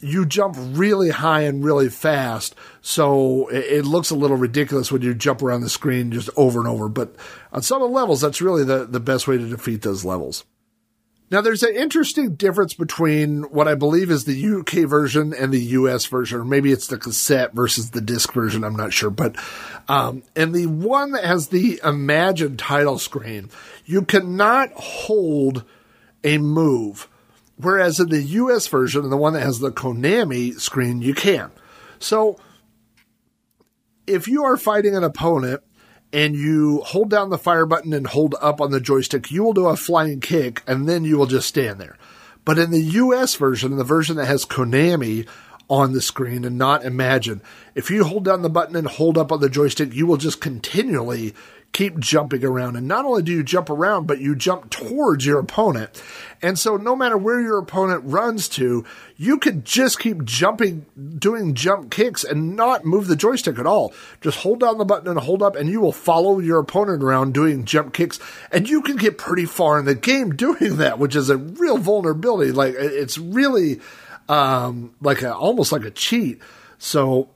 you 0.00 0.26
jump 0.26 0.56
really 0.58 1.10
high 1.10 1.42
and 1.42 1.64
really 1.64 1.88
fast, 1.88 2.54
so 2.82 3.48
it, 3.48 3.86
looks 3.86 4.10
a 4.10 4.14
little 4.14 4.36
ridiculous 4.36 4.92
when 4.92 5.00
you 5.00 5.14
jump 5.14 5.42
around 5.42 5.62
the 5.62 5.70
screen 5.70 6.12
just 6.12 6.28
over 6.36 6.58
and 6.58 6.68
over. 6.68 6.88
But 6.88 7.14
on 7.52 7.62
some 7.62 7.80
of 7.80 7.88
the 7.88 7.94
levels, 7.94 8.20
that's 8.20 8.42
really 8.42 8.64
the, 8.64 8.84
the 8.84 9.00
best 9.00 9.26
way 9.26 9.38
to 9.38 9.48
defeat 9.48 9.82
those 9.82 10.04
levels. 10.04 10.44
Now, 11.30 11.40
there's 11.40 11.62
an 11.62 11.76
interesting 11.76 12.34
difference 12.34 12.74
between 12.74 13.42
what 13.44 13.68
I 13.68 13.76
believe 13.76 14.10
is 14.10 14.24
the 14.24 14.58
UK 14.58 14.88
version 14.88 15.32
and 15.32 15.52
the 15.52 15.60
US 15.60 16.06
version, 16.06 16.40
or 16.40 16.44
maybe 16.44 16.72
it's 16.72 16.88
the 16.88 16.98
cassette 16.98 17.52
versus 17.52 17.90
the 17.90 18.00
disc 18.00 18.32
version. 18.32 18.64
I'm 18.64 18.76
not 18.76 18.92
sure, 18.92 19.10
but 19.10 19.36
um, 19.88 20.24
and 20.34 20.54
the 20.54 20.66
one 20.66 21.12
that 21.12 21.24
has 21.24 21.48
the 21.48 21.80
Imagine 21.84 22.56
title 22.56 22.98
screen, 22.98 23.50
you 23.84 24.02
cannot 24.02 24.72
hold 24.72 25.64
a 26.24 26.38
move 26.38 27.08
Whereas 27.62 28.00
in 28.00 28.08
the 28.08 28.22
US 28.22 28.66
version, 28.68 29.02
and 29.02 29.12
the 29.12 29.16
one 29.16 29.34
that 29.34 29.42
has 29.42 29.58
the 29.58 29.70
Konami 29.70 30.58
screen, 30.58 31.02
you 31.02 31.14
can. 31.14 31.50
So 31.98 32.38
if 34.06 34.28
you 34.28 34.44
are 34.44 34.56
fighting 34.56 34.96
an 34.96 35.04
opponent 35.04 35.62
and 36.12 36.34
you 36.34 36.80
hold 36.80 37.10
down 37.10 37.30
the 37.30 37.38
fire 37.38 37.66
button 37.66 37.92
and 37.92 38.06
hold 38.06 38.34
up 38.40 38.60
on 38.60 38.70
the 38.70 38.80
joystick, 38.80 39.30
you 39.30 39.42
will 39.42 39.52
do 39.52 39.66
a 39.66 39.76
flying 39.76 40.20
kick 40.20 40.62
and 40.66 40.88
then 40.88 41.04
you 41.04 41.16
will 41.16 41.26
just 41.26 41.48
stand 41.48 41.80
there. 41.80 41.96
But 42.44 42.58
in 42.58 42.70
the 42.70 42.80
US 42.80 43.34
version, 43.36 43.76
the 43.76 43.84
version 43.84 44.16
that 44.16 44.26
has 44.26 44.44
Konami 44.44 45.26
on 45.68 45.92
the 45.92 46.00
screen 46.00 46.44
and 46.44 46.58
not 46.58 46.84
Imagine, 46.84 47.42
if 47.74 47.90
you 47.90 48.04
hold 48.04 48.24
down 48.24 48.42
the 48.42 48.50
button 48.50 48.74
and 48.74 48.88
hold 48.88 49.16
up 49.16 49.30
on 49.30 49.40
the 49.40 49.48
joystick, 49.48 49.94
you 49.94 50.06
will 50.06 50.16
just 50.16 50.40
continually 50.40 51.34
keep 51.72 51.98
jumping 52.00 52.44
around. 52.44 52.76
And 52.76 52.88
not 52.88 53.04
only 53.04 53.22
do 53.22 53.32
you 53.32 53.44
jump 53.44 53.70
around, 53.70 54.06
but 54.06 54.20
you 54.20 54.34
jump 54.34 54.70
towards 54.70 55.24
your 55.24 55.38
opponent. 55.38 56.02
And 56.42 56.58
so 56.58 56.76
no 56.76 56.96
matter 56.96 57.16
where 57.16 57.40
your 57.40 57.58
opponent 57.58 58.02
runs 58.04 58.48
to, 58.50 58.84
you 59.16 59.38
could 59.38 59.64
just 59.64 60.00
keep 60.00 60.24
jumping, 60.24 60.86
doing 61.18 61.54
jump 61.54 61.90
kicks 61.90 62.24
and 62.24 62.56
not 62.56 62.84
move 62.84 63.06
the 63.06 63.14
joystick 63.14 63.58
at 63.58 63.66
all. 63.66 63.92
Just 64.20 64.38
hold 64.38 64.60
down 64.60 64.78
the 64.78 64.84
button 64.84 65.08
and 65.08 65.20
hold 65.20 65.42
up 65.42 65.54
and 65.54 65.68
you 65.68 65.80
will 65.80 65.92
follow 65.92 66.40
your 66.40 66.58
opponent 66.58 67.04
around 67.04 67.34
doing 67.34 67.64
jump 67.64 67.94
kicks. 67.94 68.18
And 68.50 68.68
you 68.68 68.82
can 68.82 68.96
get 68.96 69.18
pretty 69.18 69.46
far 69.46 69.78
in 69.78 69.84
the 69.84 69.94
game 69.94 70.30
doing 70.36 70.78
that, 70.78 70.98
which 70.98 71.14
is 71.14 71.30
a 71.30 71.36
real 71.36 71.78
vulnerability. 71.78 72.50
Like 72.50 72.74
it's 72.76 73.16
really, 73.16 73.80
um, 74.28 74.94
like 75.00 75.22
a, 75.22 75.34
almost 75.34 75.70
like 75.70 75.84
a 75.84 75.90
cheat. 75.90 76.40
So 76.78 77.28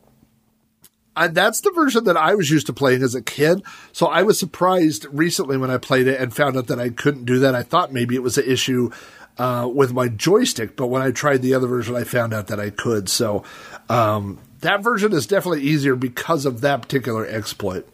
I, 1.16 1.28
that's 1.28 1.60
the 1.60 1.70
version 1.70 2.04
that 2.04 2.16
I 2.16 2.34
was 2.34 2.50
used 2.50 2.66
to 2.66 2.72
playing 2.72 3.02
as 3.02 3.14
a 3.14 3.22
kid. 3.22 3.62
So 3.92 4.06
I 4.06 4.22
was 4.22 4.38
surprised 4.38 5.06
recently 5.10 5.56
when 5.56 5.70
I 5.70 5.78
played 5.78 6.06
it 6.06 6.20
and 6.20 6.34
found 6.34 6.56
out 6.56 6.66
that 6.66 6.80
I 6.80 6.90
couldn't 6.90 7.24
do 7.24 7.38
that. 7.40 7.54
I 7.54 7.62
thought 7.62 7.92
maybe 7.92 8.14
it 8.14 8.22
was 8.22 8.38
an 8.38 8.50
issue 8.50 8.90
uh, 9.38 9.68
with 9.72 9.92
my 9.92 10.08
joystick, 10.08 10.76
but 10.76 10.86
when 10.88 11.02
I 11.02 11.10
tried 11.10 11.42
the 11.42 11.54
other 11.54 11.66
version, 11.66 11.96
I 11.96 12.04
found 12.04 12.32
out 12.32 12.48
that 12.48 12.60
I 12.60 12.70
could. 12.70 13.08
So 13.08 13.44
um, 13.88 14.38
that 14.60 14.82
version 14.82 15.12
is 15.12 15.26
definitely 15.26 15.62
easier 15.62 15.96
because 15.96 16.46
of 16.46 16.60
that 16.60 16.82
particular 16.82 17.26
exploit. 17.26 17.86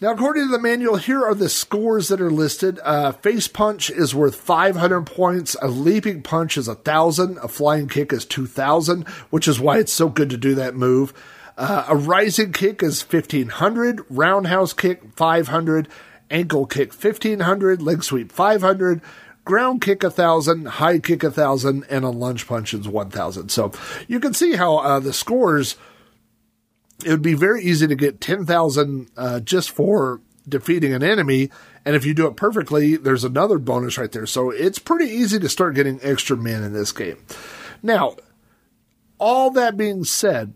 Now, 0.00 0.12
according 0.12 0.46
to 0.46 0.52
the 0.52 0.60
manual, 0.60 0.94
here 0.94 1.24
are 1.24 1.34
the 1.34 1.48
scores 1.48 2.06
that 2.06 2.20
are 2.20 2.30
listed. 2.30 2.78
Uh, 2.84 3.10
face 3.10 3.48
punch 3.48 3.90
is 3.90 4.14
worth 4.14 4.36
500 4.36 5.06
points. 5.06 5.56
A 5.60 5.66
leaping 5.66 6.22
punch 6.22 6.56
is 6.56 6.68
1,000. 6.68 7.38
A 7.38 7.48
flying 7.48 7.88
kick 7.88 8.12
is 8.12 8.24
2,000, 8.24 9.08
which 9.30 9.48
is 9.48 9.58
why 9.58 9.78
it's 9.78 9.92
so 9.92 10.08
good 10.08 10.30
to 10.30 10.36
do 10.36 10.54
that 10.54 10.76
move. 10.76 11.12
Uh, 11.58 11.86
a 11.88 11.96
rising 11.96 12.52
kick 12.52 12.84
is 12.84 13.02
1500, 13.02 14.04
roundhouse 14.08 14.72
kick 14.72 15.02
500, 15.16 15.88
ankle 16.30 16.66
kick 16.66 16.92
1500, 16.92 17.82
leg 17.82 18.04
sweep 18.04 18.30
500, 18.30 19.02
ground 19.44 19.82
kick 19.82 20.04
1000, 20.04 20.66
high 20.66 21.00
kick 21.00 21.24
1000, 21.24 21.84
and 21.90 22.04
a 22.04 22.10
lunge 22.10 22.46
punch 22.46 22.72
is 22.72 22.86
1000. 22.86 23.48
So 23.48 23.72
you 24.06 24.20
can 24.20 24.34
see 24.34 24.54
how 24.54 24.76
uh, 24.76 25.00
the 25.00 25.12
scores, 25.12 25.76
it 27.04 27.10
would 27.10 27.22
be 27.22 27.34
very 27.34 27.64
easy 27.64 27.88
to 27.88 27.96
get 27.96 28.20
10,000 28.20 29.10
uh, 29.16 29.40
just 29.40 29.72
for 29.72 30.20
defeating 30.48 30.94
an 30.94 31.02
enemy. 31.02 31.50
And 31.84 31.96
if 31.96 32.06
you 32.06 32.14
do 32.14 32.28
it 32.28 32.36
perfectly, 32.36 32.96
there's 32.96 33.24
another 33.24 33.58
bonus 33.58 33.98
right 33.98 34.12
there. 34.12 34.26
So 34.26 34.50
it's 34.50 34.78
pretty 34.78 35.10
easy 35.10 35.40
to 35.40 35.48
start 35.48 35.74
getting 35.74 35.98
extra 36.02 36.36
men 36.36 36.62
in 36.62 36.72
this 36.72 36.92
game. 36.92 37.16
Now, 37.82 38.14
all 39.18 39.50
that 39.50 39.76
being 39.76 40.04
said, 40.04 40.54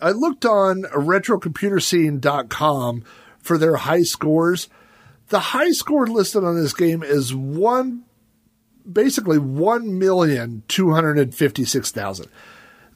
I 0.00 0.10
looked 0.10 0.44
on 0.44 0.82
retrocomputerscene.com 0.82 3.04
for 3.38 3.58
their 3.58 3.76
high 3.76 4.02
scores. 4.02 4.68
The 5.28 5.40
high 5.40 5.72
score 5.72 6.06
listed 6.06 6.44
on 6.44 6.54
this 6.56 6.74
game 6.74 7.02
is 7.02 7.34
one, 7.34 8.04
basically 8.90 9.38
one 9.38 9.98
million 9.98 10.62
two 10.68 10.92
hundred 10.92 11.18
and 11.18 11.34
fifty-six 11.34 11.90
thousand. 11.90 12.28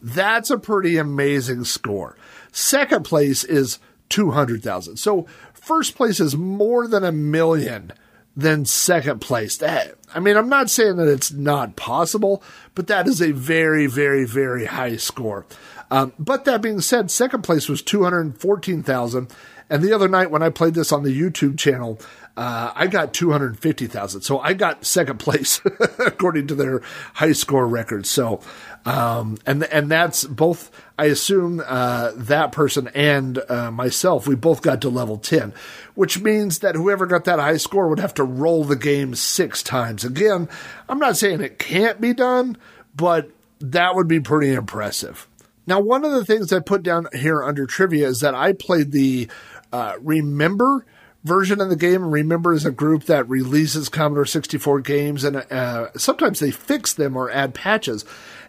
That's 0.01 0.51
a 0.51 0.59
pretty 0.59 0.97
amazing 0.97 1.65
score. 1.65 2.17
Second 2.53 3.05
place 3.05 3.43
is 3.45 3.81
two 4.09 4.31
hundred 4.31 4.63
thousand. 4.63 4.99
So 4.99 5.27
first 5.53 5.97
place 5.97 6.21
is 6.21 6.37
more 6.37 6.87
than 6.87 7.03
a 7.05 7.13
million 7.13 7.93
than 8.37 8.65
second 8.65 9.21
place. 9.21 9.57
That 9.57 9.95
I 10.15 10.21
mean, 10.21 10.37
I'm 10.37 10.49
not 10.49 10.71
saying 10.71 10.97
that 10.97 11.09
it's 11.09 11.33
not 11.33 11.77
possible, 11.77 12.43
but 12.75 12.87
that 12.87 13.07
is 13.07 13.21
a 13.21 13.33
very, 13.33 13.87
very, 13.87 14.25
very 14.25 14.67
high 14.67 14.97
score. 14.97 15.47
Um, 15.91 16.13
but 16.19 16.45
that 16.45 16.63
being 16.63 16.81
said, 16.81 17.11
second 17.11 17.43
place 17.43 17.69
was 17.69 17.83
214,000. 17.83 19.29
And 19.71 19.83
the 19.83 19.93
other 19.93 20.09
night 20.09 20.31
when 20.31 20.43
I 20.43 20.51
played 20.51 20.75
this 20.75 20.93
on 20.93 21.03
the 21.03 21.21
YouTube 21.21 21.59
channel, 21.59 22.01
uh, 22.39 22.73
I 22.73 22.87
got 22.87 23.13
250,000. 23.13 24.21
So 24.21 24.39
I 24.39 24.53
got 24.53 24.85
second 24.85 25.19
place 25.19 25.61
according 25.99 26.47
to 26.47 26.55
their 26.55 26.83
high 27.15 27.33
score 27.33 27.67
records. 27.67 28.09
So, 28.09 28.41
um, 28.85 29.39
and, 29.45 29.65
and 29.65 29.91
that's 29.91 30.23
both, 30.23 30.71
I 30.97 31.07
assume, 31.07 31.61
uh, 31.67 32.13
that 32.15 32.53
person 32.53 32.91
and, 32.95 33.41
uh, 33.49 33.73
myself, 33.73 34.29
we 34.29 34.37
both 34.37 34.63
got 34.63 34.81
to 34.83 34.89
level 34.89 35.17
10, 35.17 35.53
which 35.97 36.21
means 36.21 36.61
that 36.61 36.77
whoever 36.77 37.07
got 37.07 37.25
that 37.25 37.41
high 37.41 37.57
score 37.57 37.89
would 37.89 37.99
have 37.99 38.15
to 38.15 38.23
roll 38.25 38.63
the 38.63 38.77
game 38.77 39.17
six 39.17 39.65
times. 39.65 40.05
Again, 40.05 40.49
I'm 40.89 41.01
not 41.01 41.17
saying 41.17 41.41
it 41.41 41.59
can't 41.59 42.01
be 42.01 42.15
done, 42.15 42.57
but 42.95 43.33
that 43.59 43.97
would 43.97 44.07
be 44.07 44.21
pretty 44.21 44.55
impressive. 44.55 45.27
Now, 45.67 45.81
one 45.81 46.05
of 46.05 46.13
the 46.13 46.25
things 46.25 46.53
I 46.53 46.61
put 46.61 46.85
down 46.85 47.09
here 47.13 47.43
under 47.43 47.67
trivia 47.67 48.07
is 48.07 48.21
that 48.21 48.37
I 48.37 48.53
played 48.53 48.93
the 48.93 49.29
uh, 49.73 49.95
Remember 50.01 50.87
version 51.29 51.61
of 51.61 51.69
the 51.69 51.77
game. 51.77 52.11
Remember 52.11 52.53
is 52.53 52.65
a 52.65 52.73
group 52.73 53.05
that 53.05 53.29
releases 53.29 53.89
Commodore 53.89 54.27
64 54.27 54.81
games, 54.81 55.23
and 55.23 55.37
uh, 55.37 55.91
sometimes 55.97 56.41
they 56.41 56.51
fix 56.51 56.95
them 56.95 57.17
or 57.17 57.31
add 57.31 57.55
patches. 57.55 58.05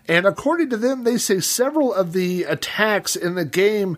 And 0.07 0.25
according 0.25 0.71
to 0.71 0.77
them, 0.77 1.03
they 1.03 1.17
say 1.17 1.39
several 1.39 1.93
of 1.93 2.13
the 2.13 2.43
attacks 2.43 3.15
in 3.15 3.35
the 3.35 3.45
game 3.45 3.97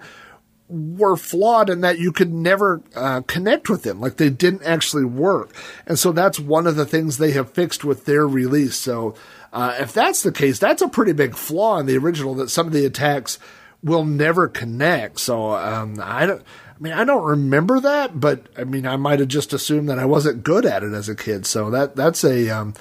were 0.68 1.18
flawed 1.18 1.70
in 1.70 1.82
that 1.82 2.00
you 2.00 2.12
could 2.12 2.34
never 2.34 2.82
uh, 2.96 3.22
connect 3.22 3.70
with 3.70 3.84
them. 3.84 4.00
Like 4.00 4.18
they 4.18 4.30
didn't 4.30 4.64
actually 4.64 5.06
work. 5.06 5.54
And 5.86 6.00
so 6.00 6.12
that's 6.12 6.40
one 6.40 6.66
of 6.66 6.76
the 6.76 6.86
things 6.86 7.18
they 7.18 7.32
have 7.32 7.52
fixed 7.52 7.84
with 7.84 8.06
their 8.06 8.28
release. 8.28 8.76
So 8.76 9.16
uh, 9.54 9.78
if 9.80 9.94
that's 9.94 10.24
the 10.24 10.32
case, 10.32 10.60
that's 10.60 10.82
a 10.82 10.88
pretty 10.88 11.14
big 11.14 11.36
flaw 11.36 11.80
in 11.80 11.86
the 11.86 11.98
original 11.98 12.36
that 12.36 12.50
some 12.50 12.68
of 12.68 12.74
the 12.74 12.86
attacks 12.86 13.38
will 13.84 14.06
never 14.06 14.48
connect. 14.48 15.20
So 15.20 15.52
um, 15.52 16.00
I 16.02 16.26
don't. 16.26 16.44
I 16.82 16.84
mean, 16.84 16.94
I 16.94 17.04
don't 17.04 17.24
remember 17.24 17.80
that, 17.80 18.20
but 18.20 18.48
I 18.58 18.64
mean, 18.64 18.88
I 18.88 18.96
might 18.96 19.20
have 19.20 19.28
just 19.28 19.54
assumed 19.54 19.88
that 19.90 20.00
I 20.00 20.06
wasn't 20.06 20.42
good 20.42 20.66
at 20.66 20.82
it 20.82 20.94
as 20.94 21.10
a 21.10 21.16
kid. 21.16 21.46
So 21.46 21.70
that 21.70 21.96
that's 21.96 22.24
a 22.24 22.50
um, 22.50 22.74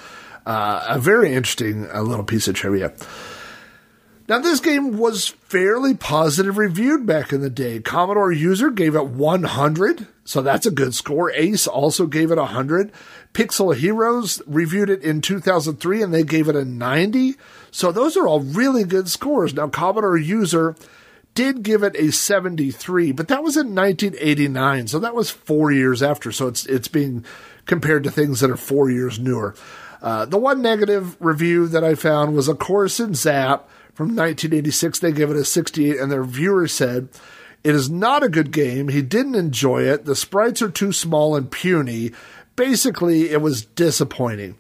uh, 0.47 0.87
a 0.89 0.99
very 0.99 1.35
interesting 1.35 1.87
uh, 1.93 2.01
little 2.01 2.25
piece 2.25 2.49
of 2.49 2.55
trivia. 2.55 2.95
Now, 4.27 4.39
this 4.39 4.61
game 4.61 4.97
was 4.97 5.29
fairly 5.29 5.93
positive 5.95 6.57
reviewed 6.57 7.05
back 7.05 7.33
in 7.33 7.43
the 7.43 7.51
day. 7.51 7.81
Commodore 7.81 8.33
User 8.33 8.71
gave 8.71 8.95
it 8.95 9.07
100, 9.07 10.07
so 10.25 10.41
that's 10.41 10.67
a 10.67 10.71
good 10.71 10.95
score. 10.95 11.33
Ace 11.33 11.67
also 11.67 12.07
gave 12.07 12.31
it 12.31 12.39
100. 12.39 12.93
Pixel 13.35 13.75
Heroes 13.75 14.41
reviewed 14.47 14.89
it 14.89 15.03
in 15.03 15.21
2003 15.21 16.03
and 16.03 16.15
they 16.15 16.23
gave 16.23 16.49
it 16.49 16.55
a 16.55 16.65
90. 16.65 17.35
So 17.71 17.93
those 17.93 18.17
are 18.17 18.27
all 18.27 18.41
really 18.41 18.85
good 18.85 19.09
scores. 19.11 19.53
Now, 19.53 19.69
Commodore 19.69 20.17
User 20.17 20.77
did 21.41 21.63
give 21.63 21.83
it 21.83 21.97
a 21.97 22.13
73, 22.13 23.13
but 23.13 23.29
that 23.29 23.43
was 23.43 23.57
in 23.57 23.75
1989, 23.75 24.89
so 24.89 24.99
that 24.99 25.15
was 25.15 25.31
four 25.31 25.73
years 25.73 26.03
after. 26.03 26.31
So 26.31 26.49
it's 26.49 26.67
it's 26.67 26.87
being 26.87 27.25
compared 27.65 28.05
to 28.05 28.11
things 28.11 28.41
that 28.41 28.51
are 28.51 28.59
four 28.59 28.91
years 28.91 29.19
newer. 29.19 29.55
Uh, 30.03 30.27
the 30.27 30.37
one 30.37 30.61
negative 30.61 31.17
review 31.19 31.67
that 31.69 31.83
I 31.83 31.95
found 31.95 32.37
was 32.37 32.47
a 32.47 32.55
Coruscant 32.55 33.17
Zap 33.17 33.71
from 33.95 34.09
1986. 34.09 34.99
They 34.99 35.13
gave 35.13 35.31
it 35.31 35.37
a 35.37 35.45
68, 35.47 35.99
and 35.99 36.13
their 36.13 36.25
viewer 36.25 36.69
said, 36.69 37.09
It 37.65 37.75
is 37.75 37.89
not 37.89 38.23
a 38.23 38.29
good 38.29 38.51
game. 38.51 38.89
He 38.89 39.01
didn't 39.01 39.35
enjoy 39.35 39.85
it. 39.85 40.05
The 40.05 40.17
sprites 40.17 40.61
are 40.61 40.71
too 40.71 40.93
small 40.93 41.37
and 41.37 41.51
puny. 41.51 42.13
Basically, 42.55 43.31
it 43.31 43.41
was 43.41 43.65
disappointing. 43.65 44.57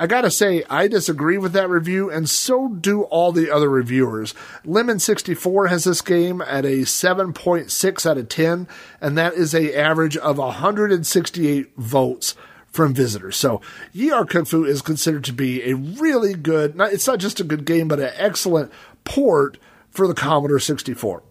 I 0.00 0.06
gotta 0.06 0.30
say, 0.30 0.62
I 0.70 0.86
disagree 0.86 1.38
with 1.38 1.52
that 1.54 1.68
review, 1.68 2.08
and 2.08 2.30
so 2.30 2.68
do 2.68 3.02
all 3.02 3.32
the 3.32 3.50
other 3.50 3.68
reviewers. 3.68 4.32
Lemon64 4.64 5.68
has 5.70 5.84
this 5.84 6.02
game 6.02 6.40
at 6.40 6.64
a 6.64 6.82
7.6 6.82 8.06
out 8.06 8.18
of 8.18 8.28
10, 8.28 8.68
and 9.00 9.18
that 9.18 9.34
is 9.34 9.54
a 9.54 9.76
average 9.76 10.16
of 10.16 10.38
168 10.38 11.72
votes 11.76 12.36
from 12.68 12.94
visitors. 12.94 13.36
So 13.36 13.60
Yi 13.92 14.10
Kung 14.28 14.44
Fu 14.44 14.64
is 14.64 14.82
considered 14.82 15.24
to 15.24 15.32
be 15.32 15.68
a 15.68 15.74
really 15.74 16.34
good, 16.34 16.76
not, 16.76 16.92
it's 16.92 17.08
not 17.08 17.18
just 17.18 17.40
a 17.40 17.44
good 17.44 17.64
game, 17.64 17.88
but 17.88 17.98
an 17.98 18.12
excellent 18.14 18.70
port 19.02 19.58
for 19.90 20.06
the 20.06 20.14
Commodore 20.14 20.60
64. 20.60 21.24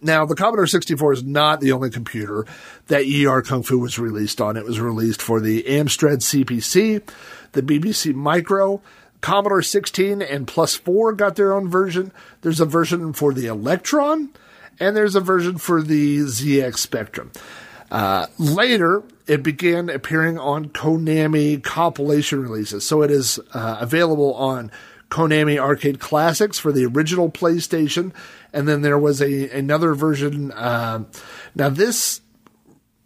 Now, 0.00 0.24
the 0.24 0.36
Commodore 0.36 0.68
64 0.68 1.12
is 1.12 1.24
not 1.24 1.60
the 1.60 1.72
only 1.72 1.90
computer 1.90 2.46
that 2.86 3.02
ER 3.02 3.42
Kung 3.42 3.64
Fu 3.64 3.80
was 3.80 3.98
released 3.98 4.40
on. 4.40 4.56
It 4.56 4.64
was 4.64 4.78
released 4.78 5.20
for 5.20 5.40
the 5.40 5.64
Amstrad 5.64 6.18
CPC, 6.18 7.02
the 7.52 7.62
BBC 7.62 8.14
Micro, 8.14 8.80
Commodore 9.20 9.62
16 9.62 10.22
and 10.22 10.46
Plus 10.46 10.76
4 10.76 11.12
got 11.12 11.36
their 11.36 11.52
own 11.52 11.68
version. 11.68 12.12
There's 12.42 12.60
a 12.60 12.66
version 12.66 13.12
for 13.12 13.32
the 13.32 13.46
Electron, 13.46 14.30
and 14.78 14.96
there's 14.96 15.16
a 15.16 15.20
version 15.20 15.58
for 15.58 15.82
the 15.82 16.18
ZX 16.18 16.78
Spectrum. 16.78 17.32
Uh, 17.90 18.26
later, 18.38 19.02
it 19.26 19.42
began 19.42 19.88
appearing 19.88 20.38
on 20.38 20.66
Konami 20.68 21.62
compilation 21.62 22.42
releases. 22.42 22.86
So 22.86 23.02
it 23.02 23.10
is 23.10 23.40
uh, 23.52 23.78
available 23.80 24.34
on 24.34 24.70
Konami 25.10 25.58
Arcade 25.58 26.00
Classics 26.00 26.58
for 26.58 26.70
the 26.70 26.84
original 26.84 27.30
PlayStation, 27.30 28.12
and 28.52 28.68
then 28.68 28.82
there 28.82 28.98
was 28.98 29.22
a 29.22 29.48
another 29.50 29.94
version. 29.94 30.52
Uh, 30.52 31.04
now 31.54 31.70
this 31.70 32.20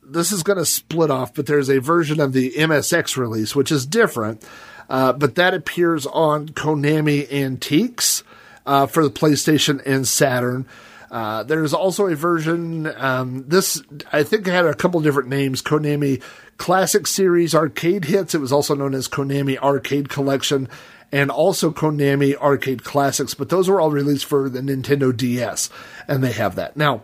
this 0.03 0.33
is 0.33 0.43
going 0.43 0.59
to 0.59 0.67
split 0.67 1.11
off, 1.11 1.35
but 1.35 1.47
there's 1.47 1.71
a 1.71 1.81
version 1.81 2.21
of 2.21 2.33
the 2.33 2.53
MSX 2.53 3.17
release 3.17 3.55
which 3.55 3.73
is 3.73 3.87
different, 3.87 4.45
uh, 4.89 5.13
but 5.13 5.37
that 5.37 5.55
appears 5.55 6.07
on 6.07 6.49
Konami 6.49 7.31
Antiques 7.33 8.23
uh, 8.67 8.87
for 8.87 9.05
the 9.05 9.11
PlayStation 9.11 9.81
and 9.87 10.07
Saturn. 10.07 10.67
Uh, 11.11 11.43
there's 11.43 11.75
also 11.75 12.07
a 12.07 12.17
version. 12.17 12.87
Um, 12.97 13.45
this 13.47 13.83
I 14.13 14.23
think 14.23 14.47
had 14.47 14.65
a 14.65 14.75
couple 14.75 15.01
different 15.03 15.29
names. 15.29 15.61
Konami 15.61 16.23
Classic 16.57 17.07
Series 17.07 17.55
Arcade 17.55 18.07
Hits. 18.07 18.35
It 18.35 18.41
was 18.41 18.53
also 18.53 18.75
known 18.75 18.95
as 18.95 19.09
Konami 19.09 19.59
Arcade 19.59 20.09
Collection, 20.09 20.71
and 21.13 21.31
also 21.31 21.71
Konami 21.71 22.35
Arcade 22.37 22.83
Classics. 22.83 23.35
But 23.35 23.51
those 23.51 23.69
were 23.69 23.79
all 23.79 23.91
released 23.91 24.25
for 24.25 24.49
the 24.49 24.61
Nintendo 24.61 25.15
DS, 25.15 25.69
and 26.09 26.25
they 26.25 26.33
have 26.33 26.55
that 26.57 26.79
now. 26.79 27.03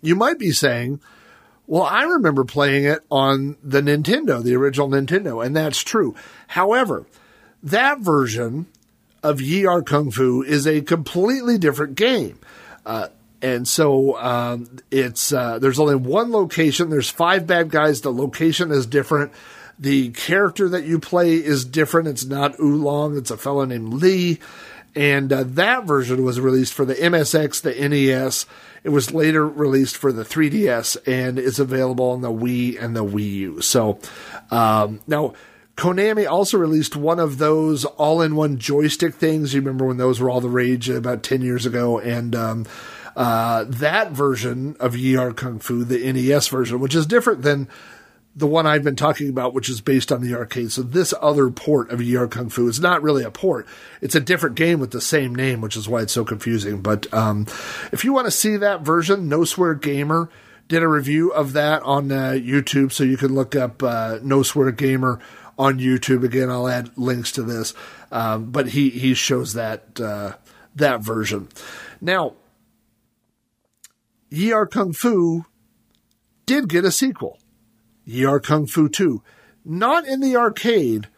You 0.00 0.14
might 0.14 0.38
be 0.38 0.52
saying, 0.52 1.00
"Well, 1.66 1.82
I 1.82 2.02
remember 2.02 2.44
playing 2.44 2.84
it 2.84 3.00
on 3.10 3.56
the 3.62 3.80
Nintendo, 3.80 4.42
the 4.42 4.56
original 4.56 4.88
Nintendo," 4.88 5.44
and 5.44 5.56
that's 5.56 5.82
true. 5.82 6.14
However, 6.48 7.06
that 7.62 8.00
version 8.00 8.66
of 9.22 9.40
Yie 9.40 9.66
Ar 9.66 9.82
Kung 9.82 10.10
Fu 10.10 10.42
is 10.42 10.66
a 10.66 10.80
completely 10.80 11.58
different 11.58 11.94
game. 11.94 12.38
Uh, 12.84 13.08
and 13.40 13.66
so 13.66 14.16
um, 14.18 14.78
it's 14.90 15.32
uh, 15.32 15.58
there's 15.58 15.80
only 15.80 15.96
one 15.96 16.30
location. 16.30 16.90
There's 16.90 17.10
five 17.10 17.46
bad 17.46 17.70
guys. 17.70 18.00
The 18.00 18.12
location 18.12 18.70
is 18.70 18.86
different. 18.86 19.32
The 19.78 20.10
character 20.10 20.68
that 20.68 20.84
you 20.84 21.00
play 21.00 21.34
is 21.34 21.64
different. 21.64 22.06
It's 22.08 22.24
not 22.24 22.58
Oolong. 22.60 23.16
It's 23.16 23.32
a 23.32 23.36
fellow 23.36 23.64
named 23.64 23.94
Lee. 23.94 24.38
And 24.94 25.32
uh, 25.32 25.44
that 25.44 25.84
version 25.84 26.22
was 26.22 26.38
released 26.38 26.74
for 26.74 26.84
the 26.84 26.94
MSX, 26.94 27.62
the 27.62 27.88
NES. 27.88 28.46
It 28.84 28.90
was 28.90 29.14
later 29.14 29.46
released 29.46 29.96
for 29.96 30.12
the 30.12 30.24
3DS 30.24 30.96
and 31.06 31.38
is 31.38 31.58
available 31.58 32.10
on 32.10 32.20
the 32.20 32.30
Wii 32.30 32.82
and 32.82 32.94
the 32.94 33.04
Wii 33.04 33.32
U. 33.32 33.60
So 33.62 33.98
um, 34.50 35.00
now 35.06 35.34
Konami 35.76 36.28
also 36.28 36.58
released 36.58 36.96
one 36.96 37.18
of 37.18 37.38
those 37.38 37.84
all-in-one 37.84 38.58
joystick 38.58 39.14
things. 39.14 39.54
You 39.54 39.60
remember 39.60 39.86
when 39.86 39.96
those 39.96 40.20
were 40.20 40.28
all 40.28 40.40
the 40.40 40.48
rage 40.48 40.88
about 40.90 41.22
ten 41.22 41.40
years 41.40 41.64
ago, 41.64 41.98
and 41.98 42.34
um, 42.34 42.66
uh, 43.16 43.64
that 43.64 44.12
version 44.12 44.76
of 44.78 44.96
Yie 44.96 45.16
Ar 45.16 45.32
Kung 45.32 45.58
Fu, 45.58 45.84
the 45.84 46.12
NES 46.12 46.48
version, 46.48 46.80
which 46.80 46.94
is 46.94 47.06
different 47.06 47.42
than 47.42 47.68
the 48.34 48.46
one 48.46 48.66
I've 48.66 48.84
been 48.84 48.96
talking 48.96 49.28
about, 49.28 49.52
which 49.52 49.68
is 49.68 49.80
based 49.80 50.10
on 50.10 50.22
the 50.22 50.34
arcade. 50.34 50.72
So 50.72 50.82
this 50.82 51.12
other 51.20 51.50
port 51.50 51.90
of 51.90 52.00
Yie 52.00 52.16
Ar 52.16 52.26
Kung 52.26 52.48
Fu 52.48 52.66
is 52.68 52.80
not 52.80 53.02
really 53.02 53.24
a 53.24 53.30
port; 53.30 53.66
it's 54.00 54.14
a 54.14 54.20
different 54.20 54.56
game 54.56 54.80
with 54.80 54.90
the 54.90 55.00
same 55.00 55.34
name, 55.34 55.60
which 55.60 55.76
is 55.76 55.88
why 55.88 56.02
it's 56.02 56.12
so 56.12 56.24
confusing. 56.24 56.80
But 56.80 57.12
um, 57.12 57.46
if 57.92 58.04
you 58.04 58.12
want 58.12 58.26
to 58.26 58.30
see 58.30 58.56
that 58.56 58.80
version, 58.80 59.28
No 59.28 59.44
Swear 59.44 59.74
Gamer 59.74 60.30
did 60.68 60.82
a 60.82 60.88
review 60.88 61.30
of 61.30 61.52
that 61.52 61.82
on 61.82 62.10
uh, 62.10 62.30
YouTube, 62.30 62.92
so 62.92 63.04
you 63.04 63.16
can 63.16 63.34
look 63.34 63.54
up 63.54 63.82
uh, 63.82 64.18
No 64.22 64.42
Swear 64.42 64.72
Gamer 64.72 65.20
on 65.58 65.78
YouTube. 65.78 66.24
Again, 66.24 66.50
I'll 66.50 66.68
add 66.68 66.90
links 66.96 67.32
to 67.32 67.42
this, 67.42 67.74
um, 68.10 68.50
but 68.50 68.68
he 68.68 68.90
he 68.90 69.12
shows 69.12 69.52
that 69.54 70.00
uh, 70.00 70.34
that 70.74 71.02
version. 71.02 71.48
Now, 72.00 72.34
Yie 74.30 74.54
Ar 74.54 74.66
Kung 74.66 74.94
Fu 74.94 75.44
did 76.46 76.68
get 76.68 76.84
a 76.86 76.90
sequel, 76.90 77.38
Yie 78.06 78.26
Ar 78.28 78.40
Kung 78.40 78.66
Fu 78.66 78.88
Two, 78.88 79.22
not 79.64 80.06
in 80.06 80.20
the 80.20 80.36
arcade, 80.36 81.08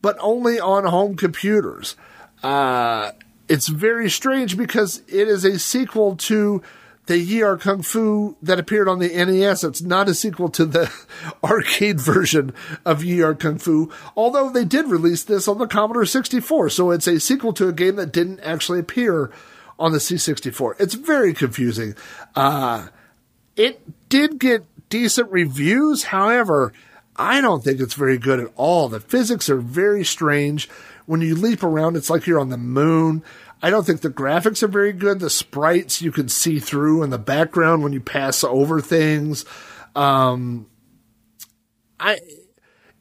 but 0.00 0.16
only 0.20 0.58
on 0.58 0.84
home 0.84 1.16
computers. 1.16 1.96
Uh, 2.42 3.12
it's 3.48 3.68
very 3.68 4.10
strange 4.10 4.56
because 4.56 5.02
it 5.08 5.28
is 5.28 5.44
a 5.44 5.58
sequel 5.58 6.16
to 6.16 6.62
the 7.06 7.18
Yie 7.18 7.42
Ar 7.42 7.56
Kung 7.56 7.82
Fu 7.82 8.36
that 8.42 8.58
appeared 8.58 8.88
on 8.88 8.98
the 8.98 9.08
NES. 9.08 9.64
It's 9.64 9.82
not 9.82 10.08
a 10.08 10.14
sequel 10.14 10.48
to 10.50 10.64
the 10.64 10.92
arcade 11.44 12.00
version 12.00 12.54
of 12.84 13.02
Yie 13.02 13.22
Ar 13.22 13.34
Kung 13.34 13.58
Fu, 13.58 13.90
although 14.16 14.50
they 14.50 14.64
did 14.64 14.86
release 14.86 15.24
this 15.24 15.48
on 15.48 15.58
the 15.58 15.66
Commodore 15.66 16.06
64. 16.06 16.70
So 16.70 16.90
it's 16.90 17.06
a 17.06 17.20
sequel 17.20 17.52
to 17.54 17.68
a 17.68 17.72
game 17.72 17.96
that 17.96 18.12
didn't 18.12 18.40
actually 18.40 18.78
appear 18.78 19.30
on 19.78 19.92
the 19.92 19.98
C64. 19.98 20.74
It's 20.78 20.94
very 20.94 21.34
confusing. 21.34 21.94
Uh, 22.36 22.88
it 23.56 24.08
did 24.08 24.38
get 24.38 24.64
decent 24.92 25.32
reviews. 25.32 26.04
However, 26.04 26.74
I 27.16 27.40
don't 27.40 27.64
think 27.64 27.80
it's 27.80 27.94
very 27.94 28.18
good 28.18 28.38
at 28.38 28.52
all. 28.56 28.90
The 28.90 29.00
physics 29.00 29.48
are 29.48 29.56
very 29.56 30.04
strange. 30.04 30.68
When 31.06 31.22
you 31.22 31.34
leap 31.34 31.62
around, 31.62 31.96
it's 31.96 32.10
like 32.10 32.26
you're 32.26 32.38
on 32.38 32.50
the 32.50 32.58
moon. 32.58 33.22
I 33.62 33.70
don't 33.70 33.86
think 33.86 34.02
the 34.02 34.10
graphics 34.10 34.62
are 34.62 34.68
very 34.68 34.92
good. 34.92 35.18
The 35.18 35.30
sprites 35.30 36.02
you 36.02 36.12
can 36.12 36.28
see 36.28 36.58
through 36.58 37.02
in 37.02 37.08
the 37.08 37.18
background 37.18 37.82
when 37.82 37.94
you 37.94 38.00
pass 38.00 38.44
over 38.44 38.82
things. 38.82 39.46
Um, 39.96 40.66
I, 41.98 42.18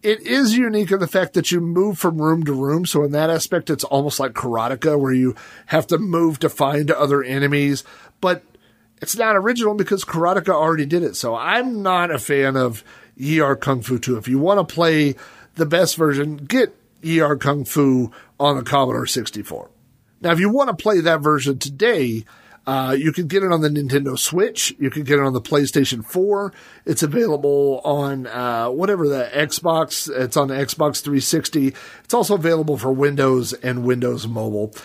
it 0.01 0.21
is 0.21 0.55
unique 0.55 0.91
in 0.91 0.99
the 0.99 1.07
fact 1.07 1.33
that 1.33 1.51
you 1.51 1.59
move 1.59 1.99
from 1.99 2.21
room 2.21 2.45
to 2.45 2.53
room. 2.53 2.85
So 2.85 3.03
in 3.03 3.11
that 3.11 3.29
aspect, 3.29 3.69
it's 3.69 3.83
almost 3.83 4.17
like 4.17 4.31
Karateka 4.31 4.97
where 4.97 5.11
you 5.11 5.35
have 5.65 5.87
to 5.87 5.97
move 5.97 6.39
to 6.39 6.47
find 6.47 6.89
other 6.89 7.21
enemies, 7.21 7.83
but 8.21 8.43
it's 9.01 9.15
not 9.15 9.35
original 9.35 9.73
because 9.73 10.05
Karateka 10.05 10.49
already 10.49 10.85
did 10.85 11.03
it. 11.03 11.15
So 11.15 11.35
I'm 11.35 11.81
not 11.81 12.11
a 12.11 12.19
fan 12.19 12.55
of 12.55 12.83
ER 13.21 13.55
Kung 13.55 13.81
Fu 13.81 13.99
2. 13.99 14.17
If 14.17 14.27
you 14.27 14.39
want 14.39 14.67
to 14.67 14.73
play 14.73 15.15
the 15.55 15.65
best 15.65 15.97
version, 15.97 16.37
get 16.37 16.75
ER 17.05 17.35
Kung 17.35 17.65
Fu 17.65 18.11
on 18.39 18.57
the 18.57 18.63
Commodore 18.63 19.07
64. 19.07 19.69
Now, 20.21 20.31
if 20.31 20.39
you 20.39 20.49
want 20.49 20.69
to 20.69 20.81
play 20.81 21.01
that 21.01 21.21
version 21.21 21.57
today, 21.57 22.25
uh, 22.67 22.95
you 22.97 23.11
can 23.11 23.25
get 23.25 23.41
it 23.41 23.51
on 23.51 23.61
the 23.61 23.69
Nintendo 23.69 24.17
Switch. 24.17 24.75
You 24.77 24.91
can 24.91 25.03
get 25.03 25.17
it 25.17 25.25
on 25.25 25.33
the 25.33 25.41
PlayStation 25.41 26.05
4. 26.05 26.53
It's 26.85 27.01
available 27.01 27.81
on 27.83 28.27
uh, 28.27 28.69
whatever 28.69 29.07
the 29.07 29.29
Xbox. 29.33 30.07
It's 30.09 30.37
on 30.37 30.49
the 30.49 30.53
Xbox 30.53 31.01
360. 31.01 31.73
It's 32.03 32.13
also 32.13 32.35
available 32.35 32.77
for 32.77 32.91
Windows 32.91 33.53
and 33.53 33.83
Windows 33.83 34.27
Mobile. 34.27 34.75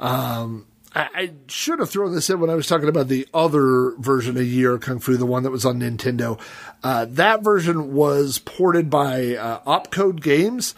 Um, 0.00 0.66
I, 0.94 1.08
I 1.14 1.30
should 1.48 1.78
have 1.78 1.90
thrown 1.90 2.14
this 2.14 2.30
in 2.30 2.40
when 2.40 2.50
I 2.50 2.54
was 2.54 2.66
talking 2.66 2.88
about 2.88 3.08
the 3.08 3.28
other 3.32 3.92
version 3.98 4.36
of 4.36 4.42
Yie 4.42 4.66
Ar 4.66 4.78
Kung 4.78 4.98
Fu, 4.98 5.16
the 5.16 5.26
one 5.26 5.44
that 5.44 5.50
was 5.50 5.64
on 5.64 5.80
Nintendo. 5.80 6.40
Uh, 6.82 7.06
that 7.10 7.42
version 7.42 7.92
was 7.94 8.38
ported 8.38 8.90
by 8.90 9.36
uh, 9.36 9.60
Opcode 9.60 10.22
Games 10.22 10.74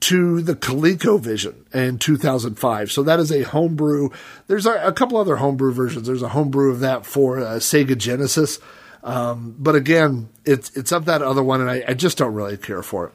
to 0.00 0.42
the 0.42 0.54
ColecoVision 0.54 1.74
in 1.74 1.98
2005. 1.98 2.92
So 2.92 3.02
that 3.04 3.18
is 3.18 3.32
a 3.32 3.42
homebrew. 3.42 4.10
There's 4.48 4.66
a, 4.66 4.88
a 4.88 4.92
couple 4.92 5.16
other 5.16 5.36
homebrew 5.36 5.72
versions. 5.72 6.06
There's 6.06 6.22
a 6.22 6.28
homebrew 6.28 6.70
of 6.70 6.80
that 6.80 7.06
for 7.06 7.38
uh, 7.40 7.54
Sega 7.54 7.96
Genesis. 7.96 8.58
Um, 9.02 9.54
but 9.58 9.74
again, 9.74 10.28
it's 10.44 10.74
it's 10.76 10.92
of 10.92 11.04
that 11.06 11.22
other 11.22 11.42
one, 11.42 11.60
and 11.60 11.70
I, 11.70 11.84
I 11.88 11.94
just 11.94 12.18
don't 12.18 12.34
really 12.34 12.56
care 12.56 12.82
for 12.82 13.06
it. 13.06 13.12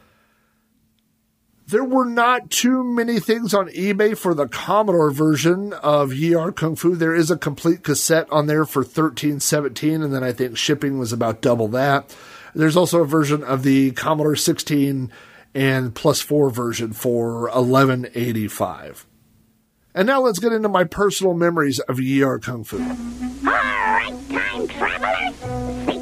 There 1.69 1.83
were 1.83 2.05
not 2.05 2.49
too 2.49 2.83
many 2.83 3.19
things 3.19 3.53
on 3.53 3.69
eBay 3.69 4.17
for 4.17 4.33
the 4.33 4.47
Commodore 4.47 5.11
version 5.11 5.71
of 5.73 6.09
Yie 6.09 6.33
Ar 6.35 6.51
Kung 6.51 6.75
Fu. 6.75 6.95
There 6.95 7.13
is 7.13 7.29
a 7.29 7.37
complete 7.37 7.83
cassette 7.83 8.27
on 8.31 8.47
there 8.47 8.65
for 8.65 8.83
thirteen 8.83 9.39
seventeen, 9.39 10.01
and 10.01 10.11
then 10.11 10.23
I 10.23 10.31
think 10.31 10.57
shipping 10.57 10.97
was 10.97 11.13
about 11.13 11.43
double 11.43 11.67
that. 11.67 12.15
There's 12.55 12.75
also 12.75 13.01
a 13.03 13.05
version 13.05 13.43
of 13.43 13.61
the 13.61 13.91
Commodore 13.91 14.35
16 14.35 15.11
and 15.53 15.93
plus 15.93 16.21
four 16.21 16.49
version 16.49 16.91
for 16.91 17.41
1185. 17.43 19.05
And 19.93 20.07
now 20.07 20.21
let's 20.21 20.39
get 20.39 20.51
into 20.51 20.69
my 20.69 20.85
personal 20.85 21.35
memories 21.35 21.77
of 21.81 21.97
Yie 21.99 22.25
Ar 22.25 22.39
Kung 22.39 22.63
Fu. 22.63 22.79
Alright, 23.47 24.29
time 24.31 24.67
travelers. 24.67 25.98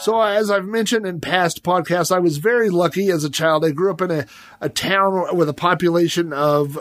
So, 0.00 0.18
as 0.22 0.50
I've 0.50 0.64
mentioned 0.64 1.04
in 1.04 1.20
past 1.20 1.62
podcasts, 1.62 2.10
I 2.10 2.20
was 2.20 2.38
very 2.38 2.70
lucky 2.70 3.10
as 3.10 3.22
a 3.22 3.28
child. 3.28 3.66
I 3.66 3.70
grew 3.70 3.90
up 3.90 4.00
in 4.00 4.10
a, 4.10 4.26
a 4.58 4.70
town 4.70 5.36
with 5.36 5.50
a 5.50 5.54
population 5.54 6.32
of, 6.32 6.78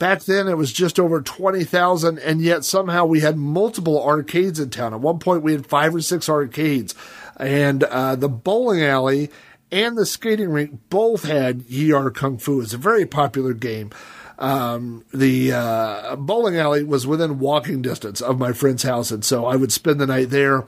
back 0.00 0.24
then 0.24 0.48
it 0.48 0.56
was 0.56 0.72
just 0.72 0.98
over 0.98 1.22
20,000, 1.22 2.18
and 2.18 2.40
yet 2.42 2.64
somehow 2.64 3.04
we 3.04 3.20
had 3.20 3.36
multiple 3.36 4.04
arcades 4.04 4.58
in 4.58 4.70
town. 4.70 4.92
At 4.92 5.00
one 5.00 5.20
point, 5.20 5.44
we 5.44 5.52
had 5.52 5.68
five 5.68 5.94
or 5.94 6.00
six 6.00 6.28
arcades, 6.28 6.96
and 7.36 7.84
uh, 7.84 8.16
the 8.16 8.28
bowling 8.28 8.82
alley 8.82 9.30
and 9.70 9.96
the 9.96 10.04
skating 10.04 10.50
rink 10.50 10.80
both 10.90 11.22
had 11.22 11.60
Yie 11.68 11.92
Ar 11.92 12.10
Kung 12.10 12.38
Fu. 12.38 12.60
It's 12.60 12.74
a 12.74 12.76
very 12.76 13.06
popular 13.06 13.52
game. 13.52 13.90
Um, 14.38 15.04
the 15.12 15.52
uh, 15.52 16.16
bowling 16.16 16.56
alley 16.56 16.84
was 16.84 17.06
within 17.06 17.40
walking 17.40 17.82
distance 17.82 18.20
of 18.20 18.38
my 18.38 18.52
friend's 18.52 18.84
house, 18.84 19.10
and 19.10 19.24
so 19.24 19.46
I 19.46 19.56
would 19.56 19.72
spend 19.72 20.00
the 20.00 20.06
night 20.06 20.30
there 20.30 20.64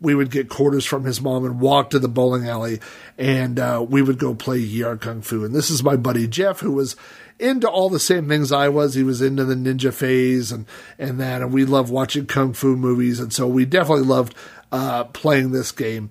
we 0.00 0.14
would 0.14 0.30
get 0.30 0.48
quarters 0.48 0.84
from 0.84 1.04
his 1.04 1.20
mom 1.20 1.44
and 1.44 1.60
walk 1.60 1.90
to 1.90 1.98
the 1.98 2.08
bowling 2.08 2.46
alley 2.46 2.80
and 3.16 3.58
uh, 3.58 3.84
we 3.88 4.02
would 4.02 4.18
go 4.18 4.34
play 4.34 4.58
Yie 4.58 4.84
Ar 4.84 4.96
Kung 4.96 5.22
Fu. 5.22 5.44
And 5.44 5.54
this 5.54 5.70
is 5.70 5.82
my 5.82 5.96
buddy 5.96 6.26
Jeff, 6.26 6.60
who 6.60 6.72
was 6.72 6.96
into 7.38 7.68
all 7.68 7.88
the 7.88 7.98
same 7.98 8.28
things 8.28 8.52
I 8.52 8.68
was. 8.68 8.94
He 8.94 9.02
was 9.02 9.22
into 9.22 9.44
the 9.44 9.54
ninja 9.54 9.92
phase 9.92 10.52
and, 10.52 10.66
and 10.98 11.18
that. 11.20 11.42
And 11.42 11.52
we 11.52 11.64
loved 11.64 11.90
watching 11.90 12.26
Kung 12.26 12.52
Fu 12.52 12.76
movies. 12.76 13.20
And 13.20 13.32
so 13.32 13.48
we 13.48 13.64
definitely 13.64 14.04
loved 14.04 14.34
uh, 14.70 15.04
playing 15.04 15.52
this 15.52 15.72
game. 15.72 16.10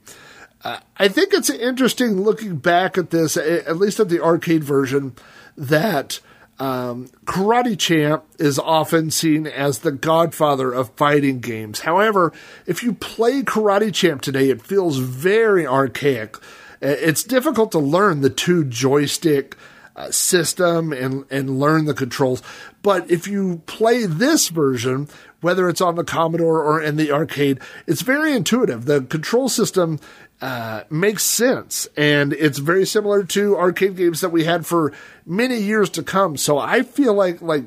Uh, 0.64 0.80
I 0.98 1.10
think 1.10 1.34
it's 1.34 1.50
interesting 1.50 2.22
looking 2.22 2.58
back 2.58 2.98
at 2.98 3.10
this, 3.10 3.36
at 3.36 3.78
least 3.78 4.00
at 4.00 4.10
the 4.10 4.24
arcade 4.24 4.64
version, 4.64 5.14
that 5.58 6.20
um, 6.64 7.10
Karate 7.26 7.78
Champ 7.78 8.24
is 8.40 8.58
often 8.58 9.12
seen 9.12 9.48
as 9.48 9.80
the 9.80 9.92
godfather 9.92 10.72
of 10.72 10.92
fighting 10.92 11.42
games. 11.42 11.82
However, 11.82 12.32
if 12.66 12.82
you 12.82 12.94
play 12.94 13.42
Karate 13.42 13.94
Champ 13.94 14.22
today, 14.22 14.50
it 14.50 14.62
feels 14.62 14.98
very 14.98 15.68
archaic. 15.68 16.38
It's 16.80 17.24
difficult 17.24 17.74
to 17.74 17.80
learn 17.80 18.22
the 18.22 18.30
two 18.30 18.64
joystick 18.64 19.58
uh, 19.98 20.10
system 20.12 20.94
and, 20.94 21.26
and 21.30 21.60
learn 21.60 21.84
the 21.84 21.94
controls. 21.94 22.42
But 22.82 23.12
if 23.12 23.28
you 23.28 23.62
play 23.66 24.06
this 24.06 24.48
version, 24.48 25.10
whether 25.42 25.68
it's 25.68 25.82
on 25.82 25.96
the 25.96 26.06
Commodore 26.06 26.64
or 26.64 26.82
in 26.82 26.96
the 26.96 27.12
arcade, 27.12 27.60
it's 27.88 28.04
very 28.04 28.34
intuitive. 28.34 28.86
The 28.86 29.02
control 29.02 29.50
system 29.50 30.00
uh, 30.44 30.84
makes 30.90 31.24
sense. 31.24 31.88
And 31.96 32.34
it's 32.34 32.58
very 32.58 32.86
similar 32.86 33.24
to 33.24 33.58
arcade 33.58 33.96
games 33.96 34.20
that 34.20 34.30
we 34.30 34.44
had 34.44 34.66
for 34.66 34.92
many 35.26 35.58
years 35.58 35.90
to 35.92 36.04
come. 36.04 36.36
So 36.36 36.58
I 36.58 36.82
feel 36.82 37.14
like, 37.14 37.42
like 37.42 37.64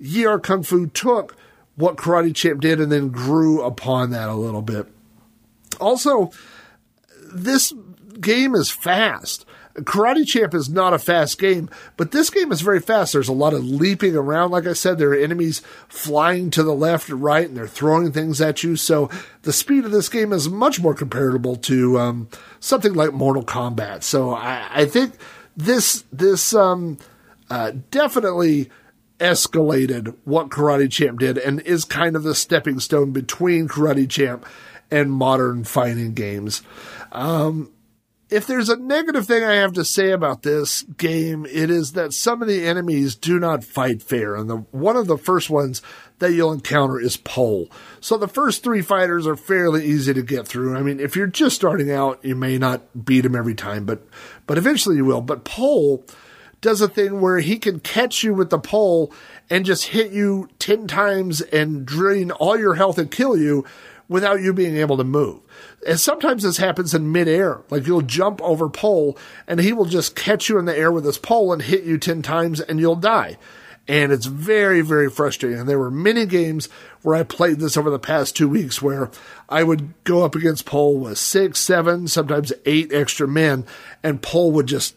Yie 0.00 0.28
Ar 0.28 0.40
Kung 0.40 0.64
Fu 0.64 0.88
took 0.88 1.36
what 1.76 1.94
Karate 1.94 2.34
Champ 2.34 2.60
did 2.60 2.80
and 2.80 2.90
then 2.90 3.10
grew 3.10 3.62
upon 3.62 4.10
that 4.10 4.28
a 4.28 4.34
little 4.34 4.62
bit. 4.62 4.88
Also, 5.80 6.32
this 7.32 7.72
game 8.20 8.56
is 8.56 8.68
fast. 8.68 9.46
Karate 9.84 10.26
Champ 10.26 10.54
is 10.54 10.68
not 10.68 10.94
a 10.94 10.98
fast 10.98 11.38
game, 11.38 11.68
but 11.96 12.10
this 12.10 12.30
game 12.30 12.52
is 12.52 12.60
very 12.60 12.80
fast. 12.80 13.12
There's 13.12 13.28
a 13.28 13.32
lot 13.32 13.54
of 13.54 13.64
leaping 13.64 14.16
around. 14.16 14.50
Like 14.50 14.66
I 14.66 14.72
said, 14.72 14.98
there 14.98 15.10
are 15.10 15.16
enemies 15.16 15.62
flying 15.88 16.50
to 16.50 16.62
the 16.62 16.74
left 16.74 17.08
and 17.08 17.22
right, 17.22 17.46
and 17.46 17.56
they're 17.56 17.66
throwing 17.66 18.12
things 18.12 18.40
at 18.40 18.62
you. 18.62 18.76
So 18.76 19.10
the 19.42 19.52
speed 19.52 19.84
of 19.84 19.90
this 19.90 20.08
game 20.08 20.32
is 20.32 20.48
much 20.48 20.80
more 20.80 20.94
comparable 20.94 21.56
to 21.56 21.98
um, 21.98 22.28
something 22.60 22.94
like 22.94 23.12
Mortal 23.12 23.44
Kombat. 23.44 24.02
So 24.02 24.34
I, 24.34 24.68
I 24.70 24.84
think 24.84 25.14
this 25.56 26.04
this 26.12 26.54
um, 26.54 26.98
uh, 27.50 27.72
definitely 27.90 28.70
escalated 29.18 30.14
what 30.24 30.48
Karate 30.48 30.90
Champ 30.90 31.18
did, 31.18 31.38
and 31.38 31.60
is 31.60 31.84
kind 31.84 32.16
of 32.16 32.22
the 32.22 32.34
stepping 32.34 32.80
stone 32.80 33.10
between 33.10 33.68
Karate 33.68 34.08
Champ 34.08 34.46
and 34.90 35.12
modern 35.12 35.64
fighting 35.64 36.14
games. 36.14 36.62
Um, 37.12 37.70
if 38.30 38.46
there's 38.46 38.68
a 38.68 38.76
negative 38.76 39.26
thing 39.26 39.42
I 39.42 39.54
have 39.54 39.72
to 39.74 39.84
say 39.84 40.10
about 40.10 40.42
this 40.42 40.82
game, 40.82 41.46
it 41.46 41.70
is 41.70 41.92
that 41.92 42.12
some 42.12 42.42
of 42.42 42.48
the 42.48 42.66
enemies 42.66 43.14
do 43.14 43.38
not 43.38 43.64
fight 43.64 44.02
fair. 44.02 44.34
And 44.34 44.50
the, 44.50 44.56
one 44.70 44.96
of 44.96 45.06
the 45.06 45.16
first 45.16 45.48
ones 45.48 45.80
that 46.18 46.32
you'll 46.32 46.52
encounter 46.52 47.00
is 47.00 47.16
Pole. 47.16 47.68
So 48.00 48.18
the 48.18 48.28
first 48.28 48.62
three 48.62 48.82
fighters 48.82 49.26
are 49.26 49.36
fairly 49.36 49.86
easy 49.86 50.12
to 50.12 50.22
get 50.22 50.46
through. 50.46 50.76
I 50.76 50.82
mean, 50.82 51.00
if 51.00 51.16
you're 51.16 51.26
just 51.26 51.56
starting 51.56 51.90
out, 51.90 52.22
you 52.22 52.34
may 52.34 52.58
not 52.58 53.04
beat 53.04 53.24
him 53.24 53.34
every 53.34 53.54
time, 53.54 53.86
but, 53.86 54.06
but 54.46 54.58
eventually 54.58 54.96
you 54.96 55.06
will. 55.06 55.22
But 55.22 55.44
Pole 55.44 56.04
does 56.60 56.80
a 56.80 56.88
thing 56.88 57.20
where 57.20 57.38
he 57.38 57.58
can 57.58 57.80
catch 57.80 58.22
you 58.22 58.34
with 58.34 58.50
the 58.50 58.58
pole 58.58 59.12
and 59.48 59.64
just 59.64 59.86
hit 59.86 60.10
you 60.10 60.48
10 60.58 60.86
times 60.86 61.40
and 61.40 61.86
drain 61.86 62.30
all 62.32 62.58
your 62.58 62.74
health 62.74 62.98
and 62.98 63.10
kill 63.10 63.36
you 63.36 63.64
without 64.08 64.40
you 64.40 64.52
being 64.52 64.76
able 64.76 64.96
to 64.96 65.04
move. 65.04 65.40
And 65.86 66.00
sometimes 66.00 66.42
this 66.42 66.56
happens 66.56 66.94
in 66.94 67.12
midair. 67.12 67.60
Like 67.70 67.86
you'll 67.86 68.02
jump 68.02 68.40
over 68.42 68.68
pole 68.68 69.18
and 69.46 69.60
he 69.60 69.72
will 69.72 69.84
just 69.84 70.16
catch 70.16 70.48
you 70.48 70.58
in 70.58 70.64
the 70.64 70.76
air 70.76 70.90
with 70.90 71.04
his 71.04 71.18
pole 71.18 71.52
and 71.52 71.62
hit 71.62 71.84
you 71.84 71.98
10 71.98 72.22
times 72.22 72.60
and 72.60 72.80
you'll 72.80 72.96
die. 72.96 73.36
And 73.86 74.12
it's 74.12 74.26
very, 74.26 74.82
very 74.82 75.08
frustrating. 75.08 75.60
And 75.60 75.68
there 75.68 75.78
were 75.78 75.90
many 75.90 76.26
games 76.26 76.68
where 77.02 77.16
I 77.16 77.22
played 77.22 77.58
this 77.58 77.76
over 77.76 77.88
the 77.88 77.98
past 77.98 78.36
two 78.36 78.48
weeks 78.48 78.82
where 78.82 79.10
I 79.48 79.62
would 79.62 79.92
go 80.04 80.24
up 80.24 80.34
against 80.34 80.66
pole 80.66 80.98
with 80.98 81.16
six, 81.16 81.58
seven, 81.58 82.06
sometimes 82.06 82.52
eight 82.66 82.92
extra 82.92 83.26
men 83.26 83.64
and 84.02 84.20
pole 84.20 84.52
would 84.52 84.66
just 84.66 84.94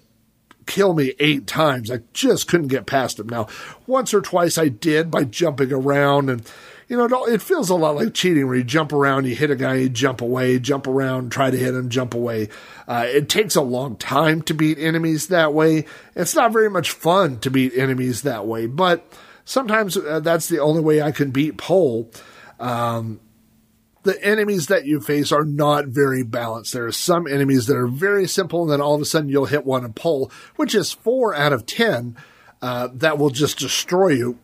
kill 0.66 0.94
me 0.94 1.14
eight 1.20 1.48
times. 1.48 1.90
I 1.90 2.02
just 2.14 2.48
couldn't 2.48 2.68
get 2.68 2.86
past 2.86 3.20
him. 3.20 3.30
Now, 3.30 3.48
once 3.88 4.14
or 4.14 4.22
twice 4.22 4.58
I 4.58 4.68
did 4.68 5.10
by 5.10 5.24
jumping 5.24 5.72
around 5.72 6.30
and 6.30 6.50
you 6.92 6.98
know, 6.98 7.26
it 7.26 7.42
feels 7.42 7.70
a 7.70 7.76
lot 7.76 7.96
like 7.96 8.14
cheating 8.14 8.46
where 8.46 8.58
you 8.58 8.66
jump 8.66 8.92
around, 8.92 9.26
you 9.26 9.34
hit 9.34 9.50
a 9.50 9.56
guy, 9.56 9.76
you 9.76 9.88
jump 9.88 10.20
away, 10.20 10.60
jump 10.60 10.88
around, 10.88 11.32
try 11.32 11.50
to 11.50 11.58
hit 11.58 11.74
him, 11.74 11.88
jump 11.88 12.14
away. 12.14 12.50
Uh, 12.86 13.06
it 13.08 13.30
takes 13.30 13.56
a 13.56 13.62
long 13.62 13.96
time 13.96 14.42
to 14.42 14.54
beat 14.54 14.78
enemies 14.78 15.30
that 15.30 15.54
way. 15.54 15.86
It's 16.18 16.36
not 16.36 16.52
very 16.52 16.70
much 16.70 16.92
fun 16.92 17.40
to 17.40 17.50
beat 17.50 17.78
enemies 17.78 18.24
that 18.24 18.46
way, 18.46 18.66
but 18.66 19.08
sometimes 19.46 19.96
uh, 19.96 20.20
that's 20.20 20.50
the 20.50 20.60
only 20.60 20.82
way 20.82 21.02
I 21.02 21.14
can 21.14 21.32
beat 21.32 21.58
Pole. 21.58 22.12
Um, 22.60 23.22
the 24.04 24.22
enemies 24.22 24.68
that 24.68 24.86
you 24.86 25.00
face 25.00 25.32
are 25.32 25.46
not 25.46 25.88
very 25.88 26.24
balanced. 26.24 26.74
There 26.74 26.88
are 26.88 26.92
some 26.92 27.26
enemies 27.26 27.68
that 27.68 27.78
are 27.78 27.88
very 27.88 28.28
simple, 28.28 28.64
and 28.64 28.70
then 28.70 28.82
all 28.82 28.96
of 28.96 29.02
a 29.02 29.06
sudden 29.06 29.30
you'll 29.30 29.46
hit 29.46 29.66
one 29.66 29.86
and 29.86 29.96
Pole, 29.96 30.30
which 30.58 30.76
is 30.76 30.92
four 30.92 31.34
out 31.34 31.54
of 31.54 31.66
ten. 31.66 32.18
Uh, 32.62 32.90
that 32.94 33.18
will 33.18 33.30
just 33.30 33.58
destroy 33.58 34.10
you 34.10 34.38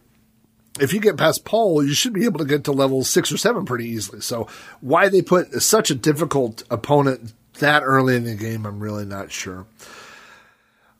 if 0.79 0.93
you 0.93 0.99
get 0.99 1.17
past 1.17 1.45
Paul, 1.45 1.83
you 1.83 1.93
should 1.93 2.13
be 2.13 2.25
able 2.25 2.39
to 2.39 2.45
get 2.45 2.63
to 2.65 2.71
level 2.71 3.03
six 3.03 3.31
or 3.31 3.37
seven 3.37 3.65
pretty 3.65 3.85
easily. 3.85 4.21
So 4.21 4.47
why 4.81 5.09
they 5.09 5.21
put 5.21 5.61
such 5.61 5.91
a 5.91 5.95
difficult 5.95 6.63
opponent 6.69 7.33
that 7.59 7.83
early 7.83 8.15
in 8.15 8.23
the 8.23 8.35
game, 8.35 8.65
I'm 8.65 8.79
really 8.79 9.05
not 9.05 9.31
sure. 9.31 9.65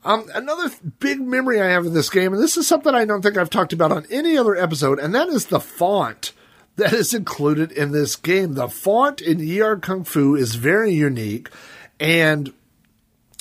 Um, 0.03 0.29
another 0.33 0.71
big 0.99 1.19
memory 1.19 1.61
I 1.61 1.67
have 1.67 1.85
of 1.85 1.93
this 1.93 2.09
game, 2.09 2.33
and 2.33 2.41
this 2.41 2.55
is 2.55 2.65
something 2.67 2.95
I 2.95 3.05
don't 3.05 3.21
think 3.21 3.37
I've 3.37 3.49
talked 3.49 3.73
about 3.73 3.91
on 3.91 4.05
any 4.09 4.37
other 4.37 4.55
episode, 4.55 4.99
and 4.99 5.13
that 5.13 5.27
is 5.27 5.47
the 5.47 5.59
font 5.59 6.31
that 6.77 6.93
is 6.93 7.13
included 7.13 7.71
in 7.71 7.91
this 7.91 8.15
game. 8.15 8.53
The 8.53 8.69
font 8.69 9.19
in 9.19 9.61
Ar 9.61 9.75
Kung 9.77 10.03
Fu 10.03 10.35
is 10.35 10.55
very 10.55 10.93
unique, 10.93 11.49
and 11.99 12.53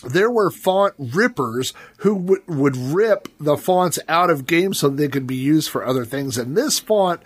there 0.05 0.31
were 0.31 0.51
font 0.51 0.95
rippers 0.99 1.73
who 1.99 2.19
w- 2.19 2.43
would 2.47 2.77
rip 2.77 3.29
the 3.41 3.57
fonts 3.57 3.99
out 4.09 4.31
of 4.31 4.47
games 4.47 4.79
so 4.79 4.89
they 4.89 5.09
could 5.09 5.27
be 5.27 5.37
used 5.37 5.71
for 5.71 5.87
other 5.87 6.05
things. 6.05 6.37
And 6.37 6.57
this 6.57 6.79
font 6.79 7.21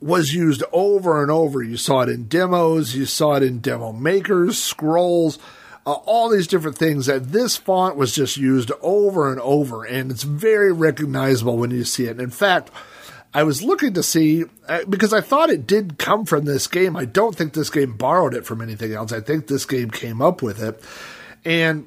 was 0.00 0.34
used 0.34 0.62
over 0.72 1.22
and 1.22 1.30
over. 1.30 1.62
You 1.62 1.76
saw 1.76 2.02
it 2.02 2.08
in 2.08 2.28
demos, 2.28 2.94
you 2.94 3.06
saw 3.06 3.34
it 3.34 3.42
in 3.42 3.60
demo 3.60 3.92
makers, 3.92 4.58
scrolls, 4.58 5.38
uh, 5.86 5.92
all 5.92 6.28
these 6.28 6.46
different 6.46 6.76
things. 6.76 7.06
That 7.06 7.32
this 7.32 7.56
font 7.56 7.96
was 7.96 8.14
just 8.14 8.36
used 8.36 8.72
over 8.82 9.30
and 9.30 9.40
over, 9.40 9.84
and 9.84 10.10
it's 10.10 10.22
very 10.24 10.72
recognizable 10.72 11.56
when 11.56 11.70
you 11.70 11.84
see 11.84 12.06
it. 12.06 12.12
And 12.12 12.20
in 12.20 12.30
fact, 12.30 12.70
I 13.32 13.42
was 13.42 13.62
looking 13.62 13.94
to 13.94 14.02
see 14.02 14.44
uh, 14.68 14.84
because 14.88 15.12
I 15.12 15.20
thought 15.20 15.50
it 15.50 15.66
did 15.66 15.98
come 15.98 16.24
from 16.24 16.44
this 16.44 16.66
game. 16.66 16.96
I 16.96 17.04
don't 17.04 17.36
think 17.36 17.52
this 17.52 17.70
game 17.70 17.96
borrowed 17.96 18.34
it 18.34 18.46
from 18.46 18.60
anything 18.60 18.92
else. 18.92 19.12
I 19.12 19.20
think 19.20 19.46
this 19.46 19.66
game 19.66 19.90
came 19.90 20.22
up 20.22 20.42
with 20.42 20.62
it. 20.62 20.82
And 21.44 21.86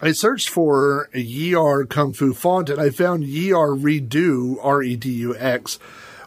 I 0.00 0.12
searched 0.12 0.50
for 0.50 1.08
a 1.14 1.20
Yar 1.20 1.86
Kung 1.86 2.12
Fu 2.12 2.34
font 2.34 2.68
and 2.68 2.80
I 2.80 2.90
found 2.90 3.24
Yar 3.24 3.74
Redux, 3.74 4.58
R 4.60 4.82
E 4.82 4.96
D 4.96 5.10
U 5.10 5.36
X, 5.36 5.78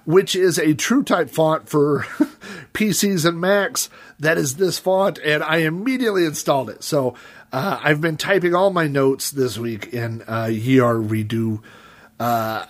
which 0.05 0.35
is 0.35 0.57
a 0.57 0.73
true 0.73 1.03
type 1.03 1.29
font 1.29 1.69
for 1.69 1.99
PCs 2.73 3.25
and 3.25 3.39
Macs. 3.39 3.89
That 4.19 4.37
is 4.37 4.55
this 4.55 4.79
font, 4.79 5.19
and 5.23 5.43
I 5.43 5.57
immediately 5.57 6.25
installed 6.25 6.69
it. 6.69 6.83
So 6.83 7.15
uh, 7.53 7.79
I've 7.81 8.01
been 8.01 8.17
typing 8.17 8.55
all 8.55 8.71
my 8.71 8.87
notes 8.87 9.31
this 9.31 9.57
week 9.57 9.93
in 9.93 10.23
uh, 10.27 10.49
Yar 10.51 10.99
Redux. 10.99 11.63
Uh, 12.19 12.65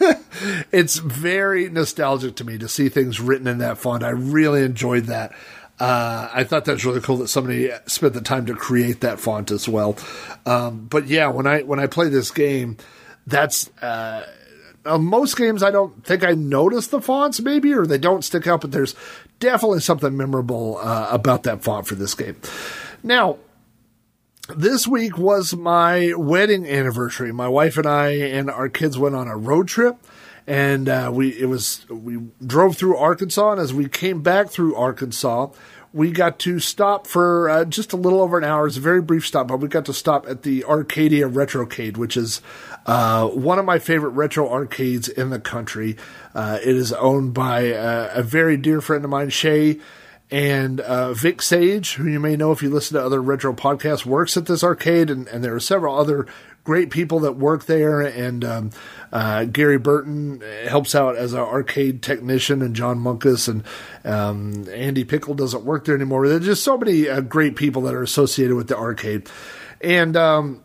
it's 0.72 0.98
very 0.98 1.70
nostalgic 1.70 2.34
to 2.36 2.44
me 2.44 2.58
to 2.58 2.68
see 2.68 2.88
things 2.88 3.20
written 3.20 3.46
in 3.46 3.58
that 3.58 3.78
font. 3.78 4.02
I 4.02 4.10
really 4.10 4.64
enjoyed 4.64 5.04
that. 5.04 5.32
Uh, 5.80 6.28
I 6.32 6.44
thought 6.44 6.64
that's 6.64 6.84
really 6.84 7.00
cool 7.00 7.16
that 7.16 7.28
somebody 7.28 7.70
spent 7.86 8.14
the 8.14 8.20
time 8.20 8.46
to 8.46 8.54
create 8.54 9.00
that 9.00 9.18
font 9.18 9.50
as 9.50 9.68
well. 9.68 9.96
Um, 10.46 10.86
but 10.86 11.06
yeah, 11.06 11.28
when 11.28 11.46
I 11.46 11.62
when 11.62 11.80
I 11.80 11.88
play 11.88 12.08
this 12.08 12.30
game, 12.30 12.76
that's 13.26 13.70
uh, 13.82 14.24
uh, 14.84 14.98
most 14.98 15.36
games 15.36 15.62
I 15.62 15.70
don't 15.70 16.04
think 16.04 16.22
I 16.24 16.32
notice 16.32 16.86
the 16.88 17.00
fonts 17.00 17.40
maybe 17.40 17.72
or 17.72 17.86
they 17.86 17.98
don't 17.98 18.22
stick 18.22 18.46
out, 18.46 18.60
but 18.60 18.70
there's 18.70 18.94
definitely 19.40 19.80
something 19.80 20.16
memorable 20.16 20.78
uh, 20.80 21.08
about 21.10 21.42
that 21.44 21.62
font 21.62 21.86
for 21.86 21.94
this 21.94 22.14
game. 22.14 22.36
Now, 23.02 23.38
this 24.54 24.86
week 24.86 25.16
was 25.16 25.56
my 25.56 26.12
wedding 26.16 26.66
anniversary. 26.66 27.32
My 27.32 27.48
wife 27.48 27.78
and 27.78 27.86
I 27.86 28.10
and 28.10 28.50
our 28.50 28.68
kids 28.68 28.98
went 28.98 29.14
on 29.14 29.26
a 29.26 29.36
road 29.36 29.68
trip, 29.68 29.96
and 30.46 30.88
uh, 30.88 31.10
we 31.12 31.30
it 31.30 31.46
was 31.46 31.88
we 31.88 32.18
drove 32.44 32.76
through 32.76 32.96
Arkansas, 32.96 33.52
and 33.52 33.60
as 33.60 33.72
we 33.72 33.88
came 33.88 34.22
back 34.22 34.50
through 34.50 34.74
Arkansas, 34.76 35.48
we 35.92 36.10
got 36.10 36.38
to 36.40 36.58
stop 36.58 37.06
for 37.06 37.48
uh, 37.48 37.64
just 37.64 37.92
a 37.92 37.96
little 37.96 38.20
over 38.20 38.36
an 38.36 38.44
hour. 38.44 38.66
It's 38.66 38.76
a 38.76 38.80
very 38.80 39.00
brief 39.00 39.26
stop, 39.26 39.48
but 39.48 39.60
we 39.60 39.68
got 39.68 39.84
to 39.86 39.94
stop 39.94 40.28
at 40.28 40.42
the 40.42 40.64
Arcadia 40.64 41.28
Retrocade, 41.28 41.96
which 41.96 42.16
is 42.16 42.42
uh, 42.84 43.28
one 43.28 43.58
of 43.58 43.64
my 43.64 43.78
favorite 43.78 44.10
retro 44.10 44.50
arcades 44.50 45.08
in 45.08 45.30
the 45.30 45.40
country. 45.40 45.96
Uh, 46.34 46.58
it 46.62 46.76
is 46.76 46.92
owned 46.92 47.32
by 47.32 47.60
a, 47.60 48.10
a 48.14 48.22
very 48.22 48.56
dear 48.56 48.80
friend 48.80 49.04
of 49.04 49.10
mine, 49.10 49.30
Shay 49.30 49.78
and 50.30 50.80
uh, 50.80 51.12
Vic 51.12 51.42
Sage, 51.42 51.94
who 51.94 52.08
you 52.08 52.18
may 52.18 52.36
know 52.36 52.50
if 52.50 52.62
you 52.62 52.70
listen 52.70 52.96
to 52.96 53.04
other 53.04 53.20
retro 53.20 53.52
podcasts, 53.54 54.06
works 54.06 54.36
at 54.36 54.46
this 54.46 54.64
arcade, 54.64 55.10
and, 55.10 55.28
and 55.28 55.44
there 55.44 55.54
are 55.54 55.60
several 55.60 55.96
other 55.96 56.26
great 56.64 56.90
people 56.90 57.20
that 57.20 57.32
work 57.32 57.66
there. 57.66 58.00
And 58.00 58.44
um, 58.44 58.70
uh, 59.12 59.44
Gary 59.44 59.78
Burton 59.78 60.42
helps 60.66 60.94
out 60.94 61.16
as 61.16 61.34
an 61.34 61.40
arcade 61.40 62.02
technician, 62.02 62.62
and 62.62 62.74
John 62.74 62.98
Munkus 62.98 63.48
and 63.48 63.64
um, 64.04 64.68
Andy 64.70 65.04
Pickle 65.04 65.34
doesn't 65.34 65.64
work 65.64 65.84
there 65.84 65.94
anymore. 65.94 66.26
There's 66.26 66.46
just 66.46 66.64
so 66.64 66.78
many 66.78 67.08
uh, 67.08 67.20
great 67.20 67.54
people 67.54 67.82
that 67.82 67.94
are 67.94 68.02
associated 68.02 68.56
with 68.56 68.68
the 68.68 68.76
arcade, 68.76 69.28
and 69.82 70.16
um, 70.16 70.64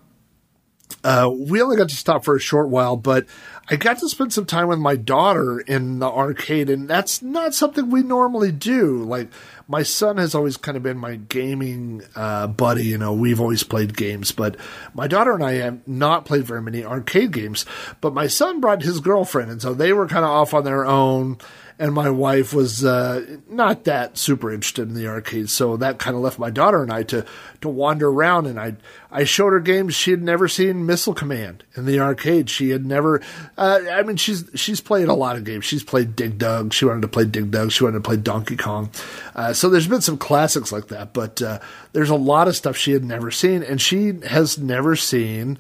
uh, 1.04 1.30
we 1.32 1.62
only 1.62 1.78
got 1.78 1.90
to 1.90 1.96
stop 1.96 2.24
for 2.26 2.36
a 2.36 2.40
short 2.40 2.70
while, 2.70 2.96
but 2.96 3.26
I 3.72 3.76
got 3.76 4.00
to 4.00 4.10
spend 4.10 4.34
some 4.34 4.46
time 4.46 4.68
with 4.68 4.80
my 4.80 4.96
daughter 4.96 5.60
in 5.60 6.00
the 6.00 6.10
arcade, 6.10 6.72
and 6.72 6.90
that's 6.90 7.22
not 7.22 7.54
something 7.54 7.92
we 7.92 8.02
normally 8.02 8.52
do. 8.52 9.04
Like, 9.04 9.30
my 9.68 9.84
son 9.84 10.18
has 10.18 10.34
always 10.34 10.58
kind 10.58 10.76
of 10.76 10.82
been 10.82 10.98
my 10.98 11.18
gaming 11.18 12.02
uh, 12.16 12.48
buddy. 12.48 12.86
You 12.86 12.98
know, 12.98 13.14
we've 13.14 13.40
always 13.40 13.62
played 13.62 13.96
games, 13.96 14.32
but 14.32 14.58
my 14.96 15.08
daughter 15.08 15.34
and 15.34 15.44
I 15.44 15.54
have 15.54 15.88
not 15.88 16.26
played 16.26 16.46
very 16.46 16.64
many 16.64 16.84
arcade 16.84 17.32
games. 17.32 17.68
But 18.02 18.16
my 18.16 18.26
son 18.26 18.60
brought 18.60 18.82
his 18.82 19.02
girlfriend, 19.02 19.52
and 19.52 19.62
so 19.62 19.76
they 19.76 19.94
were 19.94 20.08
kind 20.08 20.26
of 20.26 20.32
off 20.32 20.56
on 20.56 20.64
their 20.64 20.86
own 20.86 21.38
and 21.80 21.94
my 21.94 22.10
wife 22.10 22.54
was 22.54 22.84
uh, 22.84 23.38
not 23.50 23.86
that 23.86 24.18
super 24.18 24.52
interested 24.52 24.90
in 24.90 24.96
the 24.96 25.08
arcade, 25.08 25.50
so 25.50 25.78
that 25.78 25.98
kind 25.98 26.14
of 26.14 26.22
left 26.22 26.38
my 26.38 26.50
daughter 26.50 26.84
and 26.84 26.92
I 26.92 27.04
to 27.04 27.26
to 27.62 27.70
wander 27.70 28.10
around. 28.10 28.48
And 28.48 28.60
I 28.60 28.76
I 29.10 29.24
showed 29.24 29.54
her 29.54 29.62
games 29.62 29.96
she 29.96 30.12
had 30.12 30.22
never 30.22 30.50
seen 30.50 30.86
Missile 30.86 31.14
Command 31.14 31.64
in 31.78 31.86
the 31.86 32.02
arcade. 32.02 32.50
She 32.50 32.72
had 32.72 32.86
never. 32.86 33.22
Uh, 33.58 33.80
I 33.90 34.04
mean, 34.04 34.18
she's 34.18 34.50
she's 34.56 34.82
played 34.82 35.08
a 35.08 35.14
lot 35.14 35.38
of 35.38 35.46
games. 35.46 35.64
She's 35.64 35.84
played 35.84 36.18
Dig 36.18 36.38
Dug. 36.38 36.74
She 36.74 36.84
wanted 36.84 37.04
to 37.04 37.08
play 37.08 37.24
Dig 37.24 37.50
Dug. 37.50 37.72
She 37.72 37.86
wanted 37.86 38.04
to 38.04 38.08
play 38.08 38.18
Donkey 38.18 38.58
Kong. 38.58 38.90
Uh, 39.34 39.54
so 39.54 39.70
there's 39.70 39.88
been 39.88 40.02
some 40.02 40.18
classics 40.18 40.74
like 40.74 40.90
that, 40.90 41.14
but 41.14 41.42
uh, 41.42 41.60
there's 41.94 42.10
a 42.10 42.16
lot 42.16 42.50
of 42.50 42.58
stuff 42.58 42.76
she 42.76 42.92
had 42.92 43.06
never 43.06 43.32
seen, 43.32 43.64
and 43.64 43.80
she 43.80 44.20
has 44.28 44.58
never 44.58 44.98
seen. 44.98 45.58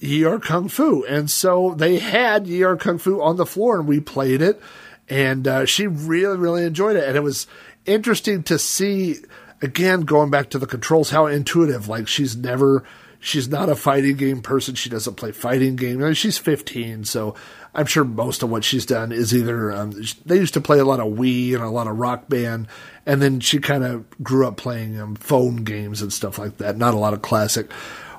Yar 0.00 0.40
Kung 0.40 0.66
Fu. 0.66 1.04
And 1.04 1.30
so 1.30 1.74
they 1.76 2.00
had 2.00 2.48
Yar 2.48 2.76
Kung 2.76 2.98
Fu 2.98 3.22
on 3.22 3.36
the 3.36 3.46
floor 3.46 3.78
and 3.78 3.86
we 3.86 4.00
played 4.00 4.42
it 4.42 4.60
and 5.08 5.46
uh, 5.46 5.64
she 5.66 5.86
really 5.86 6.36
really 6.36 6.64
enjoyed 6.64 6.96
it. 6.96 7.04
And 7.04 7.16
it 7.16 7.22
was 7.22 7.46
interesting 7.86 8.42
to 8.44 8.58
see 8.58 9.16
again 9.60 10.02
going 10.02 10.30
back 10.30 10.50
to 10.50 10.58
the 10.58 10.66
controls 10.66 11.10
how 11.10 11.26
intuitive 11.26 11.88
like 11.88 12.08
she's 12.08 12.36
never 12.36 12.84
she's 13.20 13.48
not 13.48 13.68
a 13.68 13.76
fighting 13.76 14.16
game 14.16 14.42
person. 14.42 14.74
She 14.74 14.90
doesn't 14.90 15.14
play 15.14 15.32
fighting 15.32 15.76
games 15.76 16.02
I 16.02 16.06
mean, 16.06 16.14
she's 16.14 16.38
15 16.38 17.04
so 17.04 17.34
i'm 17.74 17.86
sure 17.86 18.04
most 18.04 18.42
of 18.42 18.50
what 18.50 18.64
she's 18.64 18.84
done 18.84 19.12
is 19.12 19.34
either 19.34 19.72
um, 19.72 19.92
they 20.26 20.36
used 20.36 20.52
to 20.54 20.60
play 20.60 20.78
a 20.78 20.84
lot 20.84 21.00
of 21.00 21.14
wii 21.14 21.54
and 21.54 21.62
a 21.62 21.70
lot 21.70 21.86
of 21.86 21.96
rock 21.98 22.28
band 22.28 22.68
and 23.06 23.22
then 23.22 23.40
she 23.40 23.58
kind 23.58 23.82
of 23.82 24.04
grew 24.22 24.46
up 24.46 24.56
playing 24.56 25.00
um, 25.00 25.14
phone 25.14 25.56
games 25.56 26.02
and 26.02 26.12
stuff 26.12 26.38
like 26.38 26.58
that. 26.58 26.76
Not 26.76 26.94
a 26.94 26.98
lot 26.98 27.14
of 27.14 27.22
classic 27.22 27.70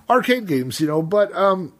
arcade 0.09 0.47
games 0.47 0.79
you 0.79 0.88
know 0.88 1.01
but 1.01 1.34
um, 1.36 1.73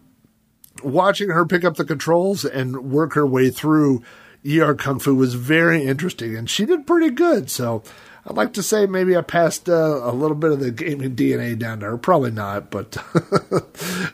watching 0.84 1.30
her 1.30 1.46
pick 1.46 1.64
up 1.64 1.76
the 1.76 1.86
controls 1.86 2.46
and 2.46 2.92
work 2.92 3.14
her 3.14 3.26
way 3.26 3.50
through 3.50 4.04
Yar 4.44 4.76
Kung 4.76 5.00
Fu 5.00 5.16
was 5.16 5.34
very 5.34 5.84
interesting, 5.84 6.36
and 6.36 6.50
she 6.50 6.66
did 6.66 6.86
pretty 6.86 7.10
good. 7.10 7.50
So 7.50 7.82
I'd 8.26 8.36
like 8.36 8.54
to 8.54 8.64
say 8.64 8.86
maybe 8.86 9.18
I 9.18 9.22
passed 9.22 9.68
uh, 9.68 10.00
a 10.04 10.12
little 10.12 10.36
bit 10.36 10.52
of 10.52 10.60
the 10.60 10.72
gaming 10.72 11.16
DNA 11.16 11.58
down 11.58 11.80
to 11.80 11.88
her. 11.88 11.98
Probably 11.98 12.32
not, 12.32 12.70
but 12.70 12.98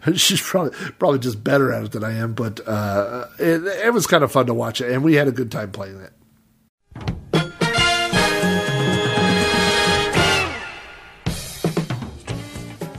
she's 0.15 0.41
probably 0.41 0.71
probably 0.97 1.19
just 1.19 1.43
better 1.43 1.71
at 1.71 1.83
it 1.83 1.91
than 1.91 2.03
I 2.03 2.13
am. 2.13 2.33
But 2.33 2.65
uh, 2.67 3.25
it, 3.37 3.63
it 3.63 3.93
was 3.93 4.07
kind 4.07 4.23
of 4.23 4.31
fun 4.31 4.45
to 4.47 4.53
watch 4.53 4.81
it, 4.81 4.91
and 4.91 5.03
we 5.03 5.15
had 5.15 5.27
a 5.27 5.33
good 5.33 5.51
time 5.51 5.71
playing 5.71 5.99
it. 5.99 6.13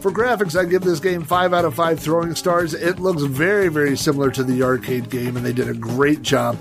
For 0.01 0.11
graphics, 0.11 0.59
I 0.59 0.65
give 0.65 0.81
this 0.81 0.99
game 0.99 1.23
5 1.25 1.53
out 1.53 1.67
of 1.67 1.75
5 1.75 2.01
throwing 2.01 2.35
stars. 2.35 2.73
It 2.73 2.99
looks 2.99 3.21
very, 3.21 3.69
very 3.69 3.99
similar 3.99 4.31
to 4.31 4.43
the 4.43 4.63
arcade 4.63 5.11
game, 5.11 5.37
and 5.37 5.45
they 5.45 5.53
did 5.53 5.69
a 5.69 5.75
great 5.75 6.23
job 6.23 6.57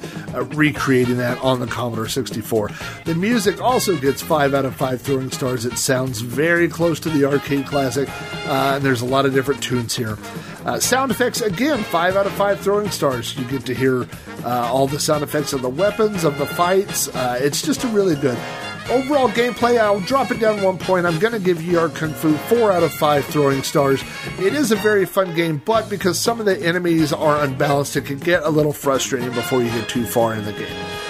recreating 0.56 1.16
that 1.18 1.42
on 1.42 1.62
the 1.62 1.68
Commodore 1.68 2.10
64. 2.10 2.70
The 3.06 3.16
music 3.16 3.62
also 3.62 3.96
gets 3.96 4.22
5 4.22 4.54
out 4.54 4.66
of 4.66 4.76
5 4.76 5.02
throwing 5.02 5.32
stars. 5.32 5.64
It 5.64 5.78
sounds 5.78 6.20
very 6.20 6.68
close 6.68 7.00
to 7.00 7.10
the 7.10 7.24
arcade 7.24 7.66
classic, 7.66 8.10
uh, 8.46 8.74
and 8.76 8.84
there's 8.84 9.02
a 9.02 9.06
lot 9.06 9.26
of 9.26 9.34
different 9.34 9.64
tunes 9.64 9.96
here. 9.96 10.18
Uh, 10.66 10.78
sound 10.78 11.10
effects, 11.10 11.40
again, 11.40 11.82
5 11.82 12.18
out 12.18 12.26
of 12.26 12.34
5 12.34 12.60
throwing 12.60 12.92
stars. 12.92 13.38
You 13.38 13.46
get 13.46 13.66
to 13.68 13.74
hear 13.74 14.06
uh, 14.44 14.70
all 14.70 14.86
the 14.86 15.00
sound 15.00 15.24
effects 15.24 15.54
of 15.54 15.62
the 15.62 15.70
weapons, 15.70 16.26
of 16.26 16.38
the 16.38 16.46
fights. 16.46 17.08
Uh, 17.08 17.40
it's 17.42 17.62
just 17.62 17.86
a 17.86 17.88
really 17.88 18.16
good 18.16 18.38
overall 18.90 19.30
gameplay, 19.30 19.80
I'll 19.80 20.00
drop 20.02 20.32
it 20.32 20.40
down 20.40 20.62
one 20.62 20.78
point. 20.78 21.06
I'm 21.06 21.20
going 21.20 21.34
to 21.34 21.40
give 21.40 21.64
Yar 21.64 21.90
Kung 21.90 22.14
Fu 22.14 22.36
4 22.36 22.72
out 22.72 22.84
of 22.84 22.94
5 22.94 23.26
throwing 23.26 23.64
stars. 23.64 24.04
It 24.40 24.54
is 24.54 24.72
a 24.72 24.76
very 24.76 25.06
fun 25.06 25.36
game, 25.36 25.62
but 25.66 25.90
because 25.90 26.20
some 26.20 26.40
of 26.40 26.46
the 26.46 26.60
enemies 26.66 27.14
are 27.14 27.44
unbalanced, 27.44 27.96
it 27.96 28.06
can 28.06 28.20
get 28.20 28.44
a 28.44 28.50
little 28.50 28.74
frustrating 28.74 29.32
before 29.32 29.62
you 29.62 29.70
get 29.70 29.88
too 29.90 30.06
far 30.06 30.34
in 30.34 30.46
the 30.46 30.54
game. 30.54 31.09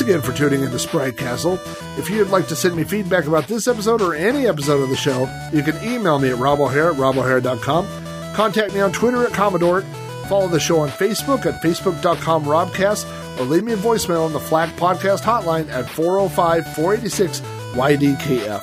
Thanks 0.00 0.12
again 0.12 0.22
for 0.22 0.34
tuning 0.34 0.64
into 0.64 0.78
Sprite 0.78 1.18
Castle. 1.18 1.60
If 1.98 2.08
you'd 2.08 2.30
like 2.30 2.48
to 2.48 2.56
send 2.56 2.74
me 2.74 2.84
feedback 2.84 3.26
about 3.26 3.48
this 3.48 3.68
episode 3.68 4.00
or 4.00 4.14
any 4.14 4.46
episode 4.46 4.80
of 4.80 4.88
the 4.88 4.96
show, 4.96 5.28
you 5.52 5.62
can 5.62 5.76
email 5.84 6.18
me 6.18 6.30
at 6.30 6.36
robohair 6.36 6.94
at 6.94 6.98
robohair.com, 6.98 7.86
contact 8.34 8.72
me 8.72 8.80
on 8.80 8.92
Twitter 8.92 9.26
at 9.26 9.34
Commodore, 9.34 9.82
follow 10.26 10.48
the 10.48 10.58
show 10.58 10.80
on 10.80 10.88
Facebook 10.88 11.44
at 11.44 11.62
facebook.com 11.62 12.46
robcast, 12.46 13.38
or 13.38 13.44
leave 13.44 13.62
me 13.62 13.74
a 13.74 13.76
voicemail 13.76 14.24
on 14.24 14.32
the 14.32 14.40
Flack 14.40 14.74
Podcast 14.76 15.20
hotline 15.20 15.68
at 15.68 15.86
405 15.90 16.64
486 16.76 17.40
YDKF. 17.74 18.62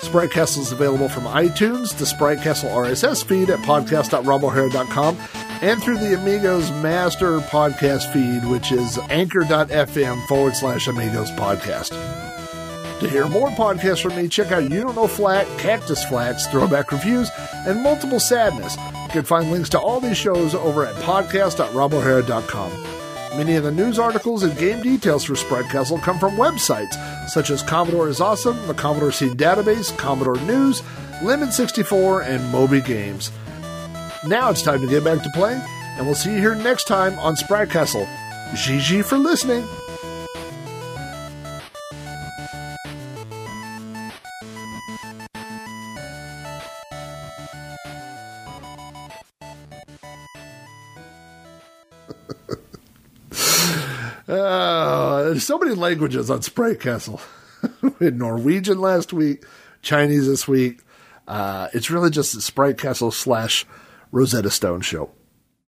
Sprite 0.00 0.30
Castle 0.30 0.62
is 0.62 0.72
available 0.72 1.10
from 1.10 1.24
iTunes, 1.24 1.94
the 1.98 2.06
Sprite 2.06 2.40
Castle 2.40 2.70
RSS 2.70 3.22
feed 3.22 3.50
at 3.50 3.58
podcast.robohair.com, 3.58 5.18
and 5.62 5.82
through 5.82 5.96
the 5.98 6.14
Amigos 6.14 6.70
Master 6.82 7.38
podcast 7.38 8.12
feed, 8.12 8.44
which 8.50 8.72
is 8.72 8.98
anchor.fm 9.10 10.26
forward 10.26 10.54
slash 10.56 10.88
Amigos 10.88 11.30
podcast. 11.32 11.90
To 13.00 13.08
hear 13.08 13.26
more 13.28 13.48
podcasts 13.50 14.02
from 14.02 14.16
me, 14.16 14.28
check 14.28 14.52
out 14.52 14.64
You 14.70 14.82
Don't 14.82 14.94
Know 14.94 15.06
Flack, 15.08 15.46
Cactus 15.58 16.04
Flats, 16.04 16.46
Throwback 16.48 16.92
Reviews, 16.92 17.30
and 17.66 17.82
Multiple 17.82 18.20
Sadness. 18.20 18.76
You 18.76 19.08
can 19.10 19.24
find 19.24 19.50
links 19.50 19.68
to 19.70 19.80
all 19.80 20.00
these 20.00 20.16
shows 20.16 20.54
over 20.54 20.84
at 20.84 20.94
podcast.robohair.com. 20.96 22.72
Many 23.38 23.56
of 23.56 23.64
the 23.64 23.72
news 23.72 23.98
articles 23.98 24.42
and 24.42 24.56
game 24.58 24.82
details 24.82 25.24
for 25.24 25.34
Sprite 25.34 25.70
Castle 25.70 25.98
come 25.98 26.18
from 26.18 26.36
websites 26.36 26.94
such 27.28 27.50
as 27.50 27.62
Commodore 27.62 28.08
is 28.08 28.20
Awesome, 28.20 28.66
the 28.66 28.74
Commodore 28.74 29.12
Scene 29.12 29.36
Database, 29.36 29.96
Commodore 29.96 30.38
News, 30.40 30.82
Lemon 31.22 31.50
64, 31.50 32.22
and 32.22 32.46
Moby 32.52 32.80
Games. 32.80 33.30
Now 34.24 34.50
it's 34.50 34.62
time 34.62 34.80
to 34.80 34.86
get 34.86 35.02
back 35.02 35.20
to 35.24 35.30
playing, 35.30 35.60
and 35.96 36.06
we'll 36.06 36.14
see 36.14 36.30
you 36.30 36.38
here 36.38 36.54
next 36.54 36.84
time 36.84 37.18
on 37.18 37.34
Sprite 37.34 37.70
Castle. 37.70 38.06
GG 38.52 39.04
for 39.04 39.18
listening. 39.18 39.66
Uh, 54.28 55.22
there's 55.24 55.44
so 55.44 55.58
many 55.58 55.74
languages 55.74 56.30
on 56.30 56.42
Sprite 56.42 56.78
Castle. 56.78 57.20
we 57.82 58.06
had 58.06 58.16
Norwegian 58.16 58.80
last 58.80 59.12
week, 59.12 59.44
Chinese 59.82 60.28
this 60.28 60.46
week. 60.46 60.78
Uh, 61.26 61.66
it's 61.74 61.90
really 61.90 62.10
just 62.10 62.40
Sprite 62.40 62.78
Castle 62.78 63.10
slash 63.10 63.66
Rosetta 64.14 64.50
Stone 64.50 64.82
show. 64.82 65.21